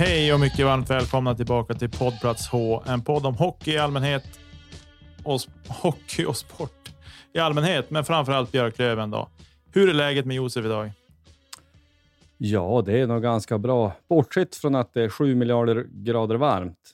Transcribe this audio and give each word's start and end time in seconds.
Hej 0.00 0.34
och 0.34 0.40
mycket 0.40 0.66
varmt 0.66 0.90
välkomna 0.90 1.34
tillbaka 1.34 1.74
till 1.74 1.90
poddplats 1.90 2.48
H. 2.48 2.82
En 2.86 3.02
podd 3.02 3.26
om 3.26 3.34
hockey 3.34 3.70
i 3.70 3.78
allmänhet 3.78 4.40
och 5.24 5.40
hockey 5.68 6.24
och 6.24 6.36
sport 6.36 6.90
i 7.32 7.38
allmänhet, 7.38 7.90
men 7.90 8.04
framförallt 8.04 8.52
Björklöven. 8.52 9.10
Då. 9.10 9.28
Hur 9.72 9.88
är 9.88 9.94
läget 9.94 10.26
med 10.26 10.36
Josef 10.36 10.64
idag? 10.64 10.90
Ja, 12.38 12.82
det 12.86 13.00
är 13.00 13.06
nog 13.06 13.22
ganska 13.22 13.58
bra. 13.58 13.92
Bortsett 14.08 14.56
från 14.56 14.74
att 14.74 14.94
det 14.94 15.02
är 15.02 15.08
sju 15.08 15.34
miljarder 15.34 15.86
grader 15.90 16.34
varmt. 16.34 16.90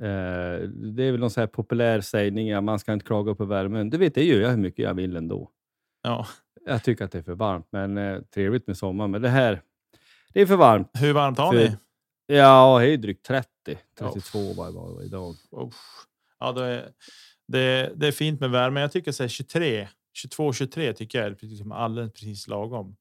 Eh, 0.00 0.68
det 0.68 1.04
är 1.04 1.10
väl 1.10 1.20
någon 1.20 1.30
så 1.30 1.40
här 1.40 1.46
populär 1.46 2.00
sägning, 2.00 2.48
ja, 2.48 2.60
man 2.60 2.78
ska 2.78 2.92
inte 2.92 3.06
klaga 3.06 3.34
på 3.34 3.44
värmen. 3.44 3.90
Du 3.90 3.98
vet, 3.98 4.14
det 4.14 4.24
gör 4.24 4.40
jag 4.40 4.50
hur 4.50 4.56
mycket 4.56 4.84
jag 4.84 4.94
vill 4.94 5.16
ändå. 5.16 5.50
Ja. 6.02 6.26
Jag 6.66 6.84
tycker 6.84 7.04
att 7.04 7.12
det 7.12 7.18
är 7.18 7.22
för 7.22 7.34
varmt, 7.34 7.66
men 7.70 7.98
eh, 7.98 8.20
trevligt 8.34 8.66
med 8.66 8.76
sommar. 8.76 9.08
Men 9.08 9.22
det 9.22 9.28
här, 9.28 9.62
det 10.32 10.40
är 10.40 10.46
för 10.46 10.56
varmt. 10.56 10.90
Hur 10.94 11.12
varmt 11.12 11.38
har 11.38 11.52
För- 11.52 11.58
ni? 11.58 11.76
Ja, 12.30 12.78
det 12.78 12.86
är 12.86 12.96
drygt 12.96 13.26
30. 13.26 13.48
32 13.98 14.52
var 14.52 14.66
det 14.66 14.72
var 14.72 15.02
idag. 15.02 15.34
Uff. 15.50 15.74
Ja, 16.38 16.52
då 16.52 16.60
är, 16.60 16.92
det, 17.46 17.92
det 17.96 18.08
är 18.08 18.12
fint 18.12 18.40
med 18.40 18.50
värme. 18.50 18.80
Jag 18.80 18.92
tycker 18.92 19.12
så 19.12 19.22
här 19.22 19.28
23, 19.28 19.88
22, 20.12 20.52
23 20.52 20.92
tycker 20.92 21.18
jag 21.18 21.26
är 21.26 21.34
precis, 21.34 21.62
alldeles 21.72 22.12
precis 22.12 22.48
lagom. 22.48 22.96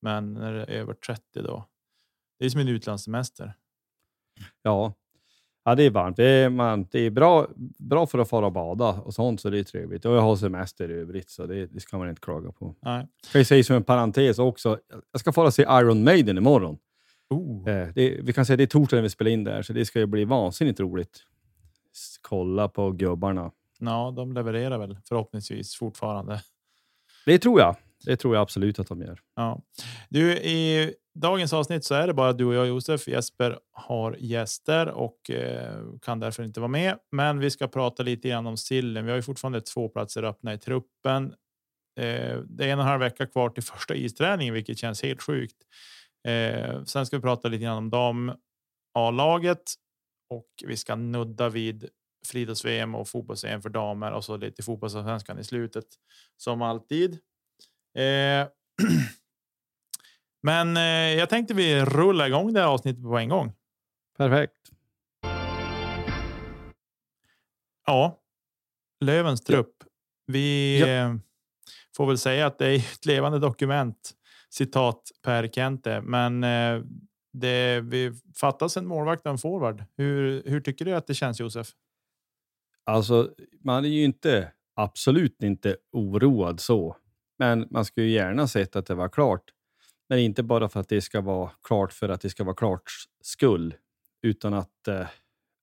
Men 0.00 0.34
när 0.34 0.52
det 0.52 0.64
är 0.64 0.70
över 0.70 0.94
30 0.94 1.22
då. 1.42 1.68
Det 2.38 2.44
är 2.44 2.50
som 2.50 2.60
en 2.60 2.68
utlandssemester. 2.68 3.54
Ja. 4.62 4.94
ja, 5.64 5.74
det 5.74 5.82
är 5.82 5.90
varmt. 5.90 6.16
Det 6.16 6.24
är, 6.24 6.48
man, 6.50 6.86
det 6.90 7.00
är 7.00 7.10
bra, 7.10 7.48
bra 7.78 8.06
för 8.06 8.18
att 8.18 8.28
fara 8.28 8.46
och 8.46 8.52
bada 8.52 8.88
och 8.88 9.14
sånt, 9.14 9.40
så 9.40 9.50
det 9.50 9.58
är 9.58 9.64
trevligt. 9.64 10.04
Och 10.04 10.14
jag 10.14 10.20
har 10.20 10.36
semester 10.36 10.90
i 10.90 10.94
övrigt, 10.94 11.30
så 11.30 11.46
det, 11.46 11.66
det 11.66 11.80
ska 11.80 11.98
man 11.98 12.08
inte 12.08 12.20
klaga 12.20 12.52
på. 12.52 12.74
Nej. 12.80 13.06
Kan 13.32 13.38
jag 13.38 13.46
säga 13.46 13.64
som 13.64 13.76
en 13.76 13.84
parentes 13.84 14.38
också. 14.38 14.78
Jag 15.12 15.20
ska 15.20 15.32
fara 15.32 15.46
och 15.46 15.54
se 15.54 15.62
Iron 15.62 16.04
Maiden 16.04 16.38
imorgon. 16.38 16.78
Oh. 17.32 17.68
Eh, 17.68 17.88
det, 17.94 18.20
vi 18.22 18.32
kan 18.32 18.46
säga 18.46 18.56
det 18.56 18.64
är 18.64 18.66
torsdag 18.66 18.96
när 18.96 19.02
vi 19.02 19.10
spelar 19.10 19.30
in 19.30 19.44
där, 19.44 19.62
så 19.62 19.72
det 19.72 19.84
ska 19.84 19.98
ju 19.98 20.06
bli 20.06 20.24
vansinnigt 20.24 20.80
roligt. 20.80 21.22
Kolla 22.22 22.68
på 22.68 22.90
gubbarna. 22.90 23.50
Ja, 23.78 24.12
de 24.16 24.32
levererar 24.32 24.78
väl 24.78 24.98
förhoppningsvis 25.08 25.76
fortfarande. 25.76 26.42
Det 27.26 27.38
tror 27.38 27.60
jag. 27.60 27.76
Det 28.04 28.16
tror 28.16 28.34
jag 28.34 28.42
absolut 28.42 28.78
att 28.78 28.86
de 28.86 29.02
gör. 29.02 29.20
Ja. 29.36 29.62
Du, 30.08 30.32
i 30.32 30.94
dagens 31.14 31.52
avsnitt 31.52 31.84
så 31.84 31.94
är 31.94 32.06
det 32.06 32.14
bara 32.14 32.32
du 32.32 32.44
och 32.44 32.54
jag 32.54 32.66
Josef. 32.66 33.08
Jesper 33.08 33.58
har 33.72 34.16
gäster 34.20 34.88
och 34.88 35.30
eh, 35.30 35.84
kan 36.02 36.20
därför 36.20 36.42
inte 36.42 36.60
vara 36.60 36.68
med. 36.68 36.98
Men 37.12 37.38
vi 37.38 37.50
ska 37.50 37.68
prata 37.68 38.02
lite 38.02 38.28
grann 38.28 38.46
om 38.46 38.56
sillen. 38.56 39.04
Vi 39.04 39.10
har 39.10 39.16
ju 39.16 39.22
fortfarande 39.22 39.60
två 39.60 39.88
platser 39.88 40.22
öppna 40.22 40.54
i 40.54 40.58
truppen. 40.58 41.34
Eh, 42.00 42.38
det 42.38 42.64
är 42.64 42.68
en 42.68 42.78
och 42.78 42.84
en 42.84 42.88
halv 42.88 43.00
vecka 43.00 43.26
kvar 43.26 43.50
till 43.50 43.62
första 43.62 43.94
isträningen, 43.94 44.54
vilket 44.54 44.78
känns 44.78 45.02
helt 45.02 45.22
sjukt. 45.22 45.56
Eh, 46.28 46.84
sen 46.84 47.06
ska 47.06 47.16
vi 47.16 47.22
prata 47.22 47.48
lite 47.48 47.64
grann 47.64 47.76
om 47.78 47.90
dam 47.90 48.32
A-laget 48.94 49.62
och 50.30 50.48
vi 50.66 50.76
ska 50.76 50.96
nudda 50.96 51.48
vid 51.48 51.88
friidrotts-VM 52.26 52.94
och 52.94 53.08
fotbolls-VM 53.08 53.62
för 53.62 53.68
damer 53.68 54.12
och 54.12 54.24
så 54.24 54.36
lite 54.36 54.62
fotbollsallsvenskan 54.62 55.38
i 55.38 55.44
slutet 55.44 55.84
som 56.36 56.62
alltid. 56.62 57.12
Eh, 57.98 58.48
Men 60.42 60.76
eh, 60.76 60.82
jag 61.18 61.28
tänkte 61.28 61.54
vi 61.54 61.84
rullar 61.84 62.26
igång 62.26 62.52
det 62.52 62.60
här 62.60 62.66
avsnittet 62.66 63.02
på 63.02 63.18
en 63.18 63.28
gång. 63.28 63.52
Perfekt. 64.16 64.56
Ja, 67.86 68.18
Lövens 69.00 69.40
trupp. 69.44 69.76
Vi 70.26 70.80
Ja. 70.80 70.86
eh, 70.86 71.14
får 71.96 72.06
väl 72.06 72.18
säga 72.18 72.46
att 72.46 72.58
det 72.58 72.66
är 72.66 72.76
ett 72.76 73.06
levande 73.06 73.38
dokument. 73.38 74.12
Citat 74.52 75.10
Per 75.22 75.48
Kente, 75.48 76.00
men 76.00 76.44
eh, 76.44 76.82
det 77.32 77.80
vi 77.80 78.12
fattas 78.36 78.76
en 78.76 78.86
målvakt 78.86 79.26
och 79.26 79.32
en 79.32 79.38
forward. 79.38 79.84
Hur, 79.96 80.42
hur 80.46 80.60
tycker 80.60 80.84
du 80.84 80.92
att 80.92 81.06
det 81.06 81.14
känns 81.14 81.40
Josef? 81.40 81.68
Alltså, 82.84 83.30
man 83.64 83.84
är 83.84 83.88
ju 83.88 84.04
inte 84.04 84.52
absolut 84.74 85.42
inte 85.42 85.76
oroad 85.92 86.60
så. 86.60 86.96
Men 87.38 87.66
man 87.70 87.84
skulle 87.84 88.06
ju 88.06 88.12
gärna 88.12 88.48
sett 88.48 88.76
att 88.76 88.86
det 88.86 88.94
var 88.94 89.08
klart. 89.08 89.42
Men 90.08 90.18
inte 90.18 90.42
bara 90.42 90.68
för 90.68 90.80
att 90.80 90.88
det 90.88 91.00
ska 91.00 91.20
vara 91.20 91.50
klart 91.62 91.92
för 91.92 92.08
att 92.08 92.20
det 92.20 92.30
ska 92.30 92.44
vara 92.44 92.56
klart 92.56 92.90
skull. 93.20 93.74
Utan 94.22 94.54
att... 94.54 94.88
Eh, 94.88 95.06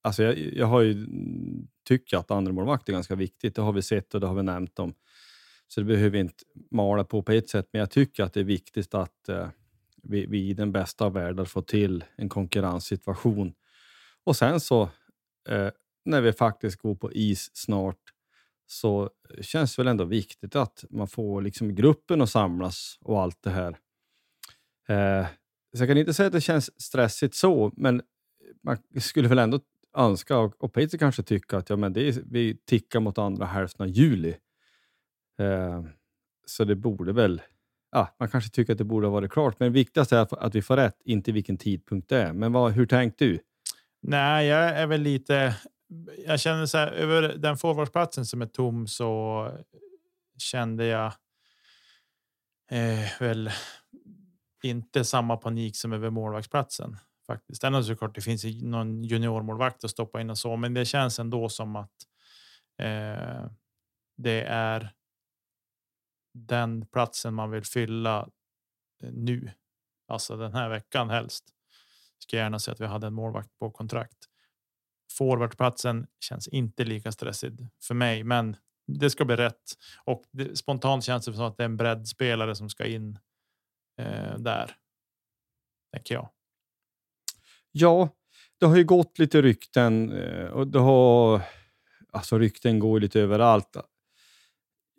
alltså 0.02 0.22
jag, 0.22 0.38
jag 0.38 0.66
har 0.66 0.80
ju 0.80 0.94
tyckt 1.04 2.04
tycker 2.04 2.16
att 2.16 2.30
andra 2.30 2.52
målvakt 2.52 2.88
är 2.88 2.92
ganska 2.92 3.14
viktigt. 3.14 3.54
Det 3.54 3.62
har 3.62 3.72
vi 3.72 3.82
sett 3.82 4.14
och 4.14 4.20
det 4.20 4.26
har 4.26 4.34
vi 4.34 4.42
nämnt 4.42 4.78
om. 4.78 4.94
Så 5.74 5.80
det 5.80 5.84
behöver 5.84 6.10
vi 6.10 6.18
inte 6.18 6.44
mala 6.70 7.04
på 7.04 7.22
på 7.22 7.32
ett 7.32 7.48
sätt. 7.48 7.68
Men 7.72 7.80
jag 7.80 7.90
tycker 7.90 8.24
att 8.24 8.32
det 8.32 8.40
är 8.40 8.44
viktigt 8.44 8.94
att 8.94 9.28
eh, 9.28 9.48
vi, 10.02 10.26
vi 10.26 10.48
i 10.48 10.54
den 10.54 10.72
bästa 10.72 11.04
av 11.04 11.12
världar 11.12 11.44
får 11.44 11.62
till 11.62 12.04
en 12.16 12.28
konkurrenssituation. 12.28 13.54
Och 14.24 14.36
sen 14.36 14.60
så 14.60 14.82
eh, 15.48 15.68
när 16.04 16.20
vi 16.20 16.32
faktiskt 16.32 16.76
går 16.76 16.94
på 16.94 17.12
is 17.12 17.50
snart 17.52 18.00
så 18.66 19.10
känns 19.40 19.76
det 19.76 19.82
väl 19.82 19.88
ändå 19.88 20.04
viktigt 20.04 20.56
att 20.56 20.84
man 20.90 21.08
får 21.08 21.42
liksom 21.42 21.74
gruppen 21.74 22.22
att 22.22 22.30
samlas 22.30 22.98
och 23.00 23.20
allt 23.20 23.42
det 23.42 23.50
här. 23.50 23.76
Eh, 24.88 25.26
så 25.76 25.82
jag 25.82 25.88
kan 25.88 25.98
inte 25.98 26.14
säga 26.14 26.26
att 26.26 26.32
det 26.32 26.40
känns 26.40 26.82
stressigt 26.82 27.34
så, 27.34 27.72
men 27.76 28.02
man 28.62 28.78
skulle 29.00 29.28
väl 29.28 29.38
ändå 29.38 29.60
önska 29.96 30.38
och, 30.38 30.64
och 30.64 30.72
Peter 30.72 30.98
kanske 30.98 31.22
tycka 31.22 31.56
att 31.56 31.70
ja, 31.70 31.76
men 31.76 31.92
det 31.92 32.08
är, 32.08 32.22
vi 32.26 32.56
tickar 32.64 33.00
mot 33.00 33.18
andra 33.18 33.46
hälften 33.46 33.84
av 33.84 33.90
juli. 33.90 34.36
Eh, 35.40 35.84
så 36.46 36.64
det 36.64 36.76
borde 36.76 37.12
väl, 37.12 37.42
ja, 37.92 38.16
man 38.18 38.28
kanske 38.28 38.50
tycker 38.50 38.72
att 38.72 38.78
det 38.78 38.84
borde 38.84 39.06
ha 39.06 39.12
varit 39.12 39.32
klart, 39.32 39.60
men 39.60 39.72
viktigast 39.72 40.12
är 40.12 40.44
att, 40.44 40.54
vi 40.54 40.62
får 40.62 40.76
rätt, 40.76 40.96
inte 41.04 41.32
vilken 41.32 41.56
tidpunkt 41.58 42.08
det 42.08 42.22
är. 42.22 42.32
Men 42.32 42.52
vad, 42.52 42.72
hur 42.72 42.86
tänkte 42.86 43.24
du? 43.24 43.40
Nej, 44.02 44.46
jag 44.46 44.68
är 44.68 44.86
väl 44.86 45.00
lite. 45.00 45.54
Jag 46.26 46.40
känner 46.40 46.66
så 46.66 46.78
här 46.78 46.92
över 46.92 47.22
den 47.22 47.56
forwardsplatsen 47.56 48.26
som 48.26 48.42
är 48.42 48.46
tom 48.46 48.86
så 48.86 49.48
kände 50.38 50.86
jag 50.86 51.12
eh, 52.70 53.20
väl 53.20 53.50
inte 54.62 55.04
samma 55.04 55.36
panik 55.36 55.76
som 55.76 55.92
över 55.92 56.10
målvaktsplatsen 56.10 56.96
faktiskt. 57.26 57.64
Ändå 57.64 57.82
såklart 57.82 58.14
det 58.14 58.20
finns 58.20 58.44
någon 58.62 59.04
juniormålvakt 59.04 59.84
att 59.84 59.90
stoppa 59.90 60.20
in 60.20 60.30
och 60.30 60.38
så, 60.38 60.56
men 60.56 60.74
det 60.74 60.84
känns 60.84 61.18
ändå 61.18 61.48
som 61.48 61.76
att 61.76 61.92
eh, 62.78 63.50
det 64.16 64.42
är 64.42 64.92
den 66.32 66.86
platsen 66.86 67.34
man 67.34 67.50
vill 67.50 67.64
fylla 67.64 68.28
eh, 69.04 69.10
nu, 69.12 69.50
alltså 70.08 70.36
den 70.36 70.52
här 70.52 70.68
veckan 70.68 71.10
helst. 71.10 71.44
Ska 72.18 72.36
gärna 72.36 72.58
se 72.58 72.70
att 72.70 72.80
vi 72.80 72.86
hade 72.86 73.06
en 73.06 73.14
målvakt 73.14 73.58
på 73.58 73.70
kontrakt. 73.70 74.18
Forwardplatsen 75.12 76.06
känns 76.20 76.48
inte 76.48 76.84
lika 76.84 77.12
stressig 77.12 77.68
för 77.82 77.94
mig, 77.94 78.24
men 78.24 78.56
det 78.86 79.10
ska 79.10 79.24
bli 79.24 79.36
rätt 79.36 79.62
och 80.04 80.24
det, 80.30 80.56
spontant 80.56 81.04
känns 81.04 81.26
det 81.26 81.32
som 81.32 81.44
att 81.44 81.56
det 81.56 81.62
är 81.62 81.64
en 81.64 81.76
breddspelare 81.76 82.54
som 82.54 82.68
ska 82.68 82.86
in 82.86 83.18
eh, 83.98 84.38
där. 84.38 84.76
Tänker 85.92 86.14
jag. 86.14 86.28
Ja, 87.72 88.08
det 88.58 88.66
har 88.66 88.76
ju 88.76 88.84
gått 88.84 89.18
lite 89.18 89.42
rykten 89.42 90.12
eh, 90.12 90.46
och 90.46 90.66
det 90.66 90.78
har 90.78 91.42
alltså 92.12 92.38
rykten 92.38 92.78
går 92.78 93.00
lite 93.00 93.20
överallt. 93.20 93.76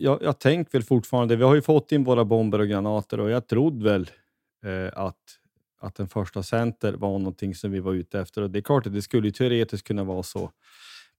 Jag, 0.01 0.21
jag 0.21 0.39
tänker 0.39 0.71
väl 0.71 0.83
fortfarande, 0.83 1.36
vi 1.36 1.44
har 1.44 1.56
ju 1.56 1.62
fått 1.62 1.92
in 1.92 2.03
våra 2.03 2.25
bomber 2.25 2.59
och 2.59 2.68
granater 2.68 3.19
och 3.19 3.30
jag 3.30 3.48
trodde 3.48 3.83
väl 3.83 4.12
eh, 4.65 4.89
att, 4.94 5.18
att 5.80 6.00
en 6.00 6.07
första 6.07 6.44
center 6.44 6.94
var 6.94 7.19
någonting 7.19 7.56
som 7.56 7.71
vi 7.71 7.80
var 7.80 7.94
ute 7.94 8.19
efter 8.19 8.42
och 8.42 8.50
det 8.50 8.59
är 8.59 8.63
klart 8.63 8.88
att 8.88 8.94
det 8.94 9.01
skulle 9.01 9.31
teoretiskt 9.31 9.88
kunna 9.88 10.03
vara 10.03 10.24
så. 10.24 10.51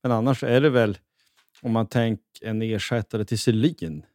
Men 0.02 0.12
annars 0.12 0.44
är 0.44 0.60
det 0.60 0.70
väl 0.70 0.98
om 1.62 1.72
man 1.72 1.86
tänker 1.86 2.46
en 2.46 2.62
ersättare 2.62 3.24
till 3.24 3.38
Selin 3.38 4.06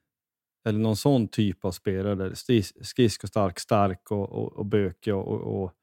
eller 0.65 0.79
någon 0.79 0.97
sån 0.97 1.27
typ 1.27 1.65
av 1.65 1.71
spelare, 1.71 2.35
skridskostark, 2.81 3.59
stark 3.59 4.11
och, 4.11 4.29
och, 4.29 4.53
och 4.53 4.65
bökig 4.65 5.15
och, 5.15 5.27
och, 5.27 5.63
och, 5.63 5.73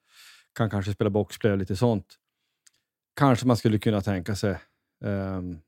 kan 0.54 0.70
kanske 0.70 0.92
spela 0.92 1.10
boxplay 1.10 1.52
och 1.52 1.58
lite 1.58 1.76
sånt. 1.76 2.18
Kanske 3.16 3.46
man 3.46 3.56
skulle 3.56 3.78
kunna 3.78 4.00
tänka 4.00 4.36
sig. 4.36 4.58
Um, 5.04 5.60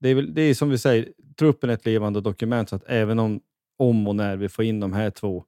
det, 0.00 0.08
är 0.08 0.14
väl, 0.14 0.34
det 0.34 0.42
är 0.42 0.54
som 0.54 0.70
vi 0.70 0.78
säger, 0.78 1.12
truppen 1.38 1.70
är 1.70 1.74
ett 1.74 1.86
levande 1.86 2.20
dokument 2.20 2.68
så 2.68 2.76
att 2.76 2.84
även 2.86 3.18
om, 3.18 3.40
om 3.76 4.08
och 4.08 4.16
när 4.16 4.36
vi 4.36 4.48
får 4.48 4.64
in 4.64 4.80
de 4.80 4.92
här 4.92 5.10
två 5.10 5.44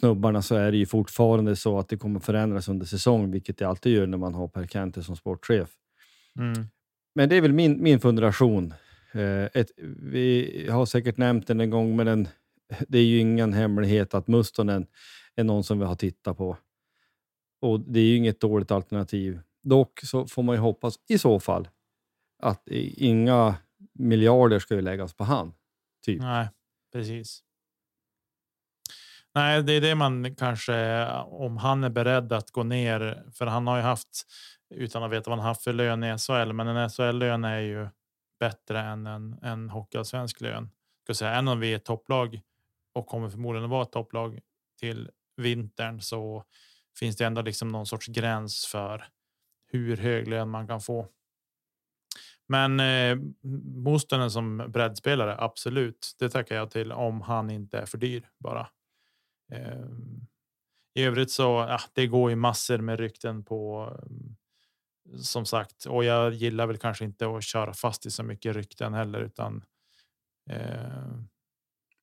snubbarna 0.00 0.42
så 0.42 0.54
är 0.54 0.70
det 0.70 0.76
ju 0.76 0.86
fortfarande 0.86 1.56
så 1.56 1.78
att 1.78 1.88
det 1.88 1.96
kommer 1.96 2.20
förändras 2.20 2.68
under 2.68 2.86
säsong, 2.86 3.30
vilket 3.30 3.58
det 3.58 3.64
alltid 3.64 3.92
gör 3.92 4.06
när 4.06 4.18
man 4.18 4.34
har 4.34 4.48
Per 4.48 4.66
Kente 4.66 5.02
som 5.02 5.16
sportchef. 5.16 5.70
Mm. 6.38 6.66
Men 7.14 7.28
det 7.28 7.36
är 7.36 7.40
väl 7.40 7.52
min, 7.52 7.82
min 7.82 8.00
fundation. 8.00 8.74
Eh, 9.12 9.44
ett, 9.44 9.70
vi 10.12 10.66
har 10.70 10.86
säkert 10.86 11.16
nämnt 11.16 11.46
den 11.46 11.60
en 11.60 11.70
gång, 11.70 11.96
men 11.96 12.06
den, 12.06 12.28
det 12.88 12.98
är 12.98 13.04
ju 13.04 13.18
ingen 13.18 13.52
hemlighet 13.52 14.14
att 14.14 14.28
Mustonen 14.28 14.86
är 15.36 15.44
någon 15.44 15.64
som 15.64 15.78
vi 15.78 15.84
har 15.84 15.96
tittat 15.96 16.36
på. 16.36 16.56
Och 17.60 17.80
det 17.80 18.00
är 18.00 18.04
ju 18.04 18.16
inget 18.16 18.40
dåligt 18.40 18.70
alternativ. 18.70 19.40
Dock 19.62 20.00
så 20.02 20.26
får 20.26 20.42
man 20.42 20.54
ju 20.54 20.60
hoppas 20.60 20.94
i 21.08 21.18
så 21.18 21.40
fall 21.40 21.68
att 22.42 22.68
inga 22.68 23.54
miljarder 23.92 24.58
ska 24.58 24.74
ju 24.74 24.80
läggas 24.80 25.14
på 25.14 25.24
han. 25.24 25.54
Typ. 26.04 26.20
Nej, 26.20 26.48
precis. 26.92 27.42
Nej, 29.34 29.62
det 29.62 29.72
är 29.72 29.80
det 29.80 29.94
man 29.94 30.34
kanske 30.34 31.06
om 31.24 31.56
han 31.56 31.84
är 31.84 31.90
beredd 31.90 32.32
att 32.32 32.50
gå 32.50 32.62
ner, 32.62 33.24
för 33.32 33.46
han 33.46 33.66
har 33.66 33.76
ju 33.76 33.82
haft 33.82 34.26
utan 34.74 35.02
att 35.02 35.10
veta 35.10 35.30
vad 35.30 35.38
han 35.38 35.48
haft 35.48 35.64
för 35.64 35.72
lön 35.72 36.04
i 36.04 36.18
SHL, 36.18 36.52
men 36.52 36.68
en 36.68 36.90
SHL 36.90 37.18
lön 37.18 37.44
är 37.44 37.60
ju 37.60 37.88
bättre 38.40 38.80
än 38.80 39.06
en, 39.06 39.38
en 39.42 39.70
hockeyallsvensk 39.70 40.40
lön. 40.40 40.70
Ska 41.04 41.14
säga, 41.14 41.30
även 41.30 41.48
om 41.48 41.60
vi 41.60 41.72
är 41.72 41.76
ett 41.76 41.84
topplag 41.84 42.40
och 42.92 43.06
kommer 43.06 43.28
förmodligen 43.28 43.64
att 43.64 43.70
vara 43.70 43.82
ett 43.82 43.92
topplag 43.92 44.40
till 44.80 45.10
vintern 45.36 46.00
så 46.00 46.44
finns 46.98 47.16
det 47.16 47.24
ändå 47.24 47.42
liksom 47.42 47.68
någon 47.68 47.86
sorts 47.86 48.06
gräns 48.06 48.66
för 48.66 49.04
hur 49.66 49.96
hög 49.96 50.28
lön 50.28 50.50
man 50.50 50.66
kan 50.66 50.80
få. 50.80 51.06
Men 52.50 52.80
eh, 52.80 53.18
Mostonen 53.74 54.30
som 54.30 54.56
breddspelare, 54.68 55.36
absolut. 55.38 56.16
Det 56.18 56.28
tackar 56.28 56.56
jag 56.56 56.70
till 56.70 56.92
om 56.92 57.20
han 57.20 57.50
inte 57.50 57.78
är 57.78 57.86
för 57.86 57.98
dyr 57.98 58.28
bara. 58.38 58.68
Eh, 59.52 59.86
I 60.94 61.02
övrigt 61.04 61.30
så 61.30 61.42
ja, 61.68 61.80
det 61.92 62.06
går 62.06 62.30
ju 62.30 62.36
massor 62.36 62.78
med 62.78 62.98
rykten 62.98 63.44
på 63.44 63.92
eh, 65.12 65.18
som 65.18 65.46
sagt, 65.46 65.84
och 65.84 66.04
jag 66.04 66.32
gillar 66.32 66.66
väl 66.66 66.78
kanske 66.78 67.04
inte 67.04 67.36
att 67.36 67.44
köra 67.44 67.72
fast 67.74 68.06
i 68.06 68.10
så 68.10 68.22
mycket 68.22 68.56
rykten 68.56 68.94
heller, 68.94 69.20
utan 69.20 69.64
eh, 70.50 71.06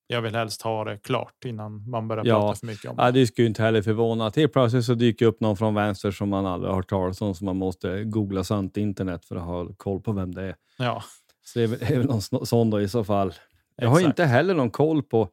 jag 0.08 0.22
vill 0.22 0.36
helst 0.36 0.62
ha 0.62 0.84
det 0.84 0.98
klart 0.98 1.46
innan 1.46 1.90
man 1.90 2.08
börjar 2.08 2.26
ja, 2.26 2.42
prata 2.42 2.60
för 2.60 2.68
mycket 2.68 2.90
om 2.90 2.96
det. 2.96 3.04
Ja, 3.04 3.12
det 3.12 3.28
skulle 3.28 3.48
inte 3.48 3.64
heller 3.64 3.82
förvåna. 3.82 4.32
Helt 4.36 4.54
plötsligt 4.54 4.86
så 4.86 4.94
dyker 4.94 5.26
upp 5.26 5.40
någon 5.40 5.58
från 5.58 5.74
vänster 5.74 6.12
som 6.12 6.30
man 6.30 6.46
aldrig 6.46 6.70
har 6.70 6.76
hört 6.76 6.90
talas 6.90 7.22
om, 7.22 7.36
som 7.36 7.46
man 7.46 7.58
måste 7.58 8.04
googla 8.04 8.44
sant 8.44 8.78
internet 8.78 9.26
för 9.26 9.36
att 9.36 9.44
ha 9.44 9.74
koll 9.78 10.02
på 10.02 10.12
vem 10.12 10.34
det 10.34 10.44
är. 10.44 10.56
Ja. 10.78 11.04
Så 11.46 11.60
det 11.60 11.66
är 11.66 11.98
väl, 11.98 12.06
någon 12.06 12.46
sån 12.46 12.70
då 12.70 12.82
i 12.82 12.90
så 12.90 13.04
fall. 13.04 13.34
Jag 13.76 13.90
har 13.90 14.00
inte 14.00 14.26
heller 14.26 14.54
någon 14.54 14.72
koll 14.72 15.04
på 15.04 15.30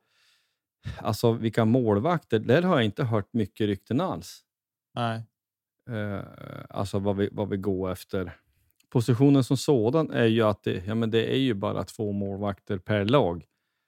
alltså, 0.99 1.33
vilka 1.33 1.65
målvakter. 1.65 2.39
Där 2.39 2.63
har 2.63 2.77
jag 2.77 2.85
inte 2.85 3.05
hört 3.05 3.33
mycket 3.33 3.67
rykten 3.67 4.01
alls. 4.01 4.41
Nej. 4.95 5.23
Uh, 5.91 6.21
alltså 6.71 6.99
vad 6.99 7.17
vi, 7.17 7.29
vad 7.33 7.49
vi 7.49 7.57
går 7.57 7.93
efter. 7.93 8.37
Positionen 8.91 9.45
som 9.45 9.57
sådan 9.57 10.11
är 10.11 10.25
ju 10.27 10.43
att 10.43 10.63
det, 10.63 10.87
ja, 10.87 10.95
men 10.95 11.11
det 11.11 11.33
är 11.33 11.39
ju 11.39 11.55
bara 11.55 11.85
två 11.85 12.13
målvakter 12.13 12.79
per 12.79 13.05
lag. 13.05 13.45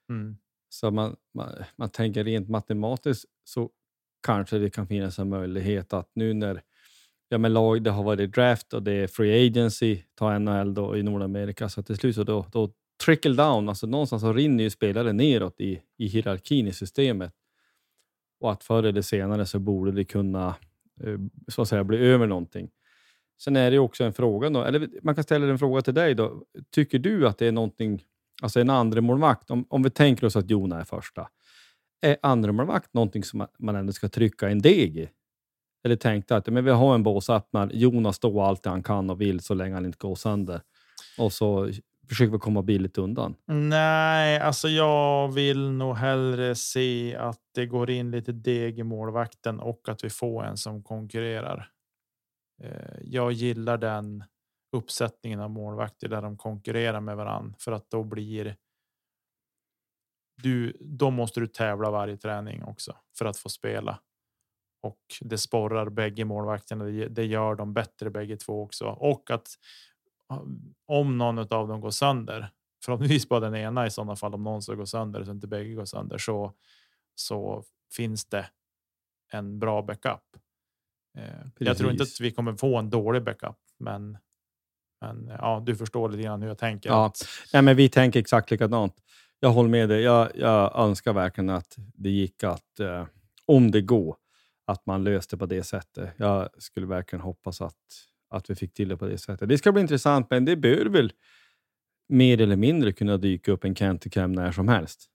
Mm. 0.09 0.37
Så 0.69 0.91
man, 0.91 1.15
man, 1.33 1.63
man 1.75 1.89
tänker 1.89 2.23
rent 2.23 2.49
matematiskt 2.49 3.25
så 3.43 3.69
kanske 4.25 4.57
det 4.57 4.69
kan 4.69 4.87
finnas 4.87 5.19
en 5.19 5.29
möjlighet 5.29 5.93
att 5.93 6.09
nu 6.13 6.33
när 6.33 6.61
ja, 7.29 7.37
men 7.37 7.53
lag, 7.53 7.83
det 7.83 7.91
har 7.91 8.03
varit 8.03 8.33
draft 8.33 8.73
och 8.73 8.83
det 8.83 8.91
är 8.91 9.07
free 9.07 9.47
agency, 9.47 10.03
ta 10.15 10.39
NHL 10.39 10.73
då 10.73 10.97
i 10.97 11.03
Nordamerika, 11.03 11.69
så 11.69 11.83
till 11.83 11.97
slut 11.97 12.15
så 12.15 12.23
då, 12.23 12.45
då 12.51 12.71
trickle 13.05 13.33
down, 13.33 13.69
alltså 13.69 13.87
någonstans 13.87 14.21
så 14.21 14.33
rinner 14.33 14.63
ju 14.63 14.69
spelare 14.69 15.13
neråt 15.13 15.61
i, 15.61 15.81
i 15.97 16.07
hierarkin 16.07 16.67
i 16.67 16.73
systemet. 16.73 17.33
Och 18.39 18.51
att 18.51 18.63
förr 18.63 18.83
eller 18.83 19.01
senare 19.01 19.45
så 19.45 19.59
borde 19.59 19.91
det 19.91 20.05
kunna 20.05 20.55
eh, 21.03 21.17
så 21.47 21.61
att 21.61 21.67
säga 21.67 21.83
bli 21.83 21.97
över 21.97 22.27
någonting. 22.27 22.69
Sen 23.39 23.55
är 23.55 23.71
det 23.71 23.79
också 23.79 24.03
en 24.03 24.13
fråga, 24.13 24.49
då, 24.49 24.63
eller 24.63 24.89
man 25.01 25.15
kan 25.15 25.23
ställa 25.23 25.47
en 25.47 25.59
fråga 25.59 25.81
till 25.81 25.93
dig. 25.93 26.15
då. 26.15 26.43
Tycker 26.71 26.99
du 26.99 27.27
att 27.27 27.37
det 27.37 27.45
är 27.45 27.51
någonting 27.51 28.03
Alltså 28.41 28.59
en 28.59 28.69
andra 28.69 29.01
målvakt 29.01 29.51
om, 29.51 29.65
om 29.69 29.83
vi 29.83 29.89
tänker 29.89 30.25
oss 30.25 30.35
att 30.35 30.49
Jona 30.49 30.79
är 30.79 30.83
första. 30.83 31.27
Är 32.01 32.17
andra 32.21 32.51
målvakt 32.51 32.93
någonting 32.93 33.23
som 33.23 33.47
man 33.59 33.75
ändå 33.75 33.93
ska 33.93 34.09
trycka 34.09 34.49
en 34.49 34.59
deg 34.59 34.97
i? 34.97 35.09
Eller 35.83 35.95
tänkte 35.95 36.35
att 36.35 36.47
men 36.47 36.65
vi 36.65 36.71
har 36.71 36.95
en 36.95 37.03
båsöppnare, 37.03 37.69
Jonas 37.73 38.15
står 38.15 38.47
allt 38.47 38.65
han 38.65 38.83
kan 38.83 39.09
och 39.09 39.21
vill 39.21 39.39
så 39.39 39.53
länge 39.53 39.73
han 39.73 39.85
inte 39.85 39.97
går 39.97 40.15
sönder. 40.15 40.61
Och 41.17 41.33
så 41.33 41.69
försöker 42.09 42.31
vi 42.31 42.37
komma 42.37 42.61
billigt 42.61 42.97
undan. 42.97 43.35
Nej, 43.47 44.39
alltså 44.39 44.67
jag 44.67 45.27
vill 45.33 45.69
nog 45.71 45.95
hellre 45.95 46.55
se 46.55 47.15
att 47.15 47.39
det 47.55 47.65
går 47.65 47.89
in 47.89 48.11
lite 48.11 48.31
deg 48.31 48.79
i 48.79 48.83
målvakten 48.83 49.59
och 49.59 49.89
att 49.89 50.03
vi 50.03 50.09
får 50.09 50.45
en 50.45 50.57
som 50.57 50.83
konkurrerar. 50.83 51.69
Eh, 52.63 52.97
jag 53.01 53.31
gillar 53.31 53.77
den 53.77 54.23
uppsättningen 54.71 55.39
av 55.39 55.49
målvakter 55.49 56.07
där 56.07 56.21
de 56.21 56.37
konkurrerar 56.37 57.01
med 57.01 57.17
varann 57.17 57.55
för 57.59 57.71
att 57.71 57.89
då 57.89 58.03
blir. 58.03 58.55
Du, 60.43 60.77
då 60.81 61.11
måste 61.11 61.39
du 61.39 61.47
tävla 61.47 61.91
varje 61.91 62.17
träning 62.17 62.63
också 62.63 62.97
för 63.17 63.25
att 63.25 63.37
få 63.37 63.49
spela. 63.49 63.99
Och 64.81 64.99
det 65.21 65.37
sporrar 65.37 65.89
bägge 65.89 66.25
målvakterna. 66.25 66.85
Det 67.09 67.25
gör 67.25 67.55
de 67.55 67.73
bättre 67.73 68.09
bägge 68.09 68.37
två 68.37 68.63
också. 68.63 68.85
Och 68.85 69.31
att 69.31 69.47
om 70.85 71.17
någon 71.17 71.39
av 71.39 71.67
dem 71.67 71.81
går 71.81 71.91
sönder, 71.91 72.49
förhoppningsvis 72.85 73.29
bara 73.29 73.39
den 73.39 73.55
ena 73.55 73.87
i 73.87 73.91
sådana 73.91 74.15
fall, 74.15 74.33
om 74.33 74.43
någon 74.43 74.61
ska 74.61 74.73
gå 74.73 74.85
sönder 74.85 75.23
så 75.23 75.31
inte 75.31 75.47
bägge 75.47 75.73
går 75.73 75.85
sönder 75.85 76.17
så 76.17 76.53
så 77.15 77.63
finns 77.95 78.25
det 78.25 78.49
en 79.31 79.59
bra 79.59 79.81
backup. 79.81 80.23
Eh, 81.17 81.45
jag 81.57 81.77
tror 81.77 81.91
inte 81.91 82.03
att 82.03 82.19
vi 82.21 82.31
kommer 82.31 82.53
få 82.53 82.77
en 82.77 82.89
dålig 82.89 83.23
backup, 83.23 83.57
men 83.77 84.17
men 85.01 85.27
ja, 85.27 85.63
du 85.65 85.75
förstår 85.75 86.09
lite 86.09 86.23
grann 86.23 86.41
hur 86.41 86.49
jag 86.49 86.57
tänker. 86.57 86.89
Ja, 86.89 87.11
Nej, 87.53 87.61
men 87.61 87.75
vi 87.75 87.89
tänker 87.89 88.19
exakt 88.19 88.51
likadant. 88.51 88.93
Jag 89.39 89.49
håller 89.49 89.69
med 89.69 89.89
dig. 89.89 90.01
Jag, 90.01 90.31
jag 90.35 90.79
önskar 90.79 91.13
verkligen 91.13 91.49
att 91.49 91.75
det 91.77 92.09
gick 92.09 92.43
att, 92.43 92.79
eh, 92.79 93.05
om 93.45 93.71
det 93.71 93.81
går, 93.81 94.15
att 94.65 94.85
man 94.85 95.03
löste 95.03 95.37
på 95.37 95.45
det 95.45 95.63
sättet. 95.63 96.13
Jag 96.17 96.49
skulle 96.57 96.87
verkligen 96.87 97.21
hoppas 97.21 97.61
att, 97.61 97.75
att 98.29 98.49
vi 98.49 98.55
fick 98.55 98.73
till 98.73 98.89
det 98.89 98.97
på 98.97 99.07
det 99.07 99.17
sättet. 99.17 99.49
Det 99.49 99.57
ska 99.57 99.71
bli 99.71 99.81
intressant, 99.81 100.27
men 100.29 100.45
det 100.45 100.55
bör 100.55 100.85
väl 100.85 101.13
mer 102.09 102.41
eller 102.41 102.55
mindre 102.55 102.93
kunna 102.93 103.17
dyka 103.17 103.51
upp 103.51 103.63
en 103.63 103.75
Kenticam 103.75 104.31
när 104.31 104.51
som 104.51 104.67
helst. 104.67 105.09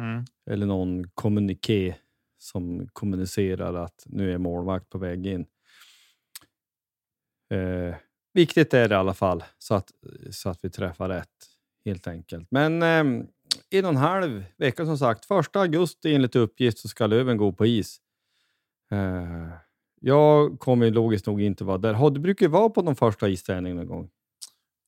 Mm. 0.00 0.24
Eller 0.50 0.66
någon 0.66 1.08
kommuniké 1.08 1.96
som 2.38 2.88
kommunicerar 2.92 3.74
att 3.74 4.02
nu 4.06 4.32
är 4.32 4.38
målvakt 4.38 4.88
på 4.88 4.98
väg 4.98 5.26
in. 5.26 5.46
Eh, 7.54 7.94
viktigt 8.34 8.74
är 8.74 8.88
det 8.88 8.94
i 8.94 8.98
alla 8.98 9.14
fall 9.14 9.44
så 9.58 9.74
att, 9.74 9.90
så 10.30 10.48
att 10.48 10.64
vi 10.64 10.70
träffar 10.70 11.08
rätt 11.08 11.28
helt 11.84 12.06
enkelt. 12.06 12.48
Men 12.50 12.82
eh, 12.82 13.26
en 13.70 13.84
och 13.84 13.90
en 13.90 13.96
halv 13.96 14.44
vecka 14.56 14.86
som 14.86 14.98
sagt. 14.98 15.24
Första 15.24 15.60
augusti 15.60 16.14
enligt 16.14 16.36
uppgift 16.36 16.78
så 16.78 16.88
ska 16.88 17.06
Löven 17.06 17.36
gå 17.36 17.52
på 17.52 17.66
is. 17.66 18.00
Eh, 18.90 19.48
jag 20.00 20.60
kommer 20.60 20.90
logiskt 20.90 21.26
nog 21.26 21.42
inte 21.42 21.64
vara 21.64 21.78
där. 21.78 21.94
Har 21.94 22.10
du 22.10 22.20
brukar 22.20 22.48
vara 22.48 22.68
på 22.68 22.82
de 22.82 22.96
första 22.96 23.28
isträningen 23.28 23.76
någon 23.76 23.86
gång? 23.86 24.10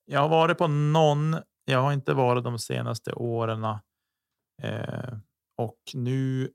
Jag 0.04 0.20
har 0.20 0.28
varit 0.28 0.58
på 0.58 0.66
någon. 0.66 1.36
Jag 1.64 1.82
har 1.82 1.92
inte 1.92 2.14
varit 2.14 2.44
de 2.44 2.58
senaste 2.58 3.12
åren. 3.12 3.64
Eh, 4.62 5.18
och 5.58 5.78
nu 5.94 6.50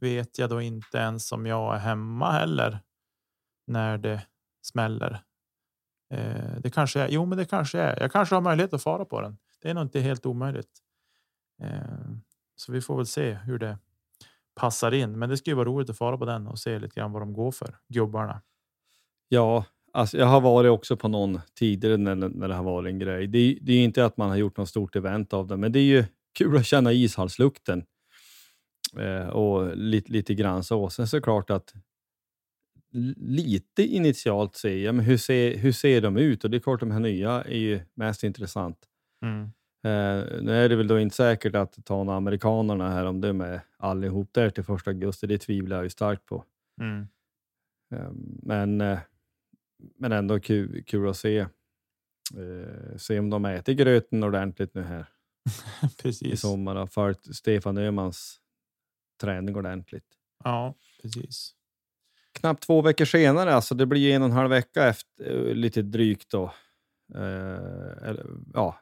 vet 0.00 0.38
jag 0.38 0.50
då 0.50 0.60
inte 0.60 0.98
ens 0.98 1.32
om 1.32 1.46
jag 1.46 1.74
är 1.74 1.78
hemma 1.78 2.32
heller 2.32 2.78
när 3.66 3.98
det 3.98 4.26
smäller. 4.66 5.22
Eh, 6.14 6.60
det 6.60 6.70
kanske 6.70 7.00
är. 7.00 7.08
Jo, 7.08 7.26
men 7.26 7.38
det 7.38 7.44
kanske 7.44 7.78
är. 7.78 8.02
Jag 8.02 8.12
kanske 8.12 8.34
har 8.34 8.42
möjlighet 8.42 8.74
att 8.74 8.82
fara 8.82 9.04
på 9.04 9.20
den. 9.20 9.36
Det 9.62 9.70
är 9.70 9.74
nog 9.74 9.84
inte 9.84 10.00
helt 10.00 10.26
omöjligt. 10.26 10.70
Eh, 11.62 11.68
så 12.56 12.72
vi 12.72 12.80
får 12.80 12.96
väl 12.96 13.06
se 13.06 13.34
hur 13.34 13.58
det 13.58 13.78
passar 14.54 14.94
in. 14.94 15.18
Men 15.18 15.28
det 15.28 15.36
skulle 15.36 15.56
vara 15.56 15.68
roligt 15.68 15.90
att 15.90 15.98
fara 15.98 16.18
på 16.18 16.24
den 16.24 16.46
och 16.46 16.58
se 16.58 16.78
lite 16.78 17.00
grann 17.00 17.12
vad 17.12 17.22
de 17.22 17.32
går 17.32 17.50
för 17.50 17.76
gubbarna. 17.88 18.42
Ja, 19.28 19.64
alltså 19.92 20.18
jag 20.18 20.26
har 20.26 20.40
varit 20.40 20.70
också 20.70 20.96
på 20.96 21.08
någon 21.08 21.40
tidigare 21.58 21.96
när, 21.96 22.14
när 22.14 22.48
det 22.48 22.54
har 22.54 22.64
varit 22.64 22.90
en 22.90 22.98
grej. 22.98 23.26
Det, 23.26 23.58
det 23.62 23.72
är 23.72 23.84
inte 23.84 24.04
att 24.04 24.16
man 24.16 24.28
har 24.28 24.36
gjort 24.36 24.56
något 24.56 24.68
stort 24.68 24.96
event 24.96 25.32
av 25.32 25.46
det, 25.46 25.56
men 25.56 25.72
det 25.72 25.78
är 25.78 25.82
ju 25.84 26.04
kul 26.38 26.56
att 26.56 26.66
känna 26.66 26.92
ishallslukten 26.92 27.84
eh, 28.98 29.28
och 29.28 29.76
lite, 29.76 30.12
lite 30.12 30.34
grann 30.34 30.64
så. 30.64 30.90
Sen 30.90 31.08
så 31.08 31.16
är 31.16 31.20
det 31.20 31.24
klart 31.24 31.50
att 31.50 31.74
lite 33.16 33.82
initialt 33.82 34.56
se 34.56 34.82
ja, 34.82 34.92
men 34.92 35.04
hur, 35.04 35.16
ser, 35.16 35.56
hur 35.56 35.72
ser 35.72 36.00
de 36.00 36.16
ut? 36.16 36.44
Och 36.44 36.50
det 36.50 36.56
är 36.56 36.60
klart, 36.60 36.80
de 36.80 36.90
här 36.90 37.00
nya 37.00 37.42
är 37.42 37.58
ju 37.58 37.80
mest 37.94 38.24
intressant. 38.24 38.78
Mm. 39.22 39.42
Eh, 39.84 40.42
nu 40.42 40.52
är 40.52 40.68
det 40.68 40.76
väl 40.76 40.86
då 40.86 41.00
inte 41.00 41.16
säkert 41.16 41.54
att 41.54 41.84
ta 41.84 42.14
amerikanerna 42.14 42.90
här, 42.90 43.06
om 43.06 43.20
de 43.20 43.40
är 43.40 43.60
allihop 43.76 44.28
där 44.32 44.50
till 44.50 44.64
första 44.64 44.90
augusti. 44.90 45.26
Det 45.26 45.38
tvivlar 45.38 45.76
jag 45.76 45.84
ju 45.84 45.90
starkt 45.90 46.26
på. 46.26 46.44
Mm. 46.80 47.08
Eh, 47.94 48.10
men, 48.42 48.80
eh, 48.80 48.98
men 49.98 50.12
ändå 50.12 50.40
kul, 50.40 50.84
kul 50.86 51.08
att 51.08 51.16
se. 51.16 51.38
Eh, 51.38 52.96
se 52.96 53.18
om 53.18 53.30
de 53.30 53.44
äter 53.44 53.72
gröten 53.72 54.24
ordentligt 54.24 54.74
nu 54.74 54.82
här 54.82 55.06
precis. 56.02 56.32
i 56.32 56.36
sommar 56.36 56.76
och 56.76 56.92
följt 56.92 57.36
Stefan 57.36 57.78
Öhmans 57.78 58.40
träning 59.20 59.56
ordentligt. 59.56 60.06
Ja, 60.44 60.74
precis 61.02 61.54
knappt 62.34 62.62
två 62.66 62.82
veckor 62.82 63.04
senare, 63.04 63.54
alltså 63.54 63.74
det 63.74 63.86
blir 63.86 64.14
en 64.14 64.22
och 64.22 64.28
en 64.28 64.34
halv 64.34 64.50
vecka 64.50 64.86
efter, 64.86 65.48
eh, 65.48 65.54
lite 65.54 65.82
drygt 65.82 66.30
då. 66.30 66.44
Eh, 67.14 68.08
eller, 68.08 68.26
ja. 68.54 68.78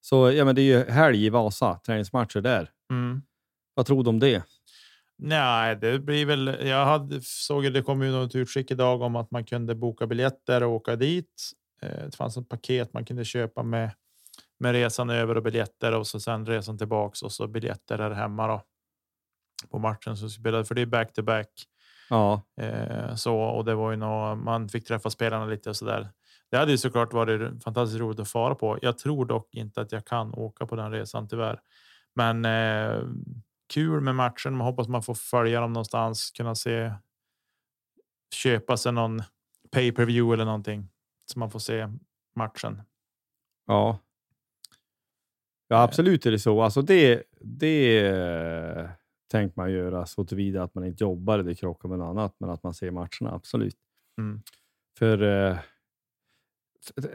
Så 0.00 0.32
ja, 0.32 0.44
men 0.44 0.54
det 0.54 0.60
är 0.60 0.78
ju 0.78 0.84
helg 0.84 1.24
i 1.24 1.30
Vasa, 1.30 1.80
träningsmatcher 1.86 2.40
där. 2.40 2.70
Mm. 2.90 3.22
Vad 3.74 3.86
tror 3.86 4.04
du 4.04 4.10
om 4.10 4.18
det? 4.18 4.42
Nej, 5.18 5.76
det 5.76 5.98
blir 5.98 6.26
väl. 6.26 6.56
Jag 6.60 6.86
hade, 6.86 7.20
såg 7.22 7.66
att 7.66 7.74
det 7.74 7.82
kom 7.82 8.02
ju 8.02 8.10
något 8.10 8.34
utskick 8.34 8.70
idag 8.70 9.02
om 9.02 9.16
att 9.16 9.30
man 9.30 9.44
kunde 9.44 9.74
boka 9.74 10.06
biljetter 10.06 10.62
och 10.62 10.72
åka 10.72 10.96
dit. 10.96 11.50
Eh, 11.82 12.04
det 12.04 12.16
fanns 12.16 12.36
ett 12.36 12.48
paket 12.48 12.92
man 12.92 13.04
kunde 13.04 13.24
köpa 13.24 13.62
med 13.62 13.90
med 14.60 14.72
resan 14.72 15.10
över 15.10 15.36
och 15.36 15.42
biljetter 15.42 15.94
och 15.94 16.06
så 16.06 16.20
sen 16.20 16.46
resan 16.46 16.78
tillbaks 16.78 17.22
och 17.22 17.32
så 17.32 17.46
biljetter 17.46 17.98
här 17.98 18.10
hemma 18.10 18.46
då 18.46 18.62
på 19.70 19.78
matchen 19.78 20.16
som 20.16 20.30
spelade 20.30 20.64
för 20.64 20.74
det 20.74 20.82
är 20.82 20.86
back 20.86 21.12
to 21.12 21.22
back. 21.22 21.48
Ja. 22.10 22.42
Eh, 22.60 23.14
så 23.14 23.40
och 23.40 23.64
det 23.64 23.74
var 23.74 23.90
ju 23.90 23.96
nog 23.96 24.38
man 24.38 24.68
fick 24.68 24.86
träffa 24.86 25.10
spelarna 25.10 25.46
lite 25.46 25.70
och 25.70 25.76
så 25.76 25.84
där. 25.84 26.08
Det 26.50 26.56
hade 26.56 26.70
ju 26.70 26.78
såklart 26.78 27.12
varit 27.12 27.64
fantastiskt 27.64 28.00
roligt 28.00 28.20
att 28.20 28.28
fara 28.28 28.54
på. 28.54 28.78
Jag 28.82 28.98
tror 28.98 29.26
dock 29.26 29.54
inte 29.54 29.80
att 29.80 29.92
jag 29.92 30.04
kan 30.04 30.34
åka 30.34 30.66
på 30.66 30.76
den 30.76 30.90
resan 30.90 31.28
tyvärr. 31.28 31.60
Men 32.14 32.44
eh, 32.44 33.02
kul 33.72 34.00
med 34.00 34.14
matchen. 34.14 34.56
Man 34.56 34.66
hoppas 34.66 34.88
man 34.88 35.02
får 35.02 35.14
följa 35.14 35.60
dem 35.60 35.72
någonstans, 35.72 36.30
kunna 36.30 36.54
se. 36.54 36.92
Köpa 38.34 38.76
sig 38.76 38.92
någon 38.92 39.22
pay 39.70 39.92
per 39.92 40.04
view 40.04 40.34
eller 40.34 40.44
någonting 40.44 40.88
så 41.26 41.38
man 41.38 41.50
får 41.50 41.58
se 41.58 41.88
matchen. 42.36 42.82
Ja. 43.66 43.98
Ja, 45.68 45.76
eh. 45.76 45.82
absolut 45.82 46.26
är 46.26 46.30
det 46.30 46.38
så. 46.38 46.62
Alltså 46.62 46.82
det, 46.82 47.22
det 47.40 48.90
tänker 49.28 49.60
man 49.60 49.72
göra 49.72 50.06
så 50.06 50.24
tillvida 50.24 50.62
att 50.62 50.74
man 50.74 50.84
inte 50.84 51.04
jobbar 51.04 51.38
eller 51.38 51.54
krockar 51.54 51.88
med 51.88 51.98
något 51.98 52.08
annat, 52.08 52.36
men 52.38 52.50
att 52.50 52.62
man 52.62 52.74
ser 52.74 52.90
matcherna, 52.90 53.32
absolut. 53.32 53.76
Mm. 54.18 54.42
För 54.98 55.22
eh, 55.22 55.58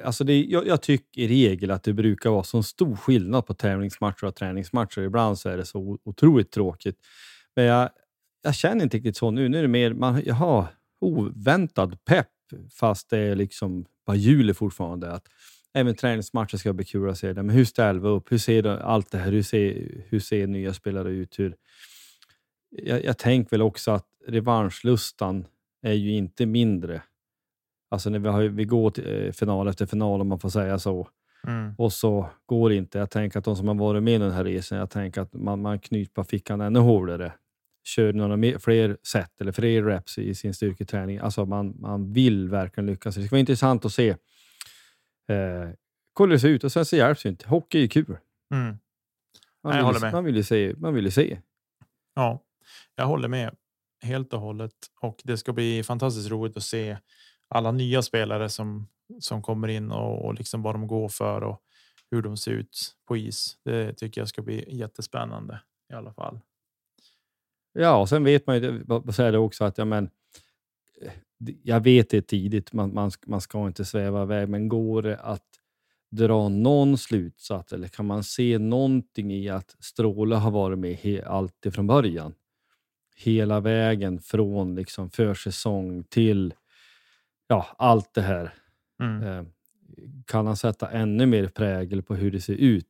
alltså 0.03 0.23
det, 0.23 0.43
jag, 0.43 0.67
jag, 0.67 0.81
tycker 0.81 1.21
i 1.21 1.27
regel 1.27 1.71
att 1.71 1.83
det 1.83 1.93
brukar 1.93 2.29
vara 2.29 2.43
så 2.43 2.63
stor 2.63 2.95
skillnad 2.95 3.45
på 3.45 3.53
tävlingsmatcher 3.53 4.25
och 4.25 4.35
träningsmatcher. 4.35 5.01
Ibland 5.01 5.39
så 5.39 5.49
är 5.49 5.57
det 5.57 5.65
så 5.65 5.97
otroligt 6.03 6.51
tråkigt. 6.51 6.97
Men 7.55 7.65
jag, 7.65 7.89
jag 8.41 8.55
känner 8.55 8.83
inte 8.83 8.97
riktigt 8.97 9.17
så 9.17 9.31
nu. 9.31 9.49
Nu 9.49 9.57
är 9.57 9.61
det 9.61 9.67
mer, 9.67 9.93
man, 9.93 10.21
jag 10.25 10.35
har 10.35 10.67
oväntad 11.01 12.05
pepp, 12.05 12.27
fast 12.71 13.09
det 13.09 13.17
är 13.17 13.35
liksom 13.35 13.85
bara 14.05 14.15
juli 14.15 14.53
fortfarande. 14.53 15.11
Att 15.11 15.27
även 15.73 15.95
träningsmatcher 15.95 16.57
ska 16.57 16.73
bli 16.73 16.85
kul 16.85 17.09
att 17.09 17.17
se. 17.17 17.33
Men 17.33 17.49
hur 17.49 17.65
ställer 17.65 17.99
vi 17.99 18.07
upp? 18.07 18.31
Hur 18.31 18.37
ser 18.37 18.67
allt 18.67 19.11
det 19.11 19.17
här? 19.17 19.31
Hur 19.31 19.43
ser, 19.43 19.87
hur 20.09 20.19
ser 20.19 20.47
nya 20.47 20.73
spelare 20.73 21.11
ut? 21.11 21.39
Hur, 21.39 21.55
jag, 22.77 23.03
jag 23.03 23.17
tänker 23.17 23.51
väl 23.51 23.61
också 23.61 23.91
att 23.91 24.07
revanschlustan 24.27 25.47
är 25.81 25.93
ju 25.93 26.11
inte 26.11 26.45
mindre. 26.45 27.01
Alltså 27.89 28.09
när 28.09 28.19
vi, 28.19 28.29
har, 28.29 28.43
vi 28.43 28.65
går 28.65 28.89
till 28.89 29.25
eh, 29.25 29.31
final 29.31 29.67
efter 29.67 29.85
final 29.85 30.21
om 30.21 30.27
man 30.27 30.39
får 30.39 30.49
säga 30.49 30.79
så. 30.79 31.07
Mm. 31.47 31.75
Och 31.77 31.93
så 31.93 32.29
går 32.45 32.69
det 32.69 32.75
inte. 32.75 32.97
Jag 32.97 33.09
tänker 33.09 33.39
att 33.39 33.45
de 33.45 33.55
som 33.55 33.67
har 33.67 33.75
varit 33.75 34.03
med 34.03 34.15
i 34.15 34.17
den 34.17 34.31
här 34.31 34.43
resan, 34.43 34.77
jag 34.77 34.89
tänker 34.89 35.21
att 35.21 35.33
man, 35.33 35.61
man 35.61 35.79
knyter 35.79 36.13
på 36.13 36.23
fickan 36.23 36.61
ännu 36.61 36.79
hårdare. 36.79 37.33
Kör 37.83 38.13
några 38.13 38.37
mer, 38.37 38.57
fler 38.57 38.97
set 39.03 39.41
eller 39.41 39.51
fler 39.51 39.83
reps 39.83 40.17
i 40.17 40.35
sin 40.35 40.53
styrketräning. 40.53 41.17
Alltså 41.17 41.45
man, 41.45 41.75
man 41.79 42.13
vill 42.13 42.49
verkligen 42.49 42.85
lyckas. 42.85 43.15
Det 43.15 43.23
ska 43.23 43.33
vara 43.33 43.39
intressant 43.39 43.85
att 43.85 43.93
se 43.93 44.09
eh, 44.09 45.69
hur 46.19 46.27
det 46.27 46.39
ser 46.39 46.49
ut 46.49 46.63
och 46.63 46.71
sen 46.71 46.85
så 46.85 46.95
hjälps 46.95 47.23
det 47.23 47.29
inte. 47.29 47.47
Hockey 47.47 47.83
är 47.83 47.87
kul. 47.87 48.17
Mm. 48.53 48.77
Man, 49.63 49.93
vill, 49.93 50.11
man 50.11 50.23
vill 50.23 50.35
ju 50.35 50.43
se. 50.43 50.73
Man 50.77 50.93
vill 50.93 51.11
se. 51.11 51.39
Ja. 52.15 52.43
Jag 52.95 53.05
håller 53.05 53.27
med 53.27 53.55
helt 54.01 54.33
och 54.33 54.39
hållet 54.39 54.75
och 55.01 55.21
det 55.23 55.37
ska 55.37 55.53
bli 55.53 55.83
fantastiskt 55.83 56.29
roligt 56.29 56.57
att 56.57 56.63
se 56.63 56.97
alla 57.49 57.71
nya 57.71 58.01
spelare 58.01 58.49
som 58.49 58.87
som 59.19 59.41
kommer 59.41 59.67
in 59.67 59.91
och, 59.91 60.25
och 60.25 60.33
liksom 60.33 60.61
vad 60.61 60.75
de 60.75 60.87
går 60.87 61.09
för 61.09 61.41
och 61.43 61.61
hur 62.11 62.21
de 62.21 62.37
ser 62.37 62.51
ut 62.51 62.95
på 63.07 63.17
is. 63.17 63.57
Det 63.63 63.93
tycker 63.93 64.21
jag 64.21 64.27
ska 64.27 64.41
bli 64.41 64.77
jättespännande 64.77 65.59
i 65.91 65.93
alla 65.93 66.13
fall. 66.13 66.39
Ja, 67.73 67.95
och 67.97 68.09
sen 68.09 68.23
vet 68.23 68.47
man 68.47 68.55
ju 68.55 68.83
vad 68.85 69.15
säger 69.15 69.31
det 69.31 69.37
också 69.37 69.63
att 69.63 69.77
ja, 69.77 69.85
men. 69.85 70.09
Eh, 71.01 71.11
jag 71.63 71.79
vet 71.79 72.09
det 72.09 72.21
tidigt, 72.21 72.73
man, 72.73 72.93
man, 72.93 73.11
man 73.25 73.41
ska 73.41 73.67
inte 73.67 73.85
sväva 73.85 74.23
iväg, 74.23 74.49
men 74.49 74.67
går 74.67 75.01
det 75.01 75.17
att 75.17 75.47
dra 76.11 76.49
någon 76.49 76.97
slutsats 76.97 77.73
eller 77.73 77.87
kan 77.87 78.05
man 78.05 78.23
se 78.23 78.57
någonting 78.57 79.33
i 79.33 79.49
att 79.49 79.75
Stråle 79.79 80.35
har 80.35 80.51
varit 80.51 80.79
med 80.79 81.23
alltid 81.25 81.73
från 81.73 81.87
början? 81.87 82.33
Hela 83.15 83.59
vägen 83.59 84.19
från 84.19 84.75
liksom 84.75 85.09
försäsong 85.09 86.03
till 86.03 86.53
ja, 87.47 87.67
allt 87.77 88.13
det 88.13 88.21
här. 88.21 88.53
Mm. 88.99 89.23
Eh, 89.23 89.45
kan 90.25 90.47
han 90.47 90.57
sätta 90.57 90.91
ännu 90.91 91.25
mer 91.25 91.47
prägel 91.47 92.01
på 92.03 92.15
hur 92.15 92.31
det 92.31 92.41
ser 92.41 92.53
ut? 92.53 92.87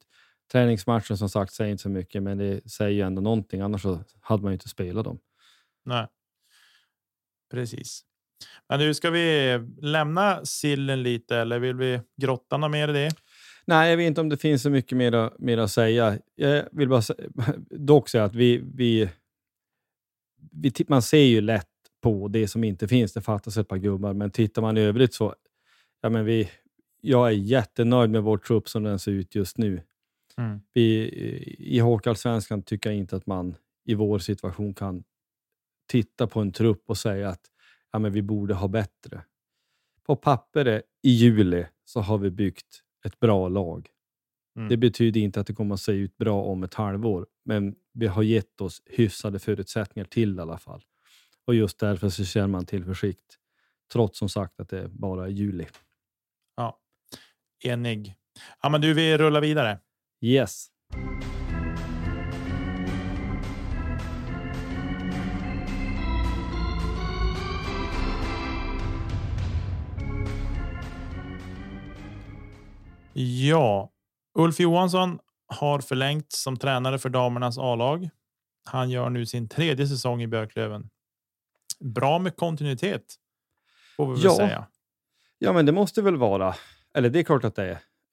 Träningsmatchen 0.51 1.18
som 1.18 1.30
sagt 1.30 1.53
säger 1.53 1.72
inte 1.72 1.84
så 1.84 1.89
mycket, 1.89 2.24
men 2.24 2.38
det 2.38 2.72
säger 2.72 2.92
ju 2.92 3.01
ändå 3.01 3.22
någonting. 3.22 3.62
Annars 3.62 3.82
så 3.82 4.03
hade 4.22 4.44
man 4.44 4.51
ju 4.51 4.53
inte 4.53 4.70
spelat 4.70 5.06
dem. 5.06 5.20
Nej, 5.86 6.08
precis. 7.51 8.06
Men 8.70 8.80
nu 8.80 8.94
ska 8.94 9.10
vi 9.10 9.60
lämna 9.82 10.46
sillen 10.46 11.03
lite 11.03 11.38
eller 11.38 11.60
vill 11.60 11.75
vi 11.75 12.01
grotta 12.22 12.58
något 12.58 12.72
mer 12.72 12.88
i 12.88 12.94
det? 12.94 13.12
Nej, 13.65 13.89
jag 13.89 13.98
vet 13.98 14.08
inte 14.08 14.22
om 14.22 14.30
det 14.30 14.38
finns 14.38 14.62
så 14.62 14.70
mycket 14.70 14.98
mer, 14.98 15.32
mer 15.39 15.58
att 15.58 15.72
säga. 15.72 16.20
Jag 16.36 16.65
vill 16.72 16.89
bara 16.89 17.01
dock 17.70 18.10
säga 18.10 18.24
att 18.24 18.36
vi, 18.36 18.63
vi 18.74 19.10
man 20.88 21.01
ser 21.01 21.17
ju 21.17 21.41
lätt 21.41 21.67
på 22.01 22.27
det 22.27 22.47
som 22.47 22.63
inte 22.63 22.88
finns. 22.88 23.13
Det 23.13 23.21
fattas 23.21 23.57
ett 23.57 23.67
par 23.67 23.77
gubbar, 23.77 24.13
men 24.13 24.31
tittar 24.31 24.62
man 24.62 24.77
i 24.77 24.81
övrigt 24.81 25.13
så, 25.13 25.35
ja 26.01 26.09
men 26.09 26.25
vi, 26.25 26.50
jag 27.01 27.27
är 27.27 27.31
jättenöjd 27.31 28.09
med 28.09 28.23
vår 28.23 28.38
trupp 28.38 28.69
som 28.69 28.83
den 28.83 29.00
ser 29.00 29.12
ut 29.12 29.35
just 29.35 29.57
nu. 29.57 29.81
Mm. 30.38 30.59
Vi, 30.73 31.09
I 31.59 31.79
Hockeyallsvenskan 31.79 32.63
tycker 32.63 32.89
jag 32.89 32.97
inte 32.97 33.15
att 33.15 33.25
man 33.25 33.55
i 33.85 33.93
vår 33.93 34.19
situation 34.19 34.73
kan 34.73 35.03
titta 35.88 36.27
på 36.27 36.39
en 36.39 36.51
trupp 36.51 36.83
och 36.85 36.97
säga 36.97 37.29
att 37.29 37.41
ja, 37.91 38.00
men 38.00 38.12
vi 38.12 38.21
borde 38.21 38.53
ha 38.53 38.67
bättre. 38.67 39.23
På 40.05 40.15
pappret 40.15 40.83
i 41.01 41.09
juli 41.09 41.65
så 41.85 42.00
har 42.00 42.17
vi 42.17 42.31
byggt 42.31 42.83
ett 43.05 43.19
bra 43.19 43.50
lag. 43.50 43.89
Mm. 44.55 44.69
Det 44.69 44.77
betyder 44.77 45.21
inte 45.21 45.39
att 45.39 45.47
det 45.47 45.53
kommer 45.53 45.73
att 45.73 45.81
se 45.81 45.91
ut 45.91 46.17
bra 46.17 46.43
om 46.43 46.63
ett 46.63 46.73
halvår, 46.73 47.27
men 47.45 47.75
vi 47.93 48.07
har 48.07 48.23
gett 48.23 48.62
oss 48.62 48.81
hyfsade 48.85 49.39
förutsättningar 49.39 50.05
till 50.05 50.38
i 50.38 50.41
alla 50.41 50.57
fall. 50.57 50.81
Och 51.45 51.55
just 51.55 51.79
därför 51.79 52.09
så 52.09 52.25
känner 52.25 52.47
man 52.47 52.65
tillförsikt, 52.65 53.38
trots 53.93 54.19
som 54.19 54.29
sagt 54.29 54.59
att 54.59 54.69
det 54.69 54.88
bara 54.88 55.25
är 55.25 55.29
juli. 55.29 55.67
Ja, 56.55 56.79
enig. 57.63 58.15
Ja, 58.62 58.69
men 58.69 58.81
du, 58.81 58.93
vi 58.93 59.17
rullar 59.17 59.41
vidare. 59.41 59.79
Yes. 60.21 60.67
Ja, 73.15 73.91
Ulf 74.39 74.59
Johansson 74.59 75.19
har 75.53 75.79
förlängt 75.79 76.31
som 76.31 76.57
tränare 76.57 77.00
för 77.00 77.10
damernas 77.10 77.57
A-lag. 77.57 78.10
Han 78.65 78.89
gör 78.89 79.10
nu 79.10 79.25
sin 79.25 79.50
tredje 79.50 79.88
säsong 79.88 80.22
i 80.22 80.27
Björklöven. 80.27 80.89
Bra 81.79 82.19
med 82.19 82.36
kontinuitet. 82.36 83.03
Får 83.98 84.05
vi 84.07 84.13
väl 84.13 84.22
Ja. 84.24 84.36
säga. 84.38 84.67
Ja, 85.38 85.53
men 85.53 85.65
det 85.65 85.72
måste 85.72 86.01
väl 86.01 86.17
vara. 86.17 86.55
Eller 86.93 87.10
det 87.10 87.19
är 87.19 87.24
klart 87.24 87.43
att 87.43 87.55
det 87.55 87.63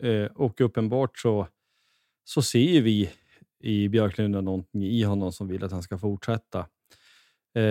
är. 0.01 0.23
Eh, 0.23 0.27
och 0.27 0.61
uppenbart 0.61 1.19
så, 1.19 1.47
så 2.25 2.43
ser 2.43 2.59
ju 2.59 2.81
vi 2.81 3.11
i 3.63 3.89
Björklund 3.89 4.45
någonting 4.45 4.85
i 4.85 5.03
honom 5.03 5.33
som 5.33 5.49
vill 5.49 5.65
att 5.65 5.73
han 5.73 5.83
ska 5.83 5.99
fortsätta. 5.99 6.67
Eh, 7.55 7.63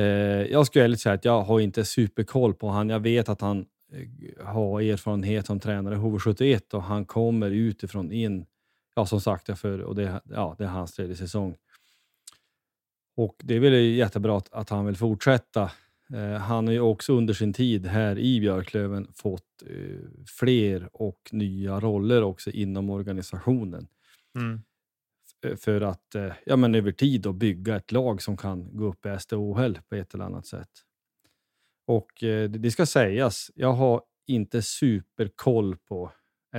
jag 0.51 0.65
ska 0.67 0.83
ärligt 0.83 0.99
säga 0.99 1.15
att 1.15 1.25
jag 1.25 1.41
har 1.41 1.59
inte 1.59 1.85
superkoll 1.85 2.53
på 2.53 2.69
han. 2.69 2.89
Jag 2.89 2.99
vet 2.99 3.29
att 3.29 3.41
han 3.41 3.65
eh, 3.93 4.45
har 4.45 4.81
erfarenhet 4.81 5.45
som 5.45 5.59
tränare 5.59 5.95
i 5.95 5.97
HV71 5.97 6.73
och 6.73 6.83
han 6.83 7.05
kommer 7.05 7.49
utifrån 7.51 8.11
in. 8.11 8.45
Ja, 8.99 9.05
som 9.05 9.21
sagt, 9.21 9.59
för, 9.59 9.79
och 9.81 9.95
det, 9.95 10.21
ja, 10.29 10.55
det 10.57 10.63
är 10.63 10.67
hans 10.67 10.93
tredje 10.93 11.15
säsong. 11.15 11.55
Och 13.15 13.35
det 13.43 13.55
är 13.55 13.59
väl 13.59 13.73
jättebra 13.73 14.37
att, 14.37 14.53
att 14.53 14.69
han 14.69 14.85
vill 14.85 14.95
fortsätta. 14.95 15.71
Eh, 16.13 16.33
han 16.33 16.67
har 16.67 16.73
ju 16.73 16.79
också 16.79 17.13
under 17.13 17.33
sin 17.33 17.53
tid 17.53 17.85
här 17.85 18.19
i 18.19 18.39
Björklöven 18.39 19.07
fått 19.13 19.63
eh, 19.65 19.99
fler 20.39 20.89
och 20.93 21.29
nya 21.31 21.79
roller 21.79 22.23
också 22.23 22.49
inom 22.51 22.89
organisationen. 22.89 23.87
Mm. 24.35 24.61
För 25.57 25.81
att 25.81 26.15
eh, 26.15 26.33
ja, 26.45 26.55
men 26.55 26.75
över 26.75 26.91
tid 26.91 27.21
då 27.21 27.33
bygga 27.33 27.75
ett 27.75 27.91
lag 27.91 28.21
som 28.21 28.37
kan 28.37 28.77
gå 28.77 28.85
upp 28.85 29.05
i 29.05 29.17
SDHL 29.19 29.79
på 29.89 29.95
ett 29.95 30.13
eller 30.13 30.25
annat 30.25 30.45
sätt. 30.45 30.71
Och 31.87 32.23
eh, 32.23 32.49
det 32.49 32.71
ska 32.71 32.85
sägas, 32.85 33.51
jag 33.55 33.73
har 33.73 34.01
inte 34.27 34.61
superkoll 34.61 35.77
på 35.77 36.11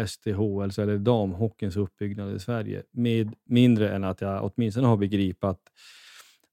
SDHL 0.06 0.80
eller 0.82 0.98
damhockeyns 0.98 1.76
uppbyggnad 1.76 2.36
i 2.36 2.38
Sverige. 2.38 2.82
Med 2.90 3.34
mindre 3.44 3.94
än 3.94 4.04
att 4.04 4.20
jag 4.20 4.44
åtminstone 4.44 4.86
har 4.86 4.96
begripit 4.96 5.44
att 5.44 5.62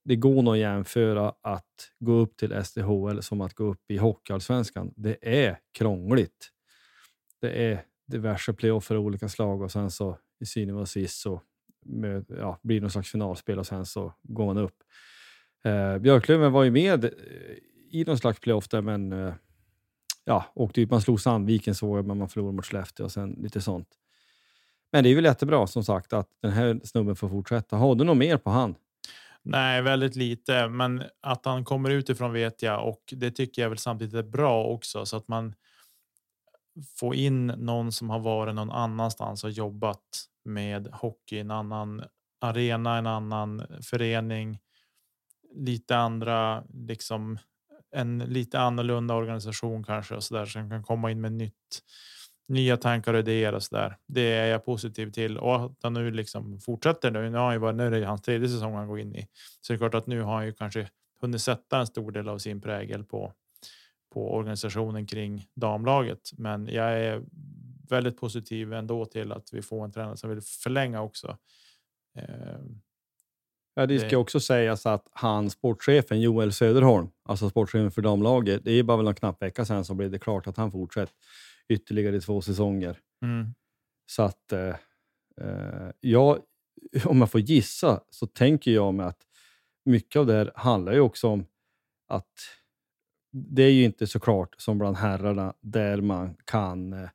det 0.03 0.15
går 0.15 0.41
nog 0.41 0.53
att 0.53 0.59
jämföra 0.59 1.33
att 1.41 1.91
gå 1.99 2.11
upp 2.11 2.37
till 2.37 2.63
SDHL 2.65 3.21
som 3.21 3.41
att 3.41 3.53
gå 3.53 3.63
upp 3.63 3.91
i 3.91 3.97
Hockeyallsvenskan. 3.97 4.93
Det 4.95 5.17
är 5.21 5.59
krångligt. 5.77 6.51
Det 7.41 7.71
är 7.71 7.83
diverse 8.07 8.53
playoffer 8.53 8.95
av 8.95 9.05
olika 9.05 9.29
slag 9.29 9.61
och 9.61 9.71
sen 9.71 9.91
så 9.91 10.17
i 10.39 10.45
synnerhet 10.45 10.81
och 10.81 10.89
sist 10.89 11.21
så 11.21 11.41
med, 11.85 12.25
ja, 12.29 12.59
blir 12.63 12.75
det 12.75 12.81
någon 12.81 12.91
slags 12.91 13.11
finalspel 13.11 13.59
och 13.59 13.67
sen 13.67 13.85
så 13.85 14.13
går 14.23 14.45
man 14.45 14.57
upp. 14.57 14.83
Eh, 15.63 15.97
Björklöven 15.97 16.51
var 16.51 16.63
ju 16.63 16.71
med 16.71 17.05
eh, 17.05 17.11
i 17.91 18.03
någon 18.07 18.17
slags 18.17 18.39
playoff 18.39 18.67
där, 18.67 18.81
men 18.81 19.13
eh, 19.13 19.33
ja, 20.27 20.45
åkte 20.53 20.75
typ 20.75 20.83
ut. 20.83 20.91
Man 20.91 21.01
slog 21.01 21.21
Sandviken 21.21 21.75
så 21.75 22.03
men 22.03 22.17
man 22.17 22.29
förlorade 22.29 22.55
mot 22.55 22.65
Skellefteå 22.65 23.05
och 23.05 23.11
sen 23.11 23.29
lite 23.29 23.61
sånt. 23.61 23.87
Men 24.91 25.03
det 25.03 25.09
är 25.09 25.15
väl 25.15 25.25
jättebra 25.25 25.67
som 25.67 25.83
sagt 25.83 26.13
att 26.13 26.29
den 26.41 26.51
här 26.51 26.79
snubben 26.83 27.15
får 27.15 27.29
fortsätta. 27.29 27.75
Har 27.75 27.95
du 27.95 28.03
något 28.03 28.17
mer 28.17 28.37
på 28.37 28.49
han? 28.49 28.75
Nej, 29.41 29.81
väldigt 29.81 30.15
lite, 30.15 30.67
men 30.67 31.03
att 31.21 31.45
han 31.45 31.65
kommer 31.65 31.89
utifrån 31.89 32.33
vet 32.33 32.61
jag 32.61 32.87
och 32.87 33.03
det 33.11 33.31
tycker 33.31 33.61
jag 33.61 33.69
väl 33.69 33.77
samtidigt 33.77 34.13
är 34.13 34.23
bra 34.23 34.63
också 34.63 35.05
så 35.05 35.17
att 35.17 35.27
man 35.27 35.55
får 36.95 37.15
in 37.15 37.47
någon 37.47 37.91
som 37.91 38.09
har 38.09 38.19
varit 38.19 38.55
någon 38.55 38.71
annanstans 38.71 39.43
och 39.43 39.51
jobbat 39.51 40.25
med 40.45 40.87
hockey, 40.87 41.39
en 41.39 41.51
annan 41.51 42.03
arena, 42.41 42.97
en 42.97 43.07
annan 43.07 43.63
förening, 43.81 44.59
lite 45.55 45.97
andra, 45.97 46.63
liksom 46.73 47.39
en 47.97 48.19
lite 48.19 48.59
annorlunda 48.59 49.13
organisation 49.13 49.83
kanske 49.83 50.15
och 50.15 50.23
så 50.23 50.35
där 50.35 50.45
som 50.45 50.69
kan 50.69 50.83
komma 50.83 51.11
in 51.11 51.21
med 51.21 51.31
nytt, 51.31 51.83
nya 52.47 52.77
tankar 52.77 53.13
och 53.13 53.19
idéer 53.19 53.53
och 53.53 53.63
så 53.63 53.75
där. 53.75 53.97
Det 54.07 54.33
är 54.33 54.47
jag 54.47 54.65
positiv 54.65 55.11
till 55.11 55.37
och 55.37 55.65
att 55.65 55.77
han 55.83 55.93
nu 55.93 56.11
liksom 56.11 56.59
fortsätter 56.59 57.11
nu. 57.11 57.29
Nu 57.29 57.37
har 57.37 57.45
han 57.45 57.53
ju 57.53 57.59
varit, 57.59 57.75
nu 57.75 57.87
är 57.87 57.91
det 57.91 58.05
hans 58.05 58.21
tredje 58.21 58.49
säsong 58.49 58.73
han 58.73 58.87
går 58.87 58.99
in 58.99 59.15
i, 59.15 59.27
så 59.61 59.73
det 59.73 59.75
är 59.75 59.77
klart 59.77 59.95
att 59.95 60.07
nu 60.07 60.21
har 60.21 60.35
han 60.35 60.45
ju 60.45 60.53
kanske 60.53 60.89
hunnit 61.21 61.41
sätta 61.41 61.79
en 61.79 61.87
stor 61.87 62.11
del 62.11 62.29
av 62.29 62.37
sin 62.37 62.61
prägel 62.61 63.03
på 63.03 63.33
på 64.13 64.35
organisationen 64.35 65.05
kring 65.05 65.47
damlaget. 65.55 66.31
Men 66.37 66.67
jag 66.67 66.99
är 66.99 67.23
väldigt 67.89 68.17
positiv 68.17 68.73
ändå 68.73 69.05
till 69.05 69.31
att 69.31 69.53
vi 69.53 69.61
får 69.61 69.85
en 69.85 69.91
tränare 69.91 70.17
som 70.17 70.29
vill 70.29 70.41
förlänga 70.41 71.01
också. 71.01 71.37
Ehm, 72.15 72.81
Ja, 73.77 73.85
det 73.85 73.99
ska 73.99 74.17
också 74.17 74.39
sägas 74.39 74.85
att 74.85 75.07
han, 75.11 75.49
sportchefen 75.49 76.21
Joel 76.21 76.53
Söderholm, 76.53 77.07
alltså 77.23 77.49
sportchefen 77.49 77.91
för 77.91 78.01
damlaget, 78.01 78.61
det 78.65 78.71
är 78.71 78.83
bara 78.83 78.97
väl 78.97 79.07
en 79.07 79.15
knapp 79.15 79.41
vecka 79.41 79.65
sedan 79.65 79.85
som 79.85 79.97
blev 79.97 80.11
det 80.11 80.19
klart 80.19 80.47
att 80.47 80.57
han 80.57 80.71
fortsätter 80.71 81.15
ytterligare 81.69 82.21
två 82.21 82.41
säsonger. 82.41 82.99
mm, 83.21 83.53
Så 84.11 84.23
att 84.23 84.51
eh, 84.51 84.75
eh, 85.41 85.91
jag, 85.99 86.39
om 87.05 87.19
jag 87.19 87.31
får 87.31 87.41
gissa 87.41 88.01
så 88.09 88.27
tänker 88.27 88.71
jag 88.71 88.93
mig 88.93 89.05
att 89.05 89.21
mycket 89.85 90.19
av 90.19 90.25
det 90.25 90.33
här 90.33 90.51
handlar 90.55 90.93
ju 90.93 90.99
också 90.99 91.27
om 91.27 91.45
att 92.07 92.33
det 93.31 93.63
är 93.63 93.71
ju 93.71 93.83
inte 93.83 94.07
så 94.07 94.19
klart 94.19 94.55
som 94.57 94.77
bland 94.77 94.97
herrarna 94.97 95.53
där 95.61 96.01
man 96.01 96.35
kan 96.45 96.93
eh, 96.93 97.09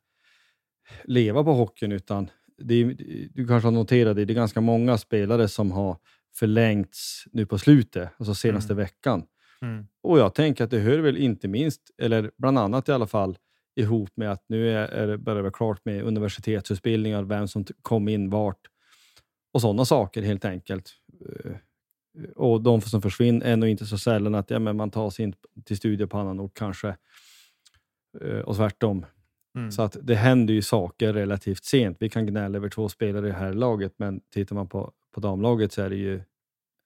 leva 1.03 1.43
på 1.43 1.53
hockeyn 1.53 1.91
utan 1.91 2.29
det 2.57 2.73
är, 2.73 2.85
du 3.33 3.47
kanske 3.47 3.67
har 3.67 3.71
noterat 3.71 4.15
det, 4.15 4.25
det 4.25 4.33
är 4.33 4.35
ganska 4.35 4.61
många 4.61 4.97
spelare 4.97 5.47
som 5.47 5.71
har 5.71 5.97
förlängts 6.35 7.23
nu 7.31 7.45
på 7.45 7.57
slutet, 7.57 8.09
alltså 8.17 8.35
senaste 8.35 8.73
Mm. 8.73 8.83
veckan. 8.83 9.25
mm, 9.61 9.87
Och 10.03 10.19
jag 10.19 10.35
tänker 10.35 10.63
att 10.63 10.71
det 10.71 10.79
hör 10.79 10.99
väl 10.99 11.17
inte 11.17 11.47
minst, 11.47 11.81
eller 11.97 12.31
bland 12.37 12.57
annat 12.59 12.89
i 12.89 12.91
alla 12.91 13.07
fall, 13.07 13.37
ihop 13.75 14.09
med 14.15 14.31
att 14.31 14.43
nu 14.47 14.69
är, 14.69 14.87
är 14.87 15.07
det 15.07 15.17
börjar 15.17 15.41
vara 15.41 15.51
klart 15.51 15.85
med 15.85 16.03
universitetsutbildningar, 16.03 17.23
vem 17.23 17.47
som 17.47 17.65
kom 17.81 18.07
in 18.07 18.29
vart 18.29 18.67
och 19.53 19.61
sådana 19.61 19.85
saker 19.85 20.21
helt 20.21 20.45
enkelt. 20.45 20.91
Eh, 21.45 21.51
Och 22.35 22.61
de 22.63 22.81
som 22.81 23.01
försvinner 23.01 23.45
är 23.45 23.55
nog 23.57 23.69
inte 23.69 23.85
så 23.85 23.97
sällan 23.97 24.35
att 24.35 24.49
ja, 24.49 24.59
men 24.59 24.77
man 24.77 24.91
tar 24.91 25.09
sig 25.09 25.23
in 25.25 25.33
till 25.65 25.77
studier 25.77 26.07
på 26.07 26.17
annan 26.17 26.39
ort 26.39 26.53
kanske. 26.53 26.97
Eh, 28.21 28.39
Och 28.39 28.55
tvärtom. 28.55 29.05
mm. 29.57 29.71
Så 29.71 29.81
att 29.81 29.97
det 30.01 30.15
händer 30.15 30.53
ju 30.53 30.61
saker 30.61 31.13
relativt 31.13 31.63
sent. 31.65 31.97
Vi 31.99 32.09
kan 32.09 32.25
gnälla 32.25 32.57
över 32.57 32.69
två 32.69 32.89
spelare 32.89 33.27
i 33.27 33.29
det 33.29 33.35
här 33.37 33.53
laget, 33.53 33.93
men 33.97 34.21
tittar 34.33 34.55
man 34.55 34.67
på, 34.67 34.91
på 35.13 35.19
damlaget 35.19 35.73
så 35.73 35.81
är 35.81 35.89
det 35.89 35.95
ju 35.95 36.21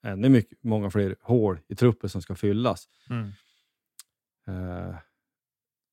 ännu 0.03 0.29
mycket, 0.29 0.63
många 0.63 0.89
fler 0.89 1.15
hål 1.21 1.59
i 1.67 1.75
truppen 1.75 2.09
som 2.09 2.21
ska 2.21 2.35
fyllas. 2.35 2.87
Mm. 3.09 3.31
Eh, 4.47 4.95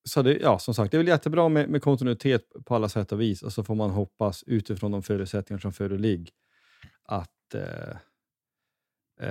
så 0.09 0.23
det, 0.23 0.37
ja, 0.37 0.59
som 0.59 0.75
sagt, 0.75 0.91
det 0.91 0.97
är 0.97 0.99
väl 0.99 1.09
jättebra 1.09 1.49
med, 1.49 1.69
med 1.69 1.83
kontinuitet 1.83 2.53
på 2.65 2.75
alla 2.75 2.89
sätt 2.89 3.13
och 3.13 3.21
vis 3.21 3.43
och 3.43 3.53
så 3.53 3.65
får 3.65 3.75
man 3.75 3.91
hoppas 3.91 4.43
utifrån 4.47 4.93
de 4.93 5.03
förutsättningar 5.03 5.61
som 5.61 5.73
föreligger 5.73 6.33
att, 7.03 7.55
eh, 7.55 7.97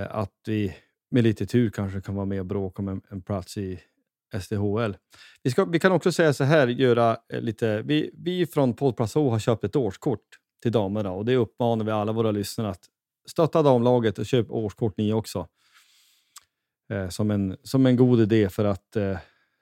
att 0.10 0.34
vi 0.48 0.76
med 1.12 1.24
lite 1.24 1.46
tur 1.46 1.70
kanske 1.70 2.02
kan 2.02 2.16
vara 2.16 2.26
med 2.26 2.40
och 2.40 2.46
bråka 2.46 2.82
om 2.82 2.88
en, 2.88 3.02
en 3.10 3.22
plats 3.22 3.58
i 3.58 3.80
SDHL. 4.42 4.98
Vi, 5.44 5.52
ska, 5.52 5.66
vi 5.66 5.80
kan 5.80 5.92
också 5.92 6.12
säga 6.12 6.34
så 6.34 6.44
här, 6.44 6.68
göra 6.68 7.18
lite, 7.30 7.82
vi, 7.82 8.12
vi 8.14 8.46
från 8.46 8.74
Poddplats 8.74 9.16
H 9.16 9.30
har 9.30 9.40
köpt 9.40 9.64
ett 9.64 9.76
årskort 9.76 10.40
till 10.62 10.72
damerna 10.72 11.12
och 11.12 11.26
det 11.26 11.36
uppmanar 11.36 11.86
vi 11.86 11.92
alla 11.92 12.12
våra 12.12 12.32
lyssnare 12.32 12.70
att 12.70 12.90
stötta 13.26 13.62
damlaget 13.62 14.20
och 14.20 14.26
köp 14.26 14.52
årskort 14.52 14.98
ni 14.98 15.14
också. 15.14 15.48
Eh, 16.90 17.10
som, 17.10 17.32
en, 17.32 17.58
som 17.64 17.86
en 17.86 17.96
god 17.96 18.22
idé 18.22 18.50
för 18.50 18.66
att 18.66 18.96
eh, 18.96 19.18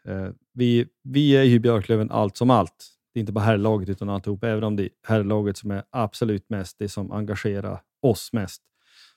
eh, 0.05 0.29
vi, 0.53 0.87
vi 1.03 1.31
är 1.31 1.43
ju 1.43 1.59
Björklöven 1.59 2.11
allt 2.11 2.37
som 2.37 2.49
allt. 2.49 2.87
Det 3.13 3.19
är 3.19 3.21
inte 3.21 3.31
bara 3.31 3.45
herrlaget 3.45 3.89
utan 3.89 4.09
alltihop. 4.09 4.43
Även 4.43 4.63
om 4.63 4.75
det 4.75 4.83
är 4.83 4.89
herrlaget 5.03 5.57
som 5.57 5.71
är 5.71 5.83
absolut 5.89 6.49
mest, 6.49 6.79
det 6.79 6.89
som 6.89 7.11
engagerar 7.11 7.81
oss 8.01 8.33
mest, 8.33 8.61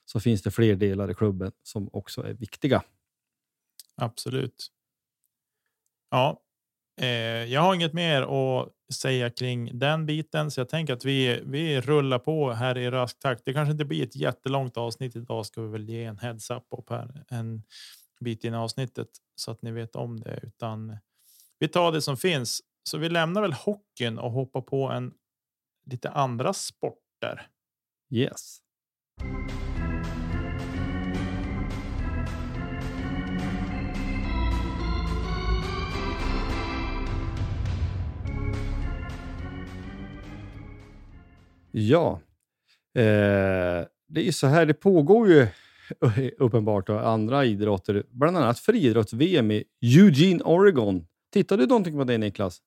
så 0.05 0.19
finns 0.19 0.41
det 0.41 0.51
fler 0.51 0.75
delar 0.75 1.11
i 1.11 1.13
klubben 1.13 1.51
som 1.63 1.89
också 1.93 2.21
är 2.21 2.33
viktiga. 2.33 2.83
Absolut. 3.95 4.67
Ja, 6.09 6.41
Eh, 7.01 7.07
jag 7.53 7.61
har 7.61 7.75
inget 7.75 7.93
mer 7.93 8.21
att 8.21 8.69
säga 8.93 9.29
kring 9.29 9.79
den 9.79 10.05
biten, 10.05 10.51
så 10.51 10.59
jag 10.59 10.69
tänker 10.69 10.93
att 10.93 11.05
vi, 11.05 11.41
vi 11.45 11.81
rullar 11.81 12.19
på 12.19 12.51
här 12.51 12.77
i 12.77 12.89
rask 12.89 13.19
takt. 13.19 13.41
Det 13.45 13.53
kanske 13.53 13.71
inte 13.71 13.85
blir 13.85 14.03
ett 14.03 14.15
jättelångt 14.15 14.77
avsnitt 14.77 15.15
idag. 15.15 15.45
Ska 15.45 15.61
vi 15.61 15.67
väl 15.67 15.89
ge 15.89 16.03
en 16.03 16.17
heads 16.17 16.51
up 16.51 16.63
upp 16.77 16.89
här 16.89 17.25
en 17.29 17.63
bit 18.19 18.43
in 18.43 18.53
i 18.53 18.57
avsnittet 18.57 19.07
så 19.35 19.51
att 19.51 19.61
ni 19.61 19.71
vet 19.71 19.95
om 19.95 20.19
det, 20.19 20.39
utan 20.43 20.97
vi 21.59 21.67
tar 21.67 21.91
det 21.91 22.01
som 22.01 22.17
finns. 22.17 22.61
Så 22.83 22.97
vi 22.97 23.09
lämnar 23.09 23.41
väl 23.41 23.53
hockeyn 23.53 24.17
och 24.17 24.31
hoppar 24.31 24.61
på 24.61 24.89
en 24.89 25.13
lite 25.85 26.09
andra 26.09 26.53
sporter. 26.53 27.47
Yes. 28.11 28.59
Ja, 41.77 42.21
eh, 42.93 43.85
det 44.07 44.21
är 44.21 44.23
ju 44.23 44.31
så 44.31 44.47
här, 44.47 44.65
det 44.65 44.73
pågår 44.73 45.27
ju 45.27 45.47
uppenbart 46.37 46.87
då, 46.87 46.99
andra 46.99 47.45
idrotter, 47.45 48.03
bland 48.09 48.37
annat 48.37 48.59
friidrotts-VM 48.59 49.51
i 49.51 49.63
Eugene, 49.81 50.43
Oregon. 50.43 51.07
Tittade 51.33 51.63
du 51.63 51.67
någonting 51.67 51.97
på 51.97 52.03
det 52.03 52.17
Niklas? 52.17 52.61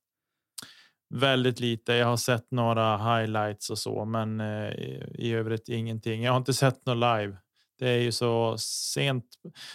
Väldigt 1.14 1.60
lite. 1.60 1.92
Jag 1.92 2.06
har 2.06 2.16
sett 2.16 2.50
några 2.50 2.96
highlights 2.96 3.70
och 3.70 3.78
så, 3.78 4.04
men 4.04 4.40
eh, 4.40 4.72
i 5.14 5.32
övrigt 5.32 5.68
ingenting. 5.68 6.22
Jag 6.22 6.32
har 6.32 6.38
inte 6.38 6.54
sett 6.54 6.86
något 6.86 6.96
live. 6.96 7.36
Det 7.78 7.88
är 7.88 7.98
ju 7.98 8.12
så 8.12 8.56
sent, 8.58 9.24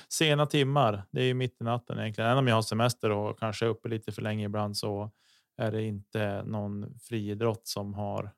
sena 0.10 0.46
timmar. 0.46 1.04
Det 1.12 1.22
är 1.22 1.26
ju 1.26 1.34
mitt 1.34 1.62
i 1.62 1.64
natten 1.64 2.00
egentligen. 2.00 2.30
Även 2.30 2.40
om 2.40 2.48
jag 2.48 2.56
har 2.56 2.62
semester 2.62 3.10
och 3.10 3.40
kanske 3.40 3.66
är 3.66 3.70
uppe 3.70 3.90
lite 3.90 4.12
för 4.12 4.22
länge 4.22 4.46
ibland 4.46 4.78
så 4.78 5.12
är 5.58 5.72
det 5.72 5.84
inte 5.84 6.44
någon 6.44 7.00
friidrott 7.00 7.68
som 7.68 7.94
har 7.94 8.32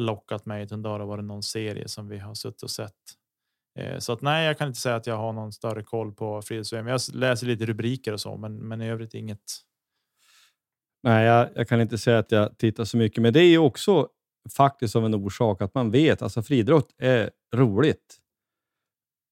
lockat 0.00 0.46
mig, 0.46 0.62
utan 0.62 0.82
det 0.82 0.88
har 0.88 1.06
varit 1.06 1.24
någon 1.24 1.42
serie 1.42 1.88
som 1.88 2.08
vi 2.08 2.18
har 2.18 2.34
suttit 2.34 2.62
och 2.62 2.70
sett. 2.70 2.94
Eh, 3.78 3.98
så 3.98 4.12
att 4.12 4.22
nej, 4.22 4.46
jag 4.46 4.58
kan 4.58 4.68
inte 4.68 4.80
säga 4.80 4.96
att 4.96 5.06
jag 5.06 5.16
har 5.16 5.32
någon 5.32 5.52
större 5.52 5.82
koll 5.82 6.12
på 6.12 6.42
friidrotts-VM. 6.42 6.86
Jag 6.86 7.00
läser 7.12 7.46
lite 7.46 7.66
rubriker 7.66 8.12
och 8.12 8.20
så, 8.20 8.36
men, 8.36 8.56
men 8.56 8.82
i 8.82 8.88
övrigt 8.90 9.14
inget. 9.14 9.42
Nej, 11.02 11.26
jag, 11.26 11.48
jag, 11.54 11.68
kan 11.68 11.80
inte 11.80 11.98
säga 11.98 12.18
att 12.18 12.32
jag 12.32 12.58
tittar 12.58 12.84
så 12.84 12.96
mycket, 12.96 13.22
men 13.22 13.32
det 13.32 13.40
är 13.40 13.48
ju 13.48 13.58
också 13.58 14.08
faktiskt 14.56 14.96
av 14.96 15.04
en 15.04 15.14
orsak 15.14 15.62
att 15.62 15.74
man 15.74 15.90
vet 15.90 16.12
att 16.12 16.22
alltså, 16.22 16.42
friidrott 16.42 16.94
är 16.98 17.30
roligt. 17.54 18.16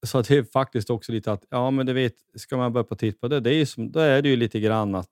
Så 0.07 0.19
att 0.19 0.29
det 0.29 0.37
är 0.37 0.45
faktiskt 0.45 0.91
också 0.91 1.13
lite 1.13 1.33
att, 1.33 1.45
ja 1.51 1.71
men 1.71 1.87
du 1.87 1.93
vet, 1.93 2.15
ska 2.37 2.57
man 2.57 2.73
börja 2.73 2.85
på 2.85 2.97
titta 2.97 3.19
på 3.19 3.29
det, 3.29 3.41
det 3.41 3.55
är 3.55 3.67
som, 3.67 3.93
då 3.93 4.01
är 4.01 4.23
det 4.23 4.29
ju 4.29 4.37
lite 4.37 4.61
grann 4.61 4.95
att 4.95 5.11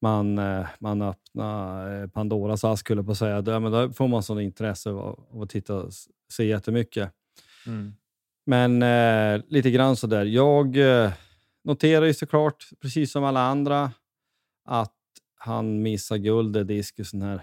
man, 0.00 0.38
eh, 0.38 0.66
man 0.78 1.02
öppnar 1.02 2.02
eh, 2.02 2.08
Pandoras 2.08 2.64
ask, 2.64 2.80
skulle 2.80 3.02
på 3.02 3.14
säga. 3.14 3.42
Då, 3.42 3.60
men 3.60 3.72
då 3.72 3.92
får 3.92 4.08
man 4.08 4.22
sån 4.22 4.40
intresse 4.40 4.90
av, 4.90 5.42
att 5.42 5.50
titta 5.50 5.74
och 5.74 5.92
se 6.32 6.44
jättemycket. 6.44 7.12
Mm. 7.66 7.94
Men 8.46 8.82
eh, 8.82 9.42
lite 9.48 9.70
grann 9.70 9.96
sådär. 9.96 10.24
Jag 10.24 10.76
eh, 10.76 11.12
noterar 11.64 12.06
ju 12.06 12.14
såklart, 12.14 12.68
precis 12.80 13.12
som 13.12 13.24
alla 13.24 13.40
andra, 13.40 13.92
att 14.64 14.96
han 15.34 15.82
missar 15.82 16.16
guld 16.16 16.56
i 16.56 16.64
diskusen 16.64 17.22
här. 17.22 17.42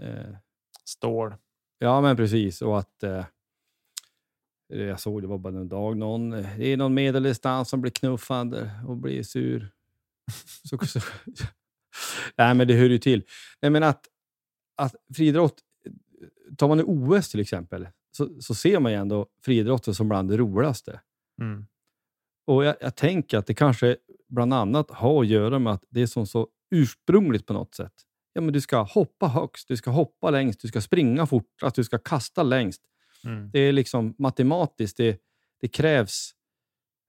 Eh, 0.00 0.36
Stål. 0.84 1.34
Ja, 1.78 2.00
men 2.00 2.16
precis. 2.16 2.62
Och 2.62 2.78
att 2.78 3.02
eh, 3.02 3.24
jag 4.68 5.00
såg 5.00 5.22
det 5.22 5.28
var 5.28 5.38
bara 5.38 5.58
en 5.58 5.68
dag. 5.68 5.96
Någon, 5.96 6.30
det 6.30 6.66
är 6.66 6.76
någon 6.76 6.94
medeldistans 6.94 7.68
som 7.68 7.80
blir 7.80 7.92
knuffad 7.92 8.70
och 8.86 8.96
blir 8.96 9.22
sur. 9.22 9.70
så, 10.68 10.86
så, 10.86 11.00
Nej, 12.36 12.54
men 12.54 12.68
det 12.68 12.74
hör 12.74 12.90
ju 12.90 12.98
till. 12.98 13.24
Nej, 13.62 13.70
men 13.70 13.82
att, 13.82 14.06
att 14.76 14.94
friidrott, 15.16 15.58
tar 16.58 16.68
man 16.68 16.80
OS 16.80 17.30
till 17.30 17.40
exempel, 17.40 17.88
så, 18.16 18.40
så 18.40 18.54
ser 18.54 18.80
man 18.80 18.92
ju 18.92 18.98
ändå 18.98 19.26
friidrotten 19.44 19.94
som 19.94 20.08
bland 20.08 20.30
det 20.30 20.36
roligaste. 20.36 21.00
Mm. 21.40 21.66
Och 22.46 22.64
jag, 22.64 22.76
jag, 22.80 22.96
tänker 22.96 23.38
att 23.38 23.46
det 23.46 23.54
kanske 23.54 23.96
bland 24.28 24.54
annat 24.54 24.90
har 24.90 25.22
att 25.22 25.28
göra 25.28 25.58
med 25.58 25.72
att 25.72 25.84
det 25.90 26.02
är 26.02 26.06
som 26.06 26.26
så 26.26 26.48
ursprungligt 26.70 27.46
på 27.46 27.52
något 27.52 27.74
sätt. 27.74 27.92
Ja, 28.32 28.40
men 28.40 28.52
du 28.52 28.60
ska 28.60 28.82
hoppa 28.82 29.28
högst, 29.28 29.68
du 29.68 29.76
ska 29.76 29.90
hoppa 29.90 30.30
längst, 30.30 30.60
du 30.60 30.68
ska 30.68 30.80
springa 30.80 31.26
fortast, 31.26 31.76
du 31.76 31.84
ska 31.84 31.98
kasta 31.98 32.42
längst. 32.42 32.82
Mm. 33.24 33.50
Det 33.50 33.58
är 33.58 33.72
liksom 33.72 34.14
matematiskt, 34.18 34.96
det, 34.96 35.20
det 35.60 35.68
krävs... 35.68 36.30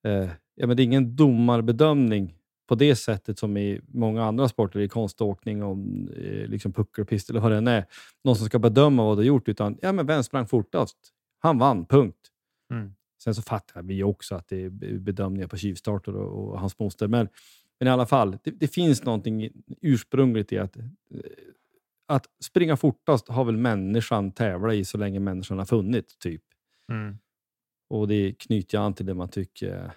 Eh, 0.05 0.29
ja, 0.55 0.67
men 0.67 0.77
det 0.77 0.83
är 0.83 0.85
ingen 0.85 1.15
domarbedömning 1.15 2.37
på 2.73 2.77
det 2.77 2.95
sättet 2.95 3.39
som 3.39 3.57
i 3.57 3.81
många 3.87 4.23
andra 4.23 4.49
sporter, 4.49 4.79
i 4.79 4.87
konståkning 4.87 5.63
och 5.63 5.77
eh, 6.17 6.47
liksom 6.47 6.73
puckelpist 6.73 7.29
eller 7.29 7.39
vad 7.39 7.51
det 7.51 7.57
än 7.57 7.67
är. 7.67 7.85
Någon 8.23 8.35
som 8.35 8.45
ska 8.45 8.59
bedöma 8.59 9.03
vad 9.03 9.17
du 9.17 9.21
har 9.21 9.25
gjort, 9.25 9.49
utan 9.49 9.77
ja, 9.81 9.91
men 9.91 10.05
vem 10.05 10.23
sprang 10.23 10.47
fortast? 10.47 10.97
Han 11.39 11.57
vann, 11.57 11.85
punkt. 11.85 12.17
Mm. 12.71 12.93
Sen 13.23 13.35
så 13.35 13.41
fattar 13.41 13.81
vi 13.81 14.03
också 14.03 14.35
att 14.35 14.47
det 14.47 14.63
är 14.63 14.69
bedömningar 14.99 15.47
på 15.47 15.57
tjuvstarter 15.57 16.15
och, 16.15 16.51
och 16.51 16.59
hans 16.59 16.79
moster, 16.79 17.07
men, 17.07 17.27
men 17.79 17.87
i 17.87 17.91
alla 17.91 18.05
fall, 18.05 18.37
det, 18.43 18.51
det, 18.51 18.67
finns 18.67 19.03
någonting 19.03 19.49
ursprungligt 19.81 20.53
i 20.53 20.57
att, 20.57 20.77
eh, 20.77 20.83
att 22.07 22.25
springa 22.43 22.77
fortast 22.77 23.27
har 23.27 23.45
väl 23.45 23.57
människan 23.57 24.31
tävlat 24.31 24.73
i 24.73 24.85
så 24.85 24.97
länge 24.97 25.19
människan 25.19 25.57
har 25.57 25.65
funnits, 25.65 26.17
typ. 26.17 26.43
Mm. 26.91 27.17
Och 27.89 28.07
det 28.07 28.33
knyter 28.39 28.77
an 28.77 28.93
till 28.93 29.05
det 29.05 29.13
man 29.13 29.29
tycker 29.29 29.91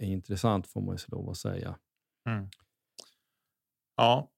är 0.00 0.06
intressant 0.06 0.66
får 0.66 0.80
man 0.80 0.96
ju 0.96 1.02
lov 1.08 1.30
att 1.30 1.36
säga. 1.36 1.78
Mm. 2.28 2.48
Ja. 3.96 4.28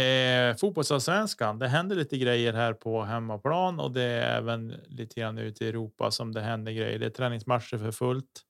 Eh, 0.00 0.56
fotbollsallsvenskan. 0.56 1.58
Det 1.58 1.68
händer 1.68 1.96
lite 1.96 2.18
grejer 2.18 2.52
här 2.52 2.72
på 2.72 3.02
hemmaplan 3.02 3.80
och 3.80 3.92
det 3.92 4.02
är 4.02 4.38
även 4.38 4.68
lite 4.68 5.20
grann 5.20 5.38
ute 5.38 5.64
i 5.64 5.68
Europa 5.68 6.10
som 6.10 6.32
det 6.32 6.40
händer 6.40 6.72
grejer. 6.72 6.98
Det 6.98 7.06
är 7.06 7.10
träningsmatcher 7.10 7.78
för 7.78 7.92
fullt. 7.92 8.42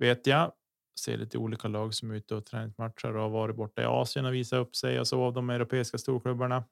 Vet 0.00 0.26
jag. 0.26 0.52
Ser 1.00 1.16
lite 1.16 1.38
olika 1.38 1.68
lag 1.68 1.94
som 1.94 2.10
är 2.10 2.14
ute 2.14 2.34
och 2.34 2.46
träningsmatcher 2.46 3.16
och 3.16 3.22
har 3.22 3.28
varit 3.28 3.56
borta 3.56 3.82
i 3.82 3.84
Asien 3.84 4.26
och 4.26 4.34
visat 4.34 4.58
upp 4.58 4.76
sig 4.76 5.00
och 5.00 5.08
så 5.08 5.22
av 5.22 5.32
de 5.32 5.50
europeiska 5.50 5.98
storklubbarna. 5.98 6.64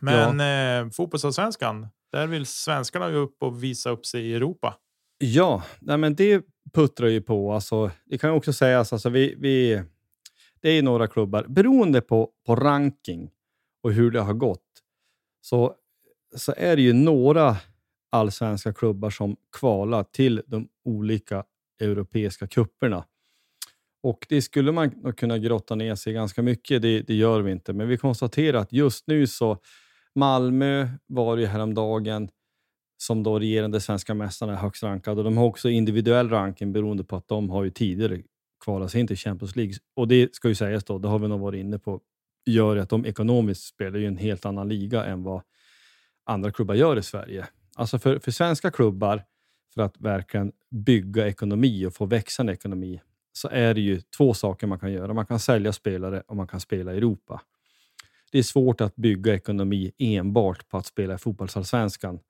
Men 0.00 0.38
ja. 0.38 0.80
eh, 0.84 0.90
fotbollsallsvenskan, 0.90 1.88
där 2.12 2.26
vill 2.26 2.46
svenskarna 2.46 3.08
upp 3.08 3.42
och 3.42 3.62
visa 3.62 3.90
upp 3.90 4.06
sig 4.06 4.26
i 4.26 4.34
Europa. 4.34 4.78
Ja, 5.18 5.62
nej 5.80 5.98
men 5.98 6.14
det 6.14 6.42
puttrar 6.72 7.08
ju 7.08 7.20
på. 7.20 7.52
Alltså, 7.52 7.90
det 8.06 8.18
kan 8.18 8.30
också 8.30 8.52
sägas, 8.52 8.92
alltså, 8.92 9.08
vi, 9.08 9.34
vi, 9.38 9.82
det 10.60 10.70
är 10.70 10.82
några 10.82 11.06
klubbar, 11.06 11.44
beroende 11.48 12.00
på, 12.00 12.30
på 12.46 12.56
ranking 12.56 13.30
och 13.82 13.92
hur 13.92 14.10
det 14.10 14.20
har 14.20 14.34
gått, 14.34 14.64
så, 15.40 15.74
så 16.36 16.54
är 16.56 16.76
det 16.76 16.82
ju 16.82 16.92
några 16.92 17.56
allsvenska 18.10 18.72
klubbar 18.72 19.10
som 19.10 19.36
kvalar 19.52 20.04
till 20.04 20.42
de 20.46 20.68
olika 20.84 21.44
europeiska 21.80 22.46
kupperna. 22.46 23.04
Och 24.02 24.26
Det 24.28 24.42
skulle 24.42 24.72
man 24.72 25.12
kunna 25.12 25.38
grotta 25.38 25.74
ner 25.74 25.94
sig 25.94 26.12
ganska 26.12 26.42
mycket, 26.42 26.82
det, 26.82 27.00
det 27.00 27.14
gör 27.14 27.40
vi 27.40 27.52
inte. 27.52 27.72
Men 27.72 27.88
vi 27.88 27.96
konstaterar 27.96 28.58
att 28.58 28.72
just 28.72 29.06
nu 29.06 29.26
så 29.26 29.58
Malmö 30.14 30.88
var 31.06 31.36
ju 31.36 31.46
häromdagen 31.46 32.28
som 32.98 33.22
då 33.22 33.38
regerande 33.38 33.80
svenska 33.80 34.14
mästarna 34.14 34.52
är 34.52 34.56
högst 34.56 34.82
rankade. 34.82 35.22
De 35.22 35.36
har 35.36 35.44
också 35.44 35.68
individuell 35.68 36.28
ranking 36.28 36.72
beroende 36.72 37.04
på 37.04 37.16
att 37.16 37.28
de 37.28 37.50
har 37.50 37.64
ju 37.64 37.70
tidigare 37.70 38.22
kvalat 38.64 38.90
sig 38.90 39.00
in 39.00 39.06
till 39.06 39.16
Champions 39.16 39.56
League. 39.56 39.74
Och 39.96 40.08
det 40.08 40.34
ska 40.34 40.48
ju 40.48 40.54
sägas 40.54 40.84
då, 40.84 40.98
det 40.98 41.08
har 41.08 41.18
vi 41.18 41.28
nog 41.28 41.40
varit 41.40 41.60
inne 41.60 41.78
på, 41.78 42.00
gör 42.46 42.76
att 42.76 42.88
de 42.88 43.06
ekonomiskt 43.06 43.62
spelar 43.62 43.98
ju 43.98 44.06
en 44.06 44.16
helt 44.16 44.44
annan 44.44 44.68
liga 44.68 45.04
än 45.04 45.22
vad 45.22 45.42
andra 46.24 46.52
klubbar 46.52 46.74
gör 46.74 46.98
i 46.98 47.02
Sverige. 47.02 47.46
Alltså 47.76 47.98
för, 47.98 48.18
för 48.18 48.30
svenska 48.30 48.70
klubbar, 48.70 49.24
för 49.74 49.82
att 49.82 50.00
verkligen 50.00 50.52
bygga 50.70 51.28
ekonomi 51.28 51.86
och 51.86 51.94
få 51.94 52.06
växande 52.06 52.52
ekonomi, 52.52 53.00
så 53.32 53.48
är 53.48 53.74
det 53.74 53.80
ju 53.80 54.00
två 54.00 54.34
saker 54.34 54.66
man 54.66 54.78
kan 54.78 54.92
göra. 54.92 55.14
Man 55.14 55.26
kan 55.26 55.40
sälja 55.40 55.72
spelare 55.72 56.22
och 56.26 56.36
man 56.36 56.46
kan 56.46 56.60
spela 56.60 56.94
i 56.94 56.96
Europa. 56.96 57.40
Det 58.32 58.38
är 58.38 58.42
svårt 58.42 58.80
att 58.80 58.96
bygga 58.96 59.34
ekonomi 59.34 59.92
enbart 59.98 60.68
på 60.68 60.76
att 60.76 60.86
spela 60.86 61.14
i 61.14 61.18
fotbollsallsvenskan 61.18 62.20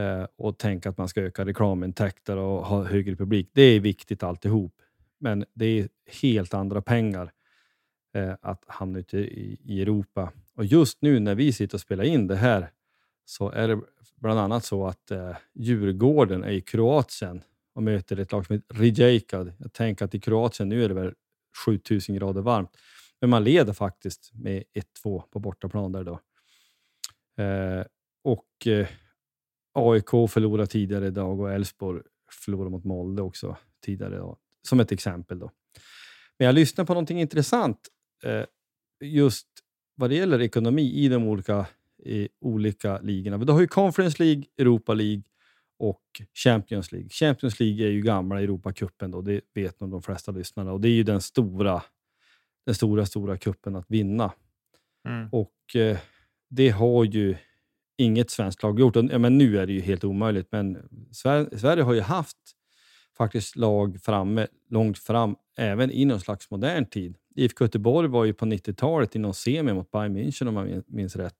eh, 0.00 0.26
och 0.36 0.58
tänka 0.58 0.88
att 0.88 0.98
man 0.98 1.08
ska 1.08 1.20
öka 1.20 1.44
reklamintäkter 1.44 2.36
och 2.36 2.66
ha 2.66 2.84
högre 2.84 3.16
publik. 3.16 3.50
Det 3.52 3.62
är 3.62 3.80
viktigt 3.80 4.22
alltihop, 4.22 4.74
men 5.18 5.44
det 5.54 5.66
är 5.66 5.88
helt 6.22 6.54
andra 6.54 6.82
pengar 6.82 7.32
eh, 8.14 8.34
att 8.40 8.64
hamna 8.66 8.98
ute 8.98 9.18
i, 9.18 9.60
i 9.64 9.82
Europa. 9.82 10.32
Och 10.54 10.64
just 10.64 11.02
nu 11.02 11.20
när 11.20 11.34
vi 11.34 11.52
sitter 11.52 11.76
och 11.76 11.80
spelar 11.80 12.04
in 12.04 12.26
det 12.26 12.36
här 12.36 12.70
så 13.24 13.50
är 13.50 13.68
det 13.68 13.80
bland 14.16 14.40
annat 14.40 14.64
så 14.64 14.86
att 14.86 15.10
eh, 15.10 15.36
Djurgården 15.54 16.44
är 16.44 16.50
i 16.50 16.60
Kroatien 16.60 17.42
och 17.74 17.82
möter 17.82 18.20
ett 18.20 18.32
lag 18.32 18.46
som 18.46 18.54
heter 18.54 18.74
Rijeka. 18.74 19.52
Jag 19.58 19.72
tänker 19.72 20.04
att 20.04 20.14
i 20.14 20.20
Kroatien 20.20 20.68
nu 20.68 20.84
är 20.84 20.88
det 20.88 20.94
väl 20.94 21.14
7000 21.66 22.14
grader 22.14 22.40
varmt, 22.40 22.76
men 23.20 23.30
man 23.30 23.44
leder 23.44 23.72
faktiskt 23.72 24.30
med 24.34 24.64
1-2 25.04 25.22
på 25.30 25.38
bortaplan 25.38 25.92
där 25.92 26.04
då. 26.04 26.20
Eh, 27.42 27.84
och 28.24 28.66
eh, 28.66 28.86
AIK 29.72 30.10
förlorade 30.28 30.66
tidigare 30.66 31.06
idag 31.06 31.40
och 31.40 31.52
Elfsborg 31.52 32.02
förlorade 32.44 32.70
mot 32.70 32.84
Molde 32.84 33.22
också 33.22 33.56
tidigare 33.84 34.14
idag, 34.14 34.36
som 34.62 34.80
ett 34.80 34.92
exempel. 34.92 35.38
Då. 35.38 35.50
Men 36.38 36.46
jag 36.46 36.54
lyssnade 36.54 36.86
på 36.86 36.94
någonting 36.94 37.20
intressant 37.20 37.88
eh, 38.24 38.44
just 39.00 39.46
vad 39.94 40.10
det 40.10 40.16
gäller 40.16 40.40
ekonomi 40.40 40.92
i 40.92 41.08
de 41.08 41.28
olika, 41.28 41.66
i 42.04 42.28
olika 42.40 43.00
ligorna. 43.00 43.38
Du 43.38 43.52
har 43.52 43.60
ju 43.60 43.66
Conference 43.66 44.22
League, 44.22 44.44
Europa 44.58 44.94
League 44.94 45.22
och 45.78 46.02
Champions 46.34 46.92
League. 46.92 47.08
Champions 47.08 47.60
League 47.60 47.86
är 47.86 47.90
ju 47.90 48.02
gamla 48.02 48.40
Europacupen, 48.40 49.10
då, 49.10 49.22
det 49.22 49.40
vet 49.54 49.80
nog 49.80 49.90
de 49.90 50.02
flesta 50.02 50.32
lyssnarna. 50.32 50.72
Och 50.72 50.80
det 50.80 50.88
är 50.88 50.92
ju 50.92 51.02
den 51.02 51.20
stora, 51.20 51.82
den 52.66 52.74
stora, 52.74 53.06
stora 53.06 53.38
kuppen 53.38 53.76
att 53.76 53.86
vinna. 53.88 54.32
Mm. 55.08 55.28
Och 55.32 55.76
eh, 55.76 55.98
det 56.50 56.68
har 56.68 57.04
ju 57.04 57.36
inget 58.00 58.30
svenskt 58.30 58.62
lag 58.62 58.80
gjort. 58.80 58.96
Ja, 58.96 59.18
men 59.18 59.38
nu 59.38 59.58
är 59.58 59.66
det 59.66 59.72
ju 59.72 59.80
helt 59.80 60.04
omöjligt, 60.04 60.48
men 60.52 60.88
Sverige, 61.12 61.58
Sverige 61.58 61.82
har 61.82 61.92
ju 61.92 62.00
haft 62.00 62.36
faktiskt 63.16 63.56
lag 63.56 64.00
framme, 64.02 64.46
långt 64.70 64.98
fram, 64.98 65.36
även 65.56 65.90
i 65.90 66.04
någon 66.04 66.20
slags 66.20 66.50
modern 66.50 66.86
tid. 66.86 67.16
IFK 67.36 67.64
Göteborg 67.64 68.08
var 68.08 68.24
ju 68.24 68.34
på 68.34 68.44
90-talet 68.44 69.16
i 69.16 69.18
någon 69.18 69.34
semi 69.34 69.72
mot 69.72 69.90
Bayern 69.90 70.16
München 70.16 70.48
om 70.48 70.54
man 70.54 70.82
minns 70.86 71.16
rätt. 71.16 71.36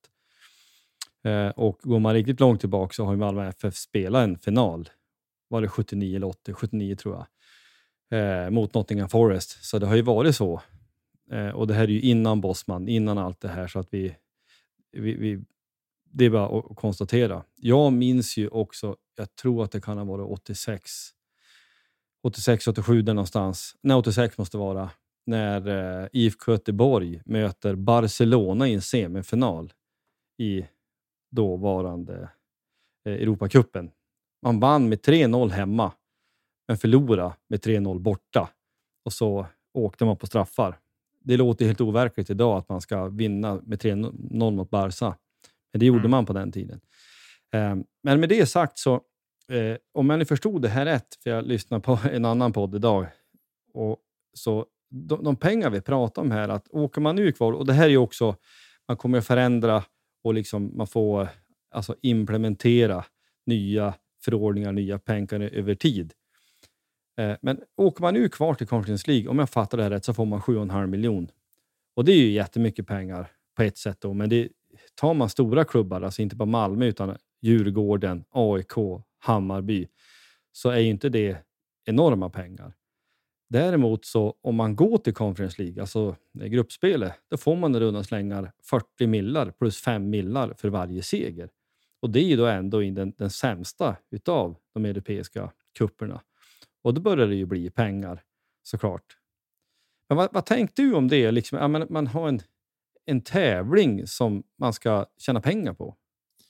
Eh, 1.25 1.49
och 1.49 1.79
går 1.83 1.99
man 1.99 2.14
riktigt 2.14 2.40
långt 2.40 2.61
tillbaka 2.61 2.92
så 2.92 3.05
har 3.05 3.12
ju 3.12 3.18
Malmö 3.18 3.49
FF 3.49 3.75
spelat 3.75 4.25
en 4.25 4.38
final. 4.38 4.88
Var 5.49 5.62
det 5.62 5.68
79 5.68 6.16
eller 6.16 6.27
80? 6.27 6.53
79 6.53 6.96
tror 6.96 7.14
jag. 7.16 7.27
Eh, 8.44 8.51
mot 8.51 8.75
Nottingham 8.75 9.09
Forest. 9.09 9.64
Så 9.64 9.79
det 9.79 9.87
har 9.87 9.96
ju 9.96 10.03
varit 10.03 10.37
så. 10.37 10.62
Eh, 11.33 11.49
och 11.49 11.66
det 11.66 11.75
här 11.75 11.85
är 11.85 11.88
ju 11.88 12.01
innan 12.01 12.40
Bosman, 12.40 12.88
innan 12.88 13.18
allt 13.18 13.40
det 13.40 13.49
här. 13.49 13.66
Så 13.66 13.79
att 13.79 13.88
vi 13.90 14.14
vi, 14.92 15.14
vi, 15.14 15.40
det 16.12 16.25
är 16.25 16.31
bara 16.31 16.59
att 16.59 16.77
konstatera. 16.77 17.44
Jag 17.57 17.92
minns 17.92 18.37
ju 18.37 18.49
också, 18.49 18.96
jag 19.16 19.37
tror 19.37 19.64
att 19.64 19.73
det 19.73 19.81
kan 19.81 19.99
ha 19.99 20.05
varit 20.05 20.27
86, 20.31 20.90
86, 22.23 22.68
87 22.68 23.03
där 23.03 23.14
någonstans. 23.14 23.77
Nej, 23.83 23.96
86 23.96 24.38
måste 24.38 24.57
det 24.57 24.61
vara. 24.61 24.90
När 25.27 25.68
eh, 26.03 26.09
IFK 26.12 26.53
Göteborg 26.53 27.23
möter 27.25 27.75
Barcelona 27.75 28.68
i 28.68 28.75
en 28.75 28.83
semifinal 28.83 29.73
i 30.38 30.66
dåvarande 31.31 32.31
eh, 33.07 33.12
Europacupen. 33.12 33.90
Man 34.42 34.61
vann 34.61 34.88
med 34.88 34.99
3-0 35.01 35.51
hemma, 35.51 35.92
men 36.68 36.79
förlorade 36.79 37.33
med 37.49 37.61
3-0 37.61 37.99
borta. 37.99 38.51
Och 39.05 39.12
så 39.12 39.46
åkte 39.75 40.05
man 40.05 40.16
på 40.16 40.27
straffar. 40.27 40.79
Det 41.20 41.37
låter 41.37 41.64
helt 41.64 41.81
overkligt 41.81 42.31
idag 42.31 42.59
att 42.59 42.68
man 42.68 42.81
ska 42.81 43.09
vinna 43.09 43.61
med 43.64 43.83
3-0 43.83 44.51
mot 44.51 44.70
Barca. 44.70 45.16
Men 45.72 45.80
det 45.80 45.87
gjorde 45.87 45.98
Mm. 45.98 46.11
man 46.11 46.26
på 46.26 46.33
den 46.33 46.52
tiden. 46.52 46.80
Eh, 47.54 47.76
men 48.02 48.20
med 48.20 48.28
det 48.28 48.46
sagt 48.46 48.78
så, 48.78 48.94
eh, 49.52 49.76
om 49.94 50.11
jag 50.11 50.18
nu 50.18 50.24
förstod 50.24 50.62
det 50.62 50.68
här 50.68 50.85
rätt, 50.87 51.14
för 51.22 51.30
jag 51.30 51.46
lyssnade 51.46 51.80
på 51.83 51.98
en 52.12 52.24
annan 52.24 52.52
podd 52.52 52.74
idag, 52.74 53.06
och 53.74 53.96
så 54.35 54.66
de, 54.90 55.24
de 55.24 55.37
pengar 55.37 55.70
vi 55.70 55.80
pratar 55.80 56.22
om 56.22 56.30
här, 56.30 56.48
att 56.48 56.68
åker 56.70 57.00
man 57.00 57.18
ur 57.18 57.33
kval, 57.33 57.54
och 57.54 57.66
det 57.66 57.72
här 57.72 57.85
är 57.85 57.88
ju 57.88 57.96
också, 57.96 58.37
man 58.88 58.96
kommer 58.96 59.18
att 59.18 59.26
förändra 59.26 59.85
och 60.24 60.35
liksom 60.35 60.72
man 60.76 60.87
får 60.87 61.28
alltså 61.70 61.96
implementera 62.02 63.04
nya 63.46 63.94
förordningar, 64.24 64.72
nya 64.72 64.98
pengar 64.98 65.40
över 65.40 65.74
tid. 65.74 66.12
Eh, 67.18 67.37
Men 67.42 67.61
åker 67.76 68.02
man 68.02 68.16
ur 68.16 68.28
kvar 68.28 68.54
till 68.54 68.66
Conference 68.66 69.11
League, 69.11 69.28
om 69.28 69.38
jag 69.38 69.50
fattar 69.50 69.78
det 69.78 69.85
här 69.85 69.90
rätt, 69.90 70.04
så 70.04 70.14
får 70.14 70.26
man 70.26 70.40
7,5 70.40 70.87
miljon. 70.87 71.30
Och 71.96 72.04
det 72.04 72.12
är 72.12 72.16
ju 72.18 72.30
jättemycket 72.30 72.87
pengar 72.87 73.26
på 73.56 73.62
ett 73.62 73.78
sätt 73.78 74.00
då, 74.00 74.14
men 74.14 74.28
det, 74.28 74.48
tar 75.00 75.14
man 75.14 75.28
stora 75.28 75.64
klubbar, 75.64 76.02
alltså 76.02 76.22
inte 76.22 76.36
bara 76.36 76.46
Malmö 76.46 76.86
utan 76.86 77.16
Djurgården, 77.42 78.24
AIK, 78.30 78.72
Hammarby, 79.18 79.88
så 80.52 80.70
är 80.70 80.78
ju 80.78 80.88
inte 80.88 81.08
det 81.08 81.38
enorma 81.84 82.30
pengar. 82.30 82.74
Däremot 83.48 84.04
så 84.04 84.34
om 84.42 84.56
man 84.56 84.76
går 84.76 84.98
till 84.98 85.14
Conference 85.14 85.62
League, 85.62 85.82
alltså 85.82 86.16
gruppspelet, 86.32 87.12
då 87.30 87.36
får 87.36 87.56
man 87.56 87.74
i 87.74 87.80
runda 87.80 88.04
slängar 88.04 88.52
40 88.62 89.06
millar 89.06 89.50
plus 89.50 89.80
5 89.80 90.10
millar 90.10 90.54
för 90.58 90.68
varje 90.68 91.02
seger. 91.02 91.50
Och 92.02 92.10
det 92.10 92.20
är 92.20 92.28
ju 92.28 92.36
då 92.36 92.46
ändå 92.46 92.80
den, 92.80 93.12
den 93.18 93.30
sämsta 93.30 93.96
utav 94.10 94.56
de 94.74 94.84
europeiska 94.84 95.52
kupperna. 95.78 96.20
Och 96.82 96.94
då 96.94 97.00
börjar 97.00 97.26
det 97.26 97.34
ju 97.34 97.46
bli 97.46 97.70
pengar 97.70 98.22
såklart. 98.62 99.16
Men 100.08 100.16
vad, 100.16 100.32
vad 100.32 100.46
tänkte 100.46 100.82
du 100.82 100.94
om 100.94 101.08
det? 101.08 101.30
Liksom, 101.30 101.58
ja, 101.58 101.68
man 101.68 102.06
har 102.06 102.28
en, 102.28 102.40
en 103.11 103.20
tävling 103.20 104.07
som 104.07 104.42
man 104.59 104.73
ska 104.73 105.07
tjäna 105.18 105.40
pengar 105.40 105.75
på 105.75 105.96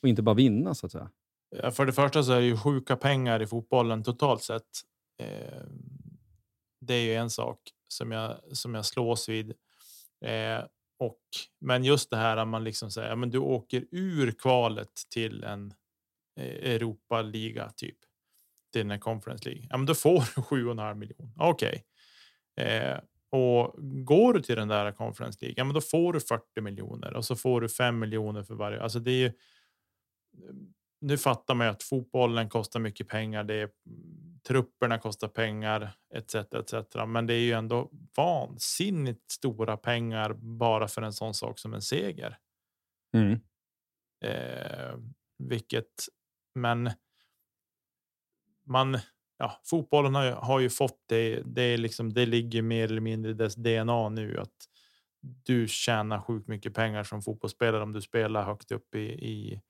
och 0.02 0.08
inte 0.08 0.22
bara 0.22 0.34
vinna 0.34 0.74
så 0.74 0.86
att 0.86 0.92
säga. 0.92 1.10
Ja, 1.56 1.70
För 1.70 1.86
det 1.86 1.92
första 1.92 2.22
så 2.22 2.32
är 2.32 2.40
det 2.40 2.46
ju 2.46 2.56
sjuka 2.56 2.96
pengar 2.96 3.42
i 3.42 3.46
fotbollen 3.46 4.02
totalt 4.02 4.42
sett. 4.42 4.80
Eh, 5.22 5.62
det 6.80 6.94
är 6.94 7.02
ju 7.02 7.14
en 7.14 7.30
sak 7.30 7.58
som 7.88 8.12
jag 8.12 8.36
som 8.52 8.74
jag 8.74 8.86
slås 8.86 9.28
vid. 9.28 9.50
Eh, 10.24 10.64
och 10.98 11.20
men 11.60 11.84
just 11.84 12.10
det 12.10 12.16
här 12.16 12.36
att 12.36 12.48
man 12.48 12.64
liksom 12.64 12.90
säger, 12.90 13.08
ja, 13.08 13.16
men 13.16 13.30
du 13.30 13.38
åker 13.38 13.84
ur 13.90 14.30
kvalet 14.32 14.92
till 15.10 15.44
en 15.44 15.74
eh, 16.40 16.72
Europa 16.74 17.22
liga 17.22 17.70
typ 17.76 17.98
till 18.72 18.80
den 18.80 18.90
här 18.90 18.98
Conference 18.98 19.48
League. 19.48 19.66
Ja, 19.70 19.76
men 19.76 19.86
då 19.86 19.94
får 19.94 20.24
du 20.34 20.42
7,5 20.42 20.94
miljoner. 20.94 21.32
Okej. 21.36 21.84
Eh, 22.56 22.98
och 23.30 23.74
går 24.04 24.32
du 24.32 24.42
till 24.42 24.56
den 24.56 24.68
där 24.68 24.92
Conference 24.92 25.38
League, 25.40 25.54
ja, 25.56 25.64
men 25.64 25.74
då 25.74 25.80
får 25.80 26.12
du 26.12 26.20
40 26.20 26.60
miljoner 26.60 27.14
och 27.14 27.24
så 27.24 27.36
får 27.36 27.60
du 27.60 27.68
5 27.68 27.98
miljoner 27.98 28.42
för 28.42 28.54
varje. 28.54 28.82
Alltså 28.82 28.98
det 28.98 29.10
är 29.10 29.18
ju. 29.18 29.32
Nu 31.00 31.18
fattar 31.18 31.54
man 31.54 31.66
ju 31.66 31.70
att 31.70 31.82
fotbollen 31.82 32.48
kostar 32.48 32.80
mycket 32.80 33.08
pengar. 33.08 33.44
Det 33.44 33.54
är 33.54 33.70
trupperna 34.48 34.98
kostar 34.98 35.28
pengar 35.28 35.92
etc. 36.14 36.34
etc. 36.34 36.74
Men 37.06 37.26
det 37.26 37.34
är 37.34 37.40
ju 37.40 37.52
ändå 37.52 37.90
vansinnigt 38.16 39.30
stora 39.30 39.76
pengar 39.76 40.32
bara 40.32 40.88
för 40.88 41.02
en 41.02 41.12
sån 41.12 41.34
sak 41.34 41.58
som 41.58 41.74
en 41.74 41.82
seger. 41.82 42.38
Eh, 44.24 44.98
vilket, 45.38 46.08
men. 46.54 46.90
Man, 48.66 48.98
ja, 49.40 49.60
fotbollen 49.64 50.14
har 50.14 50.24
ju, 50.24 50.32
har 50.32 50.60
ju 50.60 50.70
fått 50.70 51.04
det. 51.08 51.42
Det 51.44 51.62
är 51.62 51.78
liksom, 51.78 52.12
det 52.12 52.26
ligger 52.26 52.62
mer 52.62 52.84
eller 52.84 53.00
mindre 53.00 53.30
i 53.30 53.34
dess 53.34 53.54
DNA 53.54 54.08
nu 54.08 54.38
att 54.38 54.68
du 55.20 55.68
tjänar 55.68 56.20
sjukt 56.20 56.48
mycket 56.48 56.74
pengar 56.74 57.04
som 57.04 57.22
fotbollsspelare 57.22 57.82
om 57.82 57.92
du 57.92 58.00
spelar 58.02 58.44
högt 58.44 58.72
upp 58.72 58.94
i, 58.94 59.00
i, 59.00 59.60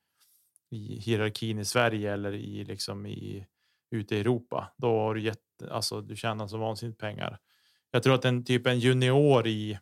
i 0.69 0.99
hierarkin 0.99 1.59
i 1.59 1.65
Sverige 1.65 2.13
eller 2.13 2.33
i 2.33 2.63
liksom 2.63 3.05
i 3.05 3.47
ute 3.91 4.15
i 4.15 4.19
Europa. 4.19 4.73
Då 4.77 4.99
har 4.99 5.15
du 5.15 5.21
gett, 5.21 5.39
alltså 5.71 6.01
du 6.01 6.15
tjänar 6.15 6.47
så 6.47 6.57
vansinnigt 6.57 6.99
pengar. 6.99 7.39
Jag 7.91 8.03
tror 8.03 8.15
att 8.15 8.25
en 8.25 8.45
typ 8.45 8.67
en 8.67 8.79
junior 8.79 9.47
i 9.47 9.79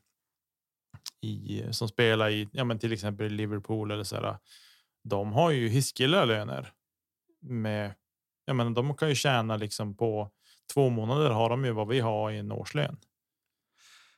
i 1.22 1.64
som 1.72 1.88
spelar 1.88 2.30
i 2.30 2.50
ja, 2.52 2.64
men 2.64 2.80
till 2.80 2.94
exempel 2.94 3.32
Liverpool 3.32 3.92
eller 3.92 4.04
så 4.04 4.16
här. 4.16 4.38
De 5.04 5.34
har 5.34 5.52
ju 5.52 5.70
hiskeliga 5.70 6.26
löner 6.26 6.74
med. 7.42 7.94
Jag 8.50 8.56
menar, 8.56 8.72
de 8.72 8.96
kan 8.96 9.10
ju 9.10 9.16
tjäna 9.16 9.58
liksom 9.58 9.96
på 9.96 10.30
två 10.74 10.90
månader 10.90 11.30
har 11.30 11.50
de 11.50 11.66
ju 11.66 11.72
vad 11.72 11.88
vi 11.88 12.00
har 12.00 12.32
i 12.32 12.38
en 12.38 12.52
årslön. 12.52 12.98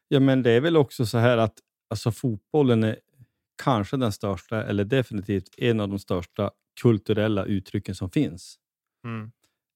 Ja, 0.08 0.20
men 0.20 0.44
det 0.44 0.52
är 0.52 0.62
väl 0.62 0.78
också 0.78 1.06
så 1.06 1.18
här 1.18 1.38
att 1.38 1.54
alltså, 1.90 2.12
fotbollen 2.12 2.84
är 2.84 3.00
kanske 3.64 3.98
den 3.98 4.12
största, 4.12 4.64
eller 4.64 4.84
definitivt 4.84 5.50
en 5.58 5.80
av 5.80 5.90
de 5.90 6.00
största 6.00 6.52
kulturella 6.82 7.46
uttrycken 7.46 7.96
som 7.96 8.10
finns. 8.10 8.56
Mm. 9.04 9.32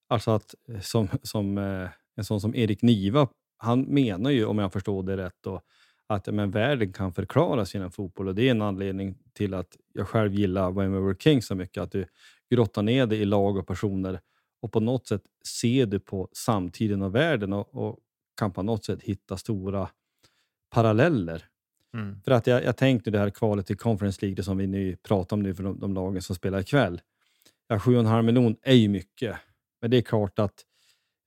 Alltså 0.09 0.31
att 0.31 0.55
eh, 0.69 0.79
som, 0.79 1.07
som 1.23 1.57
eh, 1.57 1.89
en 2.15 2.23
sån 2.23 2.41
som 2.41 2.55
Erik 2.55 2.81
Niva, 2.81 3.27
han 3.57 3.81
menar 3.81 4.29
ju, 4.29 4.45
om 4.45 4.59
jag 4.59 4.73
förstår 4.73 5.03
det 5.03 5.17
rätt, 5.17 5.37
då, 5.41 5.61
att 6.07 6.27
men, 6.27 6.51
världen 6.51 6.93
kan 6.93 7.13
förklaras 7.13 7.73
genom 7.73 7.91
fotboll 7.91 8.27
och 8.27 8.35
det 8.35 8.47
är 8.47 8.51
en 8.51 8.61
anledning 8.61 9.17
till 9.33 9.53
att 9.53 9.77
jag 9.93 10.07
själv 10.07 10.33
gillar 10.33 10.71
When 10.71 10.93
We 10.93 10.99
Were 10.99 11.15
King 11.19 11.41
så 11.41 11.55
mycket. 11.55 11.83
Att 11.83 11.91
du 11.91 12.05
grottar 12.49 12.81
ner 12.81 13.05
dig 13.05 13.21
i 13.21 13.25
lag 13.25 13.57
och 13.57 13.67
personer 13.67 14.19
och 14.65 14.71
på 14.71 14.79
något 14.79 15.07
sätt 15.07 15.21
ser 15.47 15.85
du 15.85 15.99
på 15.99 16.29
samtiden 16.31 17.01
och 17.01 17.15
världen 17.15 17.53
och, 17.53 17.75
och 17.75 17.99
kan 18.37 18.51
på 18.51 18.63
något 18.63 18.85
sätt 18.85 19.01
hitta 19.01 19.37
stora 19.37 19.89
paralleller. 20.69 21.45
Mm. 21.93 22.21
För 22.21 22.31
att 22.31 22.47
jag, 22.47 22.63
jag 22.63 22.77
tänkte 22.77 23.11
det 23.11 23.19
här 23.19 23.29
kvalet 23.29 23.67
till 23.67 23.77
Conference 23.77 24.19
League, 24.21 24.35
det 24.35 24.43
som 24.43 24.57
vi 24.57 24.67
nu 24.67 24.95
pratar 24.95 25.35
om 25.35 25.43
nu 25.43 25.55
för 25.55 25.63
de, 25.63 25.79
de 25.79 25.93
lagen 25.93 26.21
som 26.21 26.35
spelar 26.35 26.59
ikväll. 26.59 27.01
Ja, 27.67 27.77
7,5 27.77 28.21
miljoner 28.21 28.57
är 28.61 28.73
ju 28.73 28.89
mycket, 28.89 29.37
men 29.81 29.91
det 29.91 29.97
är 29.97 30.01
klart 30.01 30.39
att 30.39 30.65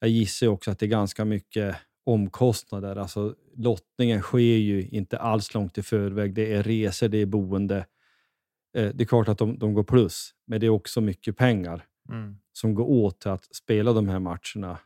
jag 0.00 0.10
gissar 0.10 0.46
också 0.46 0.70
att 0.70 0.78
det 0.78 0.86
är 0.86 0.90
ganska 0.90 1.24
mycket 1.24 1.76
omkostnader. 2.04 2.96
Alltså, 2.96 3.34
lottningen 3.56 4.22
sker 4.22 4.38
ju 4.38 4.88
inte 4.88 5.18
alls 5.18 5.54
långt 5.54 5.78
i 5.78 5.82
förväg. 5.82 6.34
Det 6.34 6.52
är 6.52 6.62
resor, 6.62 7.08
det 7.08 7.18
är 7.18 7.26
boende. 7.26 7.86
Eh, 8.76 8.90
det 8.94 9.04
är 9.04 9.06
klart 9.06 9.28
att 9.28 9.38
de, 9.38 9.58
de 9.58 9.74
går 9.74 9.84
plus, 9.84 10.34
men 10.46 10.60
det 10.60 10.66
är 10.66 10.70
också 10.70 11.00
mycket 11.00 11.36
pengar 11.36 11.84
Mm. 12.08 12.36
Som 12.58 12.74
går 12.74 12.84
åt 12.84 13.20
till 13.20 13.30
att 13.30 13.54
spela 13.54 13.92
de 13.92 14.08
här 14.08 14.18
matcherna 14.18 14.78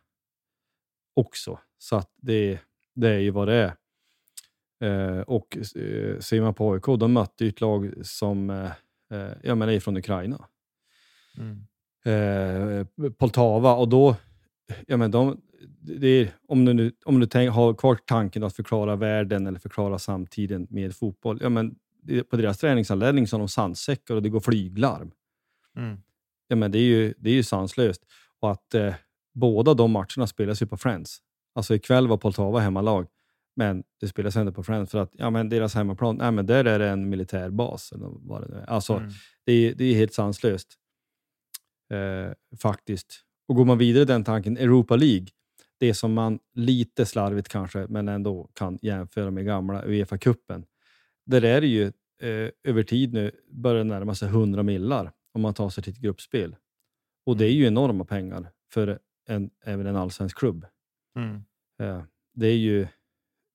också. 1.14 1.58
Så 1.78 1.96
att 1.96 2.11
det, 2.16 2.58
det 2.94 3.08
är 3.08 3.18
ju 3.18 3.30
vad 3.30 3.48
det 3.48 3.54
är. 3.54 3.74
Eh, 4.82 5.20
och 5.20 5.56
eh, 5.56 6.18
ser 6.18 6.40
man 6.40 6.54
på 6.54 6.72
AIK, 6.72 6.85
de 6.85 7.12
mötte 7.12 7.44
ju 7.44 7.48
ett 7.48 7.61
lag 7.61 7.92
som 8.02 8.50
eh, 8.50 8.70
eh, 9.11 9.32
jag 9.42 9.58
menar, 9.58 9.72
är 9.72 9.80
från 9.80 9.96
Ukraina. 9.96 10.46
Mm. 11.38 11.66
Eh, 12.04 13.11
Poltava 13.11 13.74
och 13.74 13.88
då, 13.88 14.16
ja 14.87 14.96
men 14.96 15.11
de, 15.11 15.40
är, 16.02 16.32
om 16.48 16.64
du, 16.64 16.74
nu, 16.74 16.92
om 17.04 17.20
du 17.20 17.26
tänk, 17.26 17.50
har 17.50 17.74
kvar 17.74 17.94
tanken 17.94 18.42
att 18.42 18.56
förklara 18.56 18.96
världen 18.96 19.46
eller 19.46 19.58
förklara 19.58 19.98
samtiden 19.98 20.66
med 20.70 20.96
fotboll, 20.96 21.38
ja 21.42 21.48
men 21.48 21.74
på 22.30 22.37
deras 22.37 22.58
träningsanläggning 22.58 23.26
så 23.26 23.37
har 23.37 23.38
de 23.38 23.48
sandsäckar 23.48 24.14
och 24.14 24.22
det 24.22 24.28
går 24.28 24.40
flyglarm. 24.40 25.11
Mm. 25.76 26.02
Ja, 26.53 26.57
men 26.57 26.71
det 26.73 26.79
är 26.79 26.83
ju, 26.83 27.15
det 27.19 27.31
är 27.31 27.35
ju 27.35 27.43
sanslöst. 27.43 28.03
Och 28.41 28.51
att 28.51 28.75
eh, 28.75 28.95
båda 29.35 29.75
de 29.75 29.91
matcherna 29.91 30.27
spelas 30.27 30.62
ju 30.62 30.67
på 30.67 30.77
Friends. 30.77 31.19
Alltså 31.55 31.75
ikväll 31.75 32.09
var 32.09 32.17
Poltava 32.17 32.61
hemmalag, 32.61 33.07
men 33.57 33.83
det 34.01 34.09
spelas 34.09 34.37
ändå 34.37 34.53
på 34.53 34.62
Friends 34.62 34.91
för 34.91 34.99
att 34.99 35.11
ja, 35.12 35.31
men 35.31 35.49
deras 35.49 35.75
hemmaplan, 35.75 36.17
nej, 36.17 36.31
men 36.33 36.47
där 36.47 36.65
är 36.65 36.79
det 36.79 36.88
en 36.88 37.09
militärbas. 37.09 37.93
Eller 37.93 38.07
vad 38.12 38.43
det 38.43 38.49
nu 38.49 38.57
är. 38.57 38.71
Alltså, 38.71 38.95
Mm. 38.97 39.11
det, 39.47 39.53
är, 39.53 39.75
det 39.75 39.85
är 39.85 39.95
helt 39.95 40.15
sanslöst. 40.15 40.69
Eh, 41.93 42.33
faktiskt. 42.59 43.21
Och 43.49 43.55
går 43.57 43.65
man 43.65 43.79
vidare 43.79 44.03
i 44.03 44.07
den 44.07 44.25
tanken, 44.25 44.57
Europa 44.57 44.97
League, 44.97 45.27
det 45.81 45.95
som 45.95 46.12
man 46.12 46.38
lite 46.55 47.07
slarvigt 47.07 47.49
kanske, 47.49 47.87
men 47.88 48.09
ändå 48.09 48.51
kan 48.55 48.79
jämföra 48.83 49.31
med 49.31 49.45
gamla 49.45 49.83
Uefa-cupen. 49.85 50.65
Där 51.27 51.45
är 51.45 51.61
det 51.61 51.67
ju 51.67 51.85
eh, 52.23 52.51
över 52.65 52.83
tid 52.83 53.12
nu 53.12 53.31
börjar 53.53 53.85
närma 53.85 54.15
sig 54.15 54.29
100 54.29 54.62
millar 54.62 55.12
om 55.33 55.40
man 55.42 55.55
tar 55.55 55.71
sig 55.71 55.85
till 55.85 55.92
ett 55.92 55.99
gruppspel. 55.99 56.57
Och 57.27 57.37
det 57.37 57.45
är 57.47 57.53
ju 57.53 57.66
enorma 57.66 58.05
pengar 58.05 58.51
för 58.73 58.99
en, 59.29 59.51
även 59.64 59.87
en 59.87 59.97
allsvensk 59.97 60.38
klubb. 60.38 60.66
Mm. 61.16 61.35
Eh, 61.81 62.03
det, 62.35 62.47
är 62.47 62.57
ju, 62.57 62.87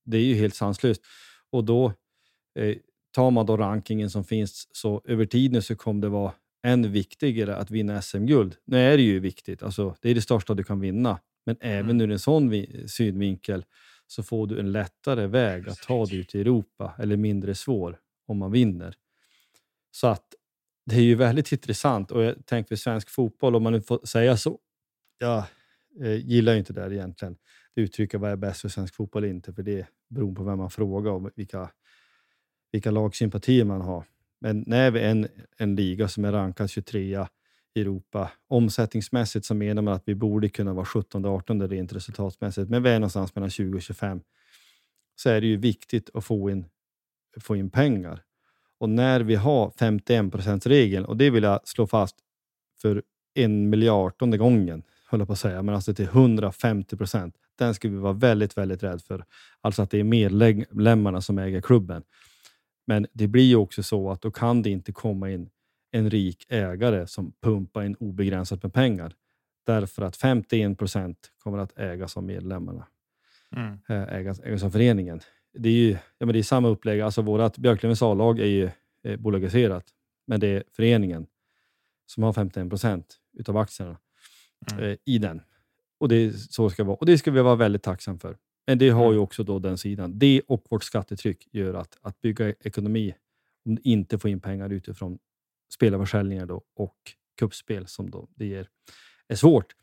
det 0.06 0.18
är 0.18 0.22
ju 0.22 0.36
helt 0.36 0.56
sanslöst. 0.56 1.02
Och 1.50 1.63
då, 1.63 1.94
eh, 2.60 2.76
tar 3.12 3.32
man 3.32 3.46
då 3.46 3.58
rankingen 3.58 4.10
som 4.10 4.24
finns 4.24 4.68
så 4.72 5.02
över 5.06 5.26
tiden 5.26 5.62
så 5.62 5.76
kommer 5.76 6.02
det 6.02 6.10
vara 6.10 6.34
än 6.63 6.92
viktigare 6.92 7.56
att 7.56 7.72
vinna 7.72 8.02
SM-guld. 8.02 8.56
Nu 8.66 8.78
är 8.78 8.98
det 8.98 9.04
ju 9.04 9.20
viktigt, 9.20 9.63
alltså, 9.63 9.96
det 10.02 10.10
är 10.10 10.16
det 10.16 10.22
största 10.22 10.54
du 10.54 10.63
kan 10.63 10.80
vinna. 10.80 11.20
Men 11.46 11.58
även 11.60 11.90
Mm. 11.92 12.02
ur 12.02 12.12
en 12.12 12.20
sån 12.20 12.50
vi- 12.50 12.88
synvinkel 12.88 13.66
så 14.08 14.24
får 14.24 14.48
du 14.48 14.60
en 14.60 14.72
lättare 14.72 15.28
väg 15.28 15.70
att 15.70 15.78
ta 15.82 16.06
dig 16.06 16.18
ut 16.20 16.36
i 16.36 16.42
Europa, 16.42 16.94
eller 17.00 17.18
mindre 17.18 17.56
svår 17.56 18.00
om 18.26 18.38
man 18.38 18.52
vinner. 18.52 18.96
Så 19.92 20.08
att 20.08 20.34
det 20.88 20.95
är 20.95 21.02
ju 21.02 21.15
väldigt 21.15 21.52
intressant 21.52 22.12
och 22.12 22.23
jag 22.23 22.45
tänker 22.45 22.67
för 22.67 22.76
svensk 22.76 23.10
fotboll, 23.10 23.56
om 23.56 23.63
man 23.63 23.73
nu 23.73 23.82
får 23.82 24.06
säga 24.06 24.38
så. 24.38 24.60
Jag 25.17 25.43
eh, 26.02 26.15
gillar 26.15 26.54
ju 26.54 26.60
inte 26.60 26.73
det 26.73 26.95
egentligen. 26.95 27.38
Det 27.76 27.82
uttrycker 27.82 28.17
vad 28.17 28.32
är 28.32 28.36
bäst 28.36 28.62
för 28.62 28.69
svensk 28.69 28.95
fotboll 28.95 29.26
inte, 29.26 29.54
för 29.54 29.63
det 29.63 29.88
beror 30.10 30.36
på 30.36 30.43
vem 30.43 30.58
man 30.58 30.69
frågar 30.69 31.12
och 31.12 31.32
vilka, 31.36 31.71
vilka 32.71 32.91
lagsympatier 32.91 33.65
man 33.65 33.82
har. 33.82 34.04
Men 34.41 34.63
när 34.67 34.91
vi 34.91 35.00
är 35.00 35.10
en, 35.10 35.28
en 35.58 35.76
liga 35.76 36.08
som 36.08 36.26
är 36.26 36.32
rankad 36.32 36.69
23 36.69 37.28
i 37.73 37.82
Europa, 37.82 38.32
omsättningsmässigt 38.47 39.45
så 39.45 39.56
menar 39.56 39.82
man 39.82 39.93
att 39.93 40.04
vi 40.06 40.15
borde 40.15 40.50
kunna 40.50 40.73
vara 40.73 40.86
17-18 40.86 41.67
rent 41.67 41.93
resultatmässigt, 41.93 42.69
men 42.69 42.84
vi 42.84 42.89
är 42.89 43.00
någonstans 43.00 43.36
mellan 43.36 43.50
20 43.50 43.78
och 43.78 43.82
25. 43.82 44.21
Så 45.15 45.30
är 45.30 45.41
det 45.41 45.47
ju 45.47 45.58
viktigt 45.58 46.10
att 46.13 46.26
få 46.26 46.50
in, 46.50 46.65
få 47.39 47.56
in 47.56 47.69
pengar. 47.69 48.23
Och 48.80 48.90
när 48.90 49.20
vi 49.20 49.36
har 49.36 49.70
51% 49.70 50.68
regeln 50.68 51.06
och 51.06 51.18
det 51.18 51.30
vill 51.30 51.44
jag 51.44 51.68
slå 51.68 51.88
fast 51.88 52.16
för 52.82 53.04
en 53.34 53.70
miljardtonde 53.70 54.38
gången, 54.38 54.84
höll 55.10 55.20
jag 55.20 55.28
på 55.28 55.34
att 55.34 55.40
säga, 55.40 55.62
men 55.62 55.76
alltså 55.76 55.94
till 55.94 56.06
150 56.06 56.98
procent. 56.98 57.36
Den 57.58 57.74
ska 57.74 57.90
vi 57.90 57.98
vara 57.98 58.13
väldigt, 58.13 58.58
väldigt 58.58 58.84
rädd 58.84 59.02
för. 59.02 59.26
Alltså 59.62 59.82
att 59.82 59.92
det 59.92 60.00
är 60.00 60.04
medlemmarna 60.04 61.22
som 61.22 61.38
äger 61.38 61.62
klubben. 61.62 62.04
Men 62.88 63.08
det 63.13 63.28
blir 63.28 63.44
ju 63.44 63.56
också 63.56 63.84
så 63.84 64.12
att 64.12 64.22
då 64.22 64.32
kan 64.32 64.62
det 64.62 64.70
inte 64.70 64.92
komma 64.92 65.30
in 65.32 65.50
en 65.92 66.10
rik 66.10 66.46
ägare 66.50 67.08
som 67.08 67.34
pumpar 67.42 67.84
in 67.84 67.96
obegränsat 67.96 68.63
med 68.63 68.74
pengar. 68.74 69.13
Därför 69.66 70.02
att 70.02 70.18
51 70.18 70.78
procent 70.78 71.32
kommer 71.44 71.58
att 71.58 71.80
ägas 71.80 72.18
av 72.18 72.24
medlemmarna 72.24 72.88
Mm. 73.56 73.80
eh, 73.90 74.16
ägas, 74.16 74.40
ägas 74.40 74.63
av 74.63 74.70
föreningen. 74.70 75.20
Det 75.54 75.70
är 75.70 75.74
ju 75.74 75.92
ja, 75.92 76.26
men 76.26 76.34
det 76.34 76.40
är 76.40 76.44
samma 76.44 76.68
upplägg. 76.68 77.02
Alltså 77.02 77.22
vårt 77.22 77.58
Björklövens 77.58 78.02
A-lag 78.02 78.40
är 78.40 78.46
ju 78.46 78.70
eh, 79.04 79.20
bolagiserat, 79.20 79.86
men 80.28 80.40
det 80.40 80.48
är 80.48 80.64
föreningen 80.72 81.28
som 82.06 82.24
har 82.24 82.34
51 82.34 82.70
procent 82.70 83.18
utav 83.38 83.58
aktierna 83.58 83.98
Mm. 84.72 84.84
eh, 84.84 84.98
i 85.06 85.18
den. 85.18 85.42
Och 86.00 86.10
det, 86.10 86.34
så 86.34 86.70
ska 86.70 86.84
det 86.84 86.88
vara. 86.88 86.98
och 86.98 87.06
det 87.06 87.18
ska 87.18 87.32
vi 87.32 87.42
vara 87.42 87.56
väldigt 87.56 87.84
tacksam 87.84 88.20
för. 88.20 88.38
Men 88.68 88.78
det 88.78 88.90
har 88.90 89.12
ju 89.12 89.18
också 89.18 89.44
då 89.44 89.60
den 89.60 89.78
sidan. 89.78 90.20
Det 90.20 90.42
och 90.48 90.66
vårt 90.70 90.84
skattetryck 90.84 91.48
gör 91.52 91.74
att, 91.74 91.98
att 92.02 92.22
bygga 92.22 92.50
ekonomi, 92.50 93.16
om 93.66 93.76
du 93.76 93.82
inte 93.84 94.20
får 94.20 94.30
in 94.32 94.40
pengar 94.40 94.70
utifrån 94.70 95.20
spelarförsäljningar 95.74 96.46
då, 96.46 96.62
och 96.76 96.96
kuppspel 97.40 97.88
som 97.88 98.10
då 98.10 98.28
det 98.36 98.46
ger, 98.46 98.68
är 99.28 99.36
svårt. 99.36 99.76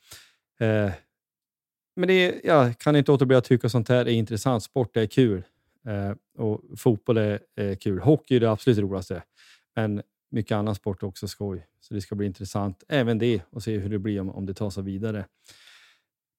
Eh, 0.61 0.93
men 1.97 2.09
det 2.09 2.41
jag 2.45 2.79
kan 2.79 2.97
inte 2.97 3.13
låta 3.13 3.27
bli 3.27 3.37
att 3.37 3.45
tycka 3.45 3.69
sånt 3.69 3.89
här 3.89 4.09
är 4.09 4.13
intressant. 4.13 4.63
Sport 4.63 4.97
är 4.97 5.07
kul 5.07 5.43
Eh, 5.87 6.43
och 6.43 6.61
fotboll 6.77 7.17
är, 7.17 7.41
är 7.57 7.75
kul. 7.75 7.99
Hockey 7.99 8.37
är 8.37 8.41
det 8.41 8.51
absolut 8.51 8.79
roligaste, 8.79 9.23
men 9.77 10.03
mycket 10.31 10.57
annan 10.57 10.75
sport 10.75 11.03
är 11.03 11.07
också 11.07 11.29
skoj. 11.29 11.67
Så 11.81 11.95
det 11.95 12.01
ska 12.01 12.15
bli 12.15 12.27
intressant 12.27 12.85
även 12.89 13.19
det 13.19 13.43
och 13.51 13.63
se 13.63 13.79
hur 13.79 13.91
det 13.91 13.99
blir 13.99 14.21
om, 14.21 14.31
om 14.31 14.47
det 14.47 14.55
tar 14.55 14.71
sig 14.71 14.83
vidare. 14.83 15.27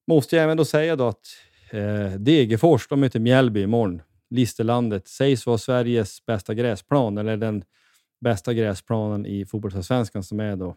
Måste 0.07 0.35
jag 0.35 0.43
även 0.43 0.57
då 0.57 0.65
säga 0.65 0.95
då 0.95 1.07
att 1.07 1.27
eh, 1.71 2.11
Degerfors, 2.11 2.87
de 2.87 2.99
möter 2.99 3.19
Mjällby 3.19 3.61
imorgon. 3.61 4.01
Listerlandet 4.29 5.07
sägs 5.07 5.45
vara 5.45 5.57
Sveriges 5.57 6.25
bästa 6.25 6.53
gräsplan 6.53 7.17
eller 7.17 7.37
den 7.37 7.63
bästa 8.21 8.53
gräsplanen 8.53 9.25
i 9.25 9.45
fotbollsallsvenskan 9.45 10.23
som 10.23 10.39
är 10.39 10.55
då 10.55 10.75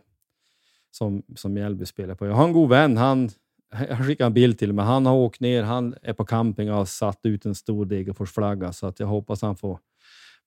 som, 0.91 1.23
som 1.37 1.53
Mjällby 1.53 1.87
spelar 1.87 2.15
på. 2.15 2.27
Jag 2.27 2.35
har 2.35 2.45
en 2.45 2.53
god 2.53 2.69
vän, 2.69 2.97
han 2.97 3.31
jag 3.89 4.07
skickade 4.07 4.27
en 4.27 4.35
bild 4.35 4.59
till 4.59 4.73
mig. 4.73 4.85
Han 4.85 5.07
har 5.07 5.15
åkt 5.15 5.41
ner, 5.41 5.63
han 5.63 5.95
är 6.03 6.13
på 6.13 6.25
camping 6.25 6.71
och 6.71 6.77
har 6.77 6.85
satt 6.85 7.21
ut 7.23 7.47
en 7.47 7.55
stor 7.55 7.87
Degerfors-flagga 7.87 8.73
så 8.73 8.87
att 8.87 9.01
jag 9.01 9.07
hoppas 9.07 9.43
han 9.43 9.57
får 9.57 9.79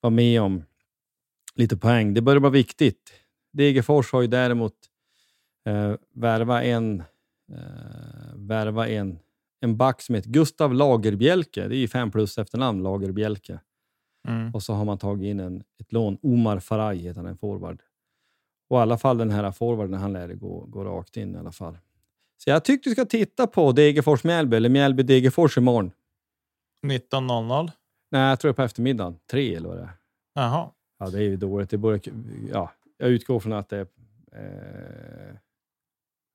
vara 0.00 0.10
med 0.10 0.42
om 0.42 0.64
lite 1.54 1.76
poäng. 1.76 2.14
Det 2.14 2.20
börjar 2.20 2.40
vara 2.40 2.52
viktigt. 2.52 3.12
Degerfors 3.52 4.12
har 4.12 4.22
ju 4.22 4.28
däremot 4.28 4.74
eh, 5.66 5.94
värva 6.14 6.64
en, 6.64 7.00
eh, 7.52 8.34
värva 8.34 8.88
en, 8.88 9.18
en 9.60 9.76
back 9.76 10.02
som 10.02 10.14
heter 10.14 10.30
Gustav 10.30 10.74
Lagerbjälke. 10.74 11.68
Det 11.68 11.76
är 11.76 11.80
ju 11.80 11.88
fem 11.88 12.10
plus 12.10 12.38
efternamn, 12.38 12.82
Lagerbjälke. 12.82 13.60
Mm. 14.28 14.54
Och 14.54 14.62
så 14.62 14.72
har 14.72 14.84
man 14.84 14.98
tagit 14.98 15.24
in 15.24 15.40
en, 15.40 15.62
ett 15.80 15.92
lån. 15.92 16.18
Omar 16.22 16.58
Faraj 16.58 16.98
heter 16.98 17.20
han, 17.20 17.26
en 17.26 17.36
forward. 17.36 17.82
Och 18.68 18.78
i 18.78 18.80
alla 18.80 18.98
fall 18.98 19.18
den 19.18 19.30
här 19.30 19.52
forwarden, 19.52 19.94
han 19.94 20.12
lär 20.12 20.34
gå, 20.34 20.64
gå 20.68 20.84
rakt 20.84 21.16
in 21.16 21.34
i 21.34 21.38
alla 21.38 21.52
fall. 21.52 21.78
Så 22.44 22.50
jag 22.50 22.64
tyckte 22.64 22.90
du 22.90 22.94
ska 22.94 23.04
titta 23.04 23.46
på 23.46 23.72
Degerfors-Mjällby, 23.72 24.56
eller 24.56 24.68
Mjällby-Degerfors 24.68 25.58
imorgon. 25.58 25.92
19.00. 26.86 27.70
Nej, 28.10 28.28
jag 28.28 28.40
tror 28.40 28.48
det 28.48 28.52
är 28.52 28.54
på 28.56 28.62
eftermiddagen. 28.62 29.18
Tre 29.30 29.54
eller 29.54 29.68
vad 29.68 29.78
det 29.78 29.82
är. 29.82 29.90
Jaha. 30.34 30.70
Ja, 30.98 31.10
det 31.10 31.18
är 31.18 31.22
ju 31.22 31.36
dåligt. 31.36 31.70
Det 31.70 31.76
borde, 31.78 32.00
ja, 32.52 32.72
jag 32.98 33.10
utgår 33.10 33.40
från 33.40 33.52
att 33.52 33.68
det 33.68 33.76
är... 33.76 33.86
Eh, 34.36 35.34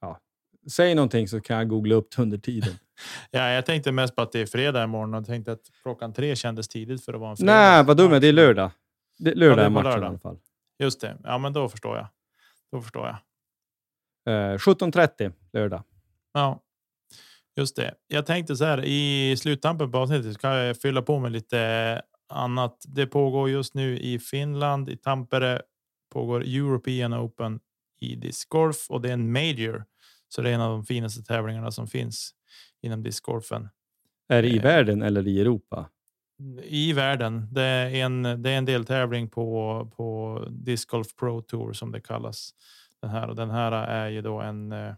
ja. 0.02 0.20
Säg 0.72 0.96
någonting 0.96 1.28
så 1.28 1.42
kan 1.42 1.58
jag 1.58 1.70
googla 1.70 1.96
upp 1.96 2.16
det 2.16 2.22
under 2.22 2.38
tiden. 2.38 2.74
Ja, 3.32 3.50
jag 3.50 3.66
tänkte 3.66 3.92
mest 3.92 4.16
på 4.16 4.22
att 4.22 4.32
det 4.32 4.40
är 4.40 4.46
fredag 4.46 4.84
imorgon 4.84 5.14
och 5.14 5.26
tänkte 5.26 5.52
att 5.52 5.62
klockan 5.84 6.14
tre 6.14 6.36
kändes 6.36 6.68
tidigt 6.68 7.06
för 7.06 7.14
att 7.14 7.20
vara 7.20 7.32
en 7.32 7.38
fredag. 7.38 7.54
Nej, 7.54 7.84
vad 7.84 7.98
dum 7.98 8.06
jag 8.08 8.16
är. 8.16 8.20
Det 8.22 8.28
är 8.28 8.34
lördag. 8.34 8.72
Det, 9.20 9.36
lördag 9.36 9.58
Ja, 9.58 9.62
är 9.62 9.66
är 9.66 9.70
matchen 9.70 9.88
i 9.90 9.94
lördag. 9.94 10.10
alla 10.10 10.20
fall. 10.20 10.38
Just 10.80 11.02
det. 11.02 11.18
Ja, 11.24 11.38
men 11.38 11.54
då 11.54 11.70
förstår 11.70 11.98
jag. 11.98 12.08
Då 12.72 12.82
förstår 12.82 13.06
jag. 14.26 14.54
Eh, 14.54 14.58
17.30 14.58 15.34
lördag. 15.54 15.84
Ja, 16.38 16.62
just 17.56 17.76
det. 17.76 17.94
Jag 18.08 18.26
tänkte 18.26 18.56
så 18.56 18.66
här 18.66 18.86
i 18.86 19.36
sluttampen 19.38 19.92
på 19.92 19.98
avsnittet 19.98 20.34
ska 20.34 20.56
jag 20.58 20.82
fylla 20.82 21.02
på 21.02 21.20
med 21.20 21.32
lite 21.32 22.02
annat. 22.30 22.78
Det 22.88 23.08
pågår 23.08 23.50
just 23.50 23.74
nu 23.74 24.00
i 24.00 24.20
Finland, 24.20 24.90
i 24.90 24.98
Tampere 24.98 25.62
pågår 26.14 26.42
European 26.44 27.14
Open 27.14 27.60
i 28.02 28.16
discgolf 28.16 28.86
och 28.90 29.02
det 29.02 29.10
är 29.10 29.14
en 29.14 29.32
major. 29.32 29.86
Så 30.30 30.42
det 30.42 30.50
är 30.50 30.54
en 30.54 30.62
av 30.62 30.72
de 30.72 30.86
finaste 30.86 31.24
tävlingarna 31.24 31.72
som 31.72 31.88
finns 31.88 32.32
inom 32.82 33.04
discgolfen 33.04 33.70
Är 34.30 34.42
det 34.42 34.48
i 34.50 34.58
Eh. 34.58 34.64
världen 34.64 35.02
eller 35.02 35.28
i 35.28 35.42
Europa? 35.42 35.90
i 36.64 36.94
världen. 36.94 37.48
Det 37.52 37.62
är 37.64 37.90
en, 37.96 38.24
det 38.24 38.50
är 38.50 38.58
en 38.58 38.66
deltävling 38.66 39.30
på, 39.30 39.92
på 39.98 40.40
Disc 40.50 40.86
Golf 40.86 41.16
Pro 41.16 41.42
Tour 41.42 41.74
som 41.74 41.92
det 41.92 42.02
kallas. 42.02 42.52
Den 43.02 43.12
här 43.12 43.28
och 43.30 43.36
den 43.36 43.50
här 43.50 43.72
är 43.72 44.10
ju 44.10 44.22
då 44.22 44.42
en 44.42 44.72
eh, 44.72 44.94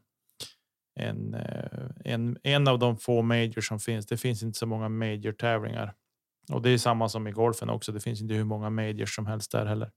en, 0.99 1.33
eh, 1.33 2.13
en, 2.13 2.37
en 2.43 2.67
av 2.67 2.79
de 2.79 2.97
få 2.97 3.21
majors 3.21 3.67
som 3.67 3.79
finns. 3.79 4.05
Det 4.05 4.17
finns 4.17 4.43
inte 4.43 4.59
så 4.59 4.65
många 4.65 4.89
major 4.89 5.31
tävlingar 5.31 5.93
och 6.51 6.61
det 6.61 6.69
är 6.69 6.77
samma 6.77 7.09
som 7.09 7.27
i 7.27 7.31
golfen 7.31 7.69
också. 7.69 7.91
Det 7.91 7.99
finns 7.99 8.21
inte 8.21 8.33
hur 8.33 8.43
många 8.43 8.69
majors 8.69 9.15
som 9.15 9.25
helst 9.25 9.51
där 9.51 9.65
heller. 9.65 9.91